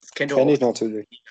Das 0.00 0.10
kennt 0.14 0.32
ihr 0.32 0.36
Kenn 0.36 0.48
ich 0.48 0.60
natürlich. 0.60 1.22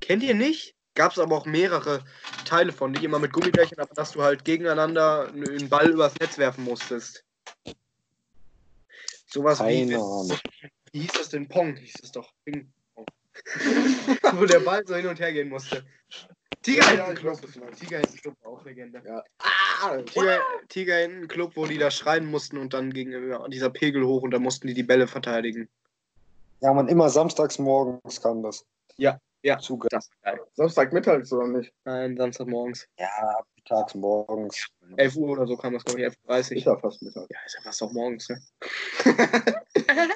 Kennt 0.00 0.22
ihr 0.22 0.34
nicht? 0.34 0.74
Gab 0.94 1.12
es 1.12 1.18
aber 1.18 1.36
auch 1.36 1.46
mehrere 1.46 2.04
Teile 2.44 2.72
von, 2.72 2.92
nicht 2.92 3.02
immer 3.02 3.18
mit 3.18 3.32
Gummibärchen, 3.32 3.78
aber 3.80 3.94
dass 3.94 4.12
du 4.12 4.22
halt 4.22 4.44
gegeneinander 4.44 5.28
einen 5.28 5.68
Ball 5.68 5.90
übers 5.90 6.14
Netz 6.20 6.38
werfen 6.38 6.64
musstest. 6.64 7.24
Sowas 9.26 9.58
wie, 9.60 9.80
Keine 9.80 9.96
Ahnung. 9.96 10.38
wie 10.92 11.00
hieß 11.00 11.12
das 11.12 11.30
denn? 11.30 11.48
Pong 11.48 11.74
hieß 11.76 11.94
es 12.02 12.12
doch. 12.12 12.32
Wo 14.34 14.44
der 14.44 14.60
Ball 14.60 14.86
so 14.86 14.94
hin 14.94 15.08
und 15.08 15.18
her 15.18 15.32
gehen 15.32 15.48
musste. 15.48 15.84
Tiger 16.64 16.82
Ja, 16.82 16.94
ja, 16.94 17.12
ich 17.12 17.18
Club. 17.18 17.32
weiß, 17.34 17.42
was 17.42 17.52
du 17.52 17.60
meinst. 17.60 17.80
Tiger 17.80 18.00
Club, 18.00 18.34
auch 18.42 18.64
Legende. 18.64 19.02
Ja. 19.06 19.22
Ah, 19.38 19.98
Tiger, 19.98 20.40
Tiger 20.68 21.26
Club, 21.26 21.52
wo 21.56 21.66
die 21.66 21.76
da 21.76 21.90
schreien 21.90 22.24
mussten 22.26 22.56
und 22.56 22.72
dann 22.72 22.92
ging 22.92 23.12
ja, 23.12 23.46
dieser 23.48 23.70
Pegel 23.70 24.04
hoch 24.06 24.22
und 24.22 24.30
da 24.30 24.38
mussten 24.38 24.66
die 24.66 24.74
die 24.74 24.82
Bälle 24.82 25.06
verteidigen. 25.06 25.68
Ja, 26.60 26.72
man, 26.72 26.88
immer 26.88 27.10
samstags 27.10 27.58
morgens 27.58 28.20
kam 28.22 28.42
das. 28.42 28.64
Ja, 28.96 29.20
ja. 29.42 29.58
Zuge. 29.58 29.88
Das 29.90 30.06
ist. 30.06 30.56
Samstagmittags 30.56 31.30
oder 31.32 31.48
nicht? 31.48 31.70
Nein, 31.84 32.16
Samstagmorgens. 32.16 32.88
Ja, 32.98 33.38
tags 33.66 33.94
morgens. 33.94 34.66
11 34.96 35.16
Uhr 35.16 35.30
oder 35.30 35.46
so 35.46 35.58
kam 35.58 35.74
das, 35.74 35.84
glaube 35.84 36.00
ich, 36.00 36.06
11.30 36.06 36.50
Uhr. 36.50 36.56
Ich 36.56 36.66
war 36.66 36.80
fast 36.80 37.02
Mittag. 37.02 37.26
Ja, 37.28 37.38
ist 37.44 37.56
ja 37.56 37.60
fast 37.62 37.82
auch 37.82 37.92
morgens, 37.92 38.30
ne? 38.30 38.40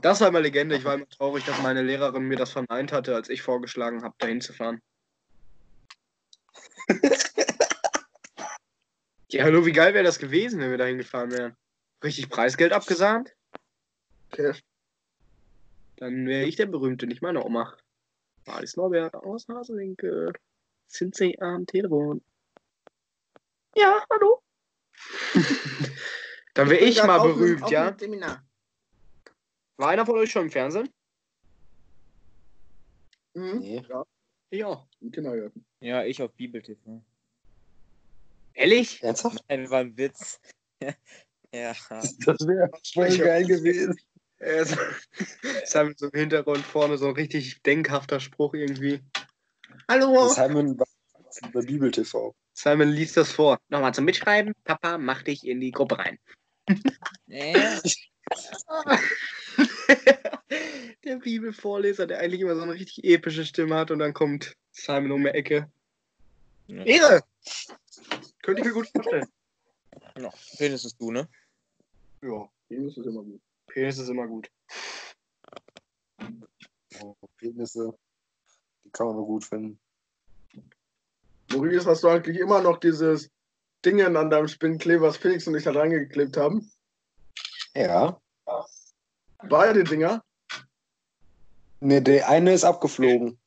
das 0.00 0.20
war 0.22 0.28
immer 0.28 0.40
Legende. 0.40 0.76
Ich 0.76 0.84
war 0.84 0.94
immer 0.94 1.08
traurig, 1.08 1.44
dass 1.44 1.60
meine 1.60 1.82
Lehrerin 1.82 2.22
mir 2.22 2.36
das 2.36 2.52
verneint 2.52 2.92
hatte, 2.92 3.14
als 3.14 3.28
ich 3.28 3.42
vorgeschlagen 3.42 4.02
habe, 4.02 4.14
dahin 4.18 4.40
zu 4.40 4.54
fahren. 4.54 4.80
ja, 9.28 9.44
hallo, 9.44 9.66
wie 9.66 9.72
geil 9.72 9.94
wäre 9.94 10.04
das 10.04 10.18
gewesen, 10.18 10.60
wenn 10.60 10.70
wir 10.70 10.78
dahin 10.78 10.98
gefahren 10.98 11.30
wären? 11.30 11.56
Richtig 12.04 12.28
Preisgeld 12.28 12.72
abgesahnt? 12.72 13.34
Okay. 14.30 14.52
Dann 15.96 16.26
wäre 16.26 16.44
ich 16.44 16.56
der 16.56 16.66
Berühmte, 16.66 17.06
nicht 17.06 17.22
meine 17.22 17.44
Oma. 17.44 17.76
Alice 18.46 18.76
Norbert 18.76 19.14
aus 19.14 19.48
Haselwinkel. 19.48 20.32
Sind 20.86 21.16
Sie 21.16 21.40
am 21.40 21.66
Telefon? 21.66 22.22
Ja, 23.74 24.04
hallo. 24.10 24.42
Dann 26.54 26.70
wäre 26.70 26.84
ich 26.84 27.02
mal 27.02 27.18
berühmt, 27.18 27.68
ja? 27.70 27.96
War 29.76 29.88
einer 29.88 30.06
von 30.06 30.16
euch 30.16 30.30
schon 30.30 30.44
im 30.44 30.50
Fernsehen? 30.50 30.88
Mhm. 33.34 33.58
Nee. 33.58 33.84
Ja. 33.88 34.04
Im 34.50 35.10
Kindergarten. 35.10 35.64
Ja, 35.80 36.04
ich 36.04 36.22
auf 36.22 36.32
Bibel 36.32 36.62
TV. 36.62 37.02
Ehrlich? 38.54 39.02
Ernsthaft? 39.02 39.44
Nein, 39.48 39.68
war 39.70 39.80
ein 39.80 39.96
Witz. 39.96 40.40
ja. 41.52 41.74
Das 41.90 42.46
wäre 42.46 42.70
voll 42.92 43.18
geil 43.18 43.46
gewesen. 43.46 43.98
Er 44.38 44.62
ist, 44.62 44.76
halt 45.74 45.98
so 45.98 46.08
im 46.08 46.18
Hintergrund 46.18 46.64
vorne 46.64 46.98
so 46.98 47.08
ein 47.08 47.14
richtig 47.14 47.62
denkhafter 47.62 48.20
Spruch 48.20 48.54
irgendwie. 48.54 49.00
Hallo. 49.88 50.28
Simon 50.28 50.78
war 50.78 50.86
bei 51.52 51.60
Bibel 51.62 51.90
TV. 51.90 52.34
Simon 52.52 52.88
liest 52.88 53.16
das 53.16 53.32
vor. 53.32 53.58
Nochmal 53.68 53.94
zum 53.94 54.04
Mitschreiben. 54.04 54.54
Papa, 54.64 54.98
mach 54.98 55.22
dich 55.22 55.46
in 55.46 55.60
die 55.60 55.70
Gruppe 55.70 55.98
rein. 55.98 56.18
Äh, 57.28 57.80
der 61.06 61.16
Bibelvorleser, 61.16 62.06
der 62.06 62.18
eigentlich 62.18 62.40
immer 62.40 62.56
so 62.56 62.62
eine 62.62 62.74
richtig 62.74 63.04
epische 63.04 63.44
Stimme 63.44 63.76
hat 63.76 63.90
und 63.90 64.00
dann 64.00 64.12
kommt 64.12 64.56
Simon 64.72 65.12
um 65.12 65.22
die 65.22 65.30
Ecke. 65.30 65.70
Ja. 66.66 66.82
Ehre! 66.84 67.22
Könnte 68.42 68.60
ich 68.60 68.66
mir 68.66 68.74
gut 68.74 68.88
vorstellen. 68.88 69.26
ja, 70.18 70.32
wenigstens 70.58 70.96
du, 70.96 71.12
ne? 71.12 71.28
Ja, 72.22 72.48
Penis 72.68 72.96
ist 72.96 73.06
immer 73.06 73.22
gut. 73.22 73.40
Penis 73.66 73.98
ist 73.98 74.08
immer 74.08 74.26
gut. 74.26 74.50
Oh, 77.00 77.14
Penisse. 77.36 77.96
Die 78.84 78.90
kann 78.90 79.06
man 79.06 79.16
nur 79.16 79.26
gut 79.26 79.44
finden. 79.44 79.78
Maurice, 81.52 81.86
hast 81.86 82.02
du 82.02 82.08
eigentlich 82.08 82.38
immer 82.38 82.60
noch 82.60 82.78
dieses 82.78 83.30
Dingen 83.84 84.16
an 84.16 84.30
deinem 84.30 84.48
Spinnkleber, 84.48 85.06
was 85.06 85.16
Felix 85.16 85.46
und 85.46 85.54
ich 85.54 85.64
da 85.64 85.72
dran 85.72 85.90
geklebt 85.90 86.36
haben? 86.36 86.70
Ja. 87.74 88.20
Beide 89.48 89.84
Dinger? 89.84 90.24
Ne, 91.80 92.00
der 92.02 92.28
eine 92.28 92.52
ist 92.54 92.64
abgeflogen. 92.64 93.38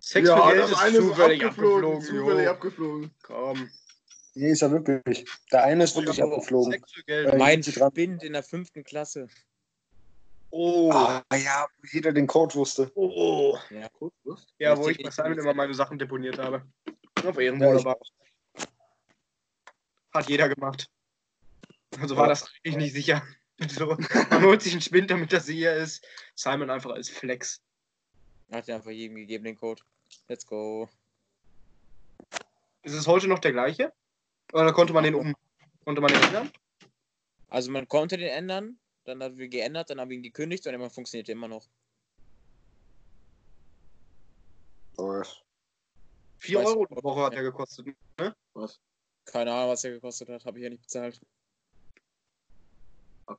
Sex 0.00 0.28
ja, 0.28 0.36
für 0.36 0.48
Geld 0.52 0.62
das 0.64 0.70
ist 0.70 0.78
eine 0.78 0.98
zufällig 0.98 1.40
ist 1.42 1.48
abgeflogen. 1.48 1.92
abgeflogen. 1.94 2.02
Zufällig 2.02 2.44
jo. 2.44 2.50
abgeflogen. 2.50 3.10
Komm. 3.22 3.70
Nee, 4.34 4.50
ist 4.50 4.62
ja 4.62 4.70
wirklich. 4.70 5.24
Der 5.52 5.64
eine 5.64 5.84
ist 5.84 5.96
wirklich 5.96 6.22
abgeflogen. 6.22 6.72
Sex 6.72 6.92
für 6.92 7.02
Geld. 7.04 7.28
Äh, 7.32 7.36
Mein 7.38 7.62
sind 7.62 7.74
Sie 7.74 7.80
dran? 7.80 7.90
Spind 7.90 8.22
in 8.22 8.32
der 8.32 8.42
fünften 8.42 8.84
Klasse. 8.84 9.28
Oh. 10.50 10.90
Ah, 10.92 11.24
ja, 11.36 11.66
wo 11.78 11.86
jeder 11.92 12.12
den 12.12 12.26
Code 12.28 12.54
wusste. 12.54 12.90
Oh. 12.94 13.58
Ja. 13.70 13.88
Gut, 13.98 14.12
Lust? 14.24 14.54
Ja, 14.58 14.76
wo 14.76 14.88
ich 14.88 15.02
bei 15.02 15.10
Simon 15.10 15.38
immer 15.38 15.54
meine 15.54 15.74
Sachen 15.74 15.98
deponiert 15.98 16.38
habe. 16.38 16.62
Auf 17.24 17.34
Ja, 17.36 17.40
Ehrenwohl, 17.42 17.78
aber 17.78 17.96
hat 20.12 20.28
jeder 20.28 20.48
gemacht. 20.48 20.88
Also 22.00 22.16
war 22.16 22.24
Ja. 22.24 22.28
das 22.30 22.44
eigentlich 22.64 22.76
nicht 22.76 22.92
sicher. 22.92 23.22
So, 23.68 23.86
man 24.30 24.42
holt 24.42 24.62
sich 24.62 24.72
einen 24.72 24.82
Spind, 24.82 25.10
damit 25.10 25.32
das 25.32 25.46
hier 25.46 25.74
ist. 25.74 26.04
Simon 26.34 26.70
einfach 26.70 26.90
als 26.90 27.08
Flex. 27.08 27.62
Hat 28.50 28.66
ja 28.66 28.76
einfach 28.76 28.90
jedem 28.90 29.16
gegeben 29.16 29.44
den 29.44 29.56
Code. 29.56 29.82
Let's 30.28 30.44
go. 30.44 30.88
Ist 32.82 32.94
es 32.94 33.06
heute 33.06 33.28
noch 33.28 33.38
der 33.38 33.52
gleiche? 33.52 33.92
Oder 34.52 34.72
konnte 34.72 34.92
man 34.92 35.04
den 35.04 35.14
um? 35.14 35.34
Konnte 35.84 36.00
man 36.00 36.12
den 36.12 36.22
ändern? 36.22 36.50
Also 37.48 37.70
man 37.70 37.86
konnte 37.88 38.16
den 38.16 38.28
ändern, 38.28 38.78
dann 39.04 39.22
haben 39.22 39.38
wir 39.38 39.48
geändert, 39.48 39.88
dann 39.88 40.00
haben 40.00 40.10
wir 40.10 40.16
ihn 40.16 40.22
gekündigt 40.22 40.66
und 40.66 40.74
immer 40.74 40.90
funktioniert 40.90 41.28
immer 41.28 41.48
noch. 41.48 41.66
Oh, 44.96 45.22
4 46.38 46.60
Weiß- 46.60 46.66
Euro 46.66 46.86
die 46.86 47.02
Woche 47.02 47.22
hat 47.22 47.34
er 47.34 47.42
gekostet. 47.42 47.86
Keine 49.24 49.52
Ahnung, 49.52 49.70
was 49.70 49.84
er 49.84 49.92
gekostet 49.92 50.28
hat, 50.28 50.44
habe 50.44 50.58
ich 50.58 50.64
ja 50.64 50.70
nicht 50.70 50.82
bezahlt. 50.82 51.20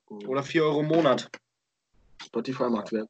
Oder 0.08 0.44
4 0.44 0.64
Euro 0.64 0.82
im 0.82 0.88
Monat. 0.88 1.30
Spotify 2.24 2.70
macht 2.70 2.92
Wert. 2.92 3.10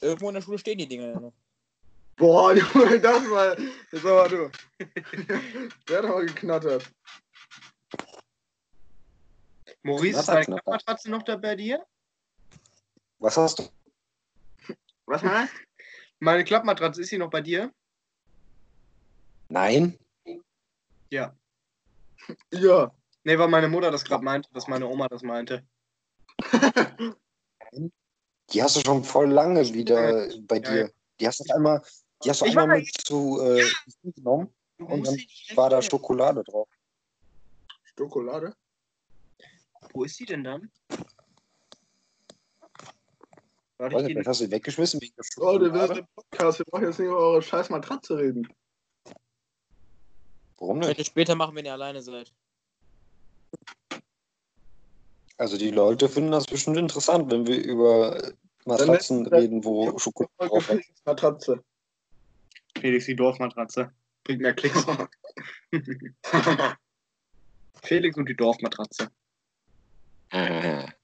Irgendwo 0.00 0.28
in 0.28 0.34
der 0.34 0.42
Schule 0.42 0.58
stehen 0.58 0.78
die 0.78 0.86
Dinger 0.86 1.08
ja 1.08 1.20
noch. 1.20 1.32
Boah, 2.16 2.54
Junge, 2.54 3.00
das 3.00 3.30
war. 3.30 3.56
Das 3.90 4.04
war 4.04 4.28
du. 4.28 4.50
Der 5.88 5.98
hat 5.98 6.04
aber 6.04 6.24
geknattert. 6.24 6.90
Maurice, 9.82 10.18
ist 10.18 10.28
deine 10.28 10.44
knapper. 10.44 10.62
Klappmatratze 10.62 11.10
noch 11.10 11.22
da 11.22 11.36
bei 11.36 11.54
dir? 11.54 11.86
Was 13.18 13.36
hast 13.36 13.58
du? 13.58 13.68
Was 15.06 15.22
hast 15.22 15.54
Meine 16.18 16.44
Klappmatratze, 16.44 17.02
ist 17.02 17.10
sie 17.10 17.18
noch 17.18 17.30
bei 17.30 17.40
dir? 17.40 17.72
Nein. 19.48 19.98
Ja. 21.10 21.36
Ja. 22.50 22.92
Nee, 23.26 23.36
weil 23.40 23.48
meine 23.48 23.68
Mutter 23.68 23.90
das 23.90 24.04
gerade 24.04 24.22
meinte, 24.24 24.48
dass 24.52 24.68
meine 24.68 24.86
Oma 24.86 25.08
das 25.08 25.22
meinte. 25.22 25.66
Die 28.50 28.62
hast 28.62 28.76
du 28.76 28.80
schon 28.80 29.02
voll 29.02 29.28
lange 29.28 29.74
wieder 29.74 30.28
bei 30.42 30.58
Ja, 30.58 30.60
dir. 30.70 30.80
ja. 30.82 30.88
Die 31.18 31.26
hast 31.26 31.40
du 31.40 31.52
einmal, 31.52 31.82
die 32.22 32.30
hast 32.30 32.40
du 32.42 32.44
Ich 32.46 32.56
einmal 32.56 32.78
mit 32.78 32.88
zu 33.04 33.40
äh, 33.42 33.64
genommen 34.14 34.54
Du 34.78 34.84
und 34.86 35.04
dann 35.04 35.14
sie 35.14 35.28
war 35.56 35.68
da. 35.70 35.82
Schokolade 35.82 36.44
drauf. 36.44 36.68
Schokolade? 37.98 38.54
Wo 39.92 40.04
ist 40.04 40.14
sie 40.18 40.26
denn 40.26 40.44
dann? 40.44 40.70
Warte, 43.78 43.96
Weiß 43.96 44.02
ich 44.02 44.06
nicht, 44.06 44.06
geh 44.06 44.12
vielleicht 44.12 44.28
hast 44.28 44.40
du 44.40 44.44
die 44.44 44.50
weggeschmissen 44.52 45.00
wegen 45.00 45.14
der 45.16 45.24
Leute, 45.42 45.64
wir 45.64 45.66
Schokolade. 45.80 45.94
sind 45.94 45.98
im 45.98 46.06
Podcast. 46.14 46.58
Wir 46.60 46.64
brauchen 46.66 46.84
jetzt 46.84 46.98
nicht 47.00 47.08
über 47.08 47.18
eure 47.18 47.42
scheiß 47.42 47.70
Matratze 47.70 48.16
reden. 48.18 48.48
Warum 50.58 50.78
Könnt 50.78 50.90
nicht? 50.90 50.98
ihr 51.00 51.04
später 51.04 51.34
machen, 51.34 51.56
wenn 51.56 51.64
ihr 51.64 51.72
alleine 51.72 52.00
seid. 52.02 52.32
Also 55.38 55.58
die 55.58 55.70
Leute 55.70 56.08
finden 56.08 56.32
das 56.32 56.46
bestimmt 56.46 56.78
interessant, 56.78 57.30
wenn 57.30 57.46
wir 57.46 57.62
über 57.62 58.24
äh, 58.24 58.32
Matratzen 58.64 59.26
reden, 59.26 59.64
wo 59.64 59.98
Schokolade 59.98 60.32
drauf 60.38 60.70
ist. 60.70 60.90
Matratze. 61.04 61.62
Felix 62.78 63.04
die 63.06 63.16
Dorfmatratze. 63.16 63.92
Bringt 64.24 64.40
mehr 64.40 64.54
Klicks. 64.54 64.84
Felix 67.82 68.16
und 68.16 68.28
die 68.28 68.36
Dorfmatratze. 68.36 69.10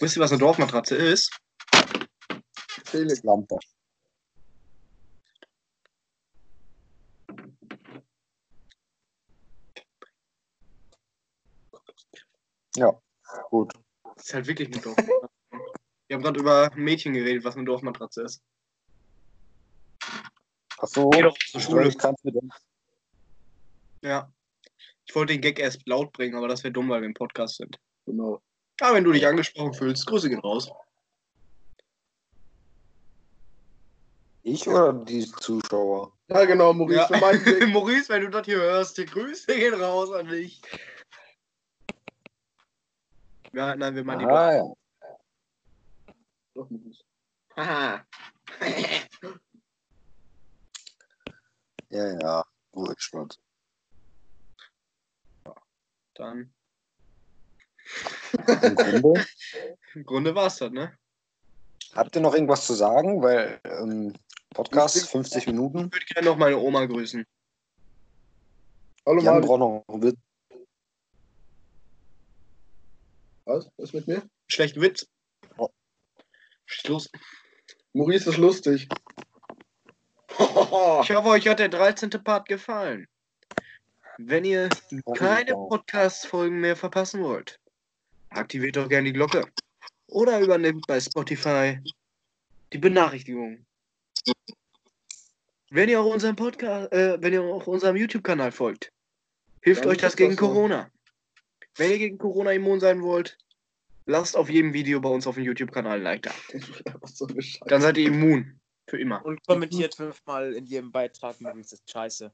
Wisst 0.00 0.16
ihr, 0.16 0.20
was 0.20 0.30
eine 0.30 0.40
Dorfmatratze 0.40 0.96
ist? 0.96 1.30
Felix. 2.84 3.22
Lampe. 3.22 3.58
Ja, 12.76 13.01
gut. 13.50 13.72
Das 14.16 14.26
ist 14.26 14.34
halt 14.34 14.46
wirklich 14.46 14.68
eine 14.72 14.80
Dorfmatratze. 14.80 15.28
Wir 16.08 16.16
haben 16.16 16.22
gerade 16.22 16.40
über 16.40 16.70
ein 16.72 16.78
Mädchen 16.82 17.14
geredet, 17.14 17.44
was 17.44 17.56
eine 17.56 17.64
Dorfmatratze 17.64 18.22
ist. 18.22 18.42
Ach 20.78 20.88
so, 20.88 21.10
Geh 21.10 21.22
doch 21.22 21.36
zur 21.38 21.60
ich 21.60 21.66
Schule. 21.66 21.86
weiß, 21.86 21.98
kannst 21.98 22.24
mit 22.24 22.34
dem. 22.34 22.50
Ja. 24.02 24.30
Ich 25.06 25.14
wollte 25.14 25.32
den 25.32 25.40
Gag 25.40 25.58
erst 25.58 25.86
laut 25.86 26.12
bringen, 26.12 26.34
aber 26.36 26.48
das 26.48 26.62
wäre 26.64 26.72
dumm, 26.72 26.88
weil 26.88 27.00
wir 27.02 27.06
im 27.06 27.14
Podcast 27.14 27.56
sind. 27.56 27.78
Genau. 28.06 28.42
Aber 28.80 28.96
wenn 28.96 29.04
du 29.04 29.12
dich 29.12 29.26
angesprochen 29.26 29.74
fühlst, 29.74 30.06
Grüße 30.06 30.28
gehen 30.28 30.40
raus. 30.40 30.70
Ich 34.44 34.66
oder 34.68 34.92
die 34.92 35.24
Zuschauer? 35.30 36.12
Ja, 36.28 36.44
genau, 36.44 36.72
Maurice, 36.72 37.06
Ja. 37.10 37.66
Maurice, 37.68 38.08
wenn 38.08 38.22
du 38.22 38.30
das 38.30 38.44
hier 38.46 38.56
hörst, 38.56 38.98
die 38.98 39.06
Grüße 39.06 39.46
gehen 39.54 39.74
raus 39.74 40.10
an 40.10 40.26
dich. 40.26 40.60
Ja, 43.52 43.76
nein, 43.76 43.94
wir 43.94 44.02
die 44.02 44.24
Ah, 44.24 44.54
ja. 44.54 44.74
Doch, 46.54 46.70
Maurice. 46.70 47.04
Haha. 47.56 48.06
Ja, 51.90 52.18
ja. 52.18 52.44
Ruhig, 52.74 52.98
Schwarz. 53.00 53.38
Dann, 56.14 56.52
Im 58.62 58.76
Grunde, 58.76 59.26
im 59.94 60.04
Grunde 60.04 60.34
war's 60.34 60.58
das, 60.58 60.70
ne? 60.70 60.96
habt 61.94 62.16
ihr 62.16 62.22
noch 62.22 62.34
irgendwas 62.34 62.66
zu 62.66 62.74
sagen? 62.74 63.22
Weil 63.22 63.60
ähm, 63.64 64.14
Podcast 64.54 65.08
50 65.10 65.46
Minuten. 65.46 65.86
Ich 65.86 65.92
würde 65.92 66.06
gerne 66.06 66.28
noch 66.28 66.36
meine 66.36 66.58
Oma 66.58 66.84
grüßen. 66.86 67.24
Hallo, 69.06 69.20
Jan 69.20 69.40
braucht 69.40 69.58
noch 69.60 69.84
einen 69.88 70.02
Witz. 70.02 70.18
Was? 73.44 73.70
Was 73.76 73.88
ist 73.88 73.94
mit 73.94 74.08
mir? 74.08 74.22
Schlechten 74.48 74.80
Witz. 74.80 75.06
Oh. 75.56 75.68
Los. 76.86 77.10
Maurice 77.92 78.30
ist 78.30 78.38
lustig. 78.38 78.88
Ich 80.34 81.10
hoffe, 81.10 81.28
euch 81.28 81.46
hat 81.46 81.58
der 81.58 81.68
13. 81.68 82.08
Part 82.24 82.48
gefallen. 82.48 83.06
Wenn 84.16 84.46
ihr 84.46 84.70
keine 85.14 85.52
Podcast-Folgen 85.52 86.58
mehr 86.60 86.74
verpassen 86.74 87.22
wollt, 87.22 87.60
aktiviert 88.30 88.76
doch 88.76 88.88
gerne 88.88 89.08
die 89.08 89.12
Glocke. 89.12 89.46
Oder 90.06 90.40
übernimmt 90.40 90.86
bei 90.86 90.98
Spotify 91.00 91.78
die 92.72 92.78
Benachrichtigung. 92.78 93.66
Wenn 95.70 95.88
ihr 95.90 96.00
auch 96.00 96.06
unserem 96.06 96.36
Podcast, 96.36 96.92
äh, 96.92 97.20
wenn 97.20 97.34
ihr 97.34 97.42
auch 97.42 97.66
unserem 97.66 97.96
YouTube-Kanal 97.96 98.52
folgt, 98.52 98.90
hilft 99.60 99.84
Dann 99.84 99.92
euch 99.92 99.98
das 99.98 100.16
gegen 100.16 100.30
das 100.30 100.40
so. 100.40 100.46
Corona. 100.46 100.90
Wenn 101.76 101.90
ihr 101.90 101.98
gegen 101.98 102.18
Corona 102.18 102.52
immun 102.52 102.80
sein 102.80 103.02
wollt, 103.02 103.38
lasst 104.06 104.36
auf 104.36 104.50
jedem 104.50 104.74
Video 104.74 105.00
bei 105.00 105.08
uns 105.08 105.26
auf 105.26 105.36
dem 105.36 105.44
YouTube-Kanal 105.44 105.98
ein 105.98 106.02
Like 106.02 106.22
da. 106.22 106.32
So. 107.06 107.26
Dann 107.66 107.80
seid 107.80 107.96
ihr 107.98 108.08
immun. 108.08 108.58
Für 108.88 108.98
immer. 108.98 109.24
Und 109.24 109.46
kommentiert 109.46 109.94
fünfmal 109.94 110.52
in 110.54 110.66
jedem 110.66 110.90
Beitrag, 110.92 111.40
Maurice 111.40 111.76
ist 111.76 111.90
scheiße. 111.90 112.32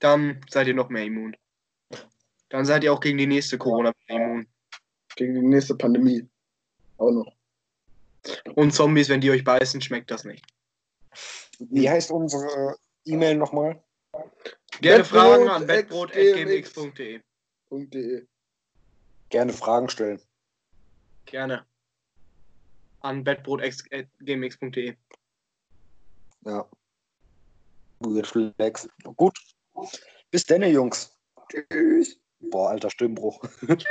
Dann 0.00 0.40
seid 0.50 0.66
ihr 0.66 0.74
noch 0.74 0.88
mehr 0.88 1.04
immun. 1.04 1.36
Dann 2.48 2.64
seid 2.64 2.82
ihr 2.84 2.92
auch 2.92 3.00
gegen 3.00 3.18
die 3.18 3.26
nächste 3.26 3.58
Corona 3.58 3.92
immun. 4.08 4.46
Gegen 5.16 5.34
die 5.34 5.42
nächste 5.42 5.74
Pandemie. 5.74 6.26
Auch 6.98 7.10
noch. 7.10 7.32
Und 8.54 8.72
Zombies, 8.72 9.08
wenn 9.08 9.20
die 9.20 9.30
euch 9.30 9.44
beißen, 9.44 9.80
schmeckt 9.80 10.10
das 10.10 10.24
nicht. 10.24 10.44
Wie 11.58 11.88
heißt 11.88 12.10
unsere 12.10 12.76
E-Mail 13.04 13.36
nochmal? 13.36 13.82
Gerne 14.80 15.04
Fragen 15.04 15.48
an 15.48 15.66
bettbrot.gmx.de. 15.66 17.20
Gerne 19.28 19.52
Fragen 19.52 19.88
stellen. 19.88 20.20
Gerne. 21.26 21.66
An 23.00 23.24
bettbrot.gmx.de. 23.24 24.96
Ja. 26.44 26.68
Weird 28.00 28.26
Flex. 28.26 28.88
Gut. 29.16 29.38
Bis 30.30 30.44
dann, 30.44 30.62
Jungs. 30.62 31.16
Tschüss. 31.48 32.20
Boah, 32.40 32.70
alter 32.70 32.90
Stimmbruch. 32.90 33.42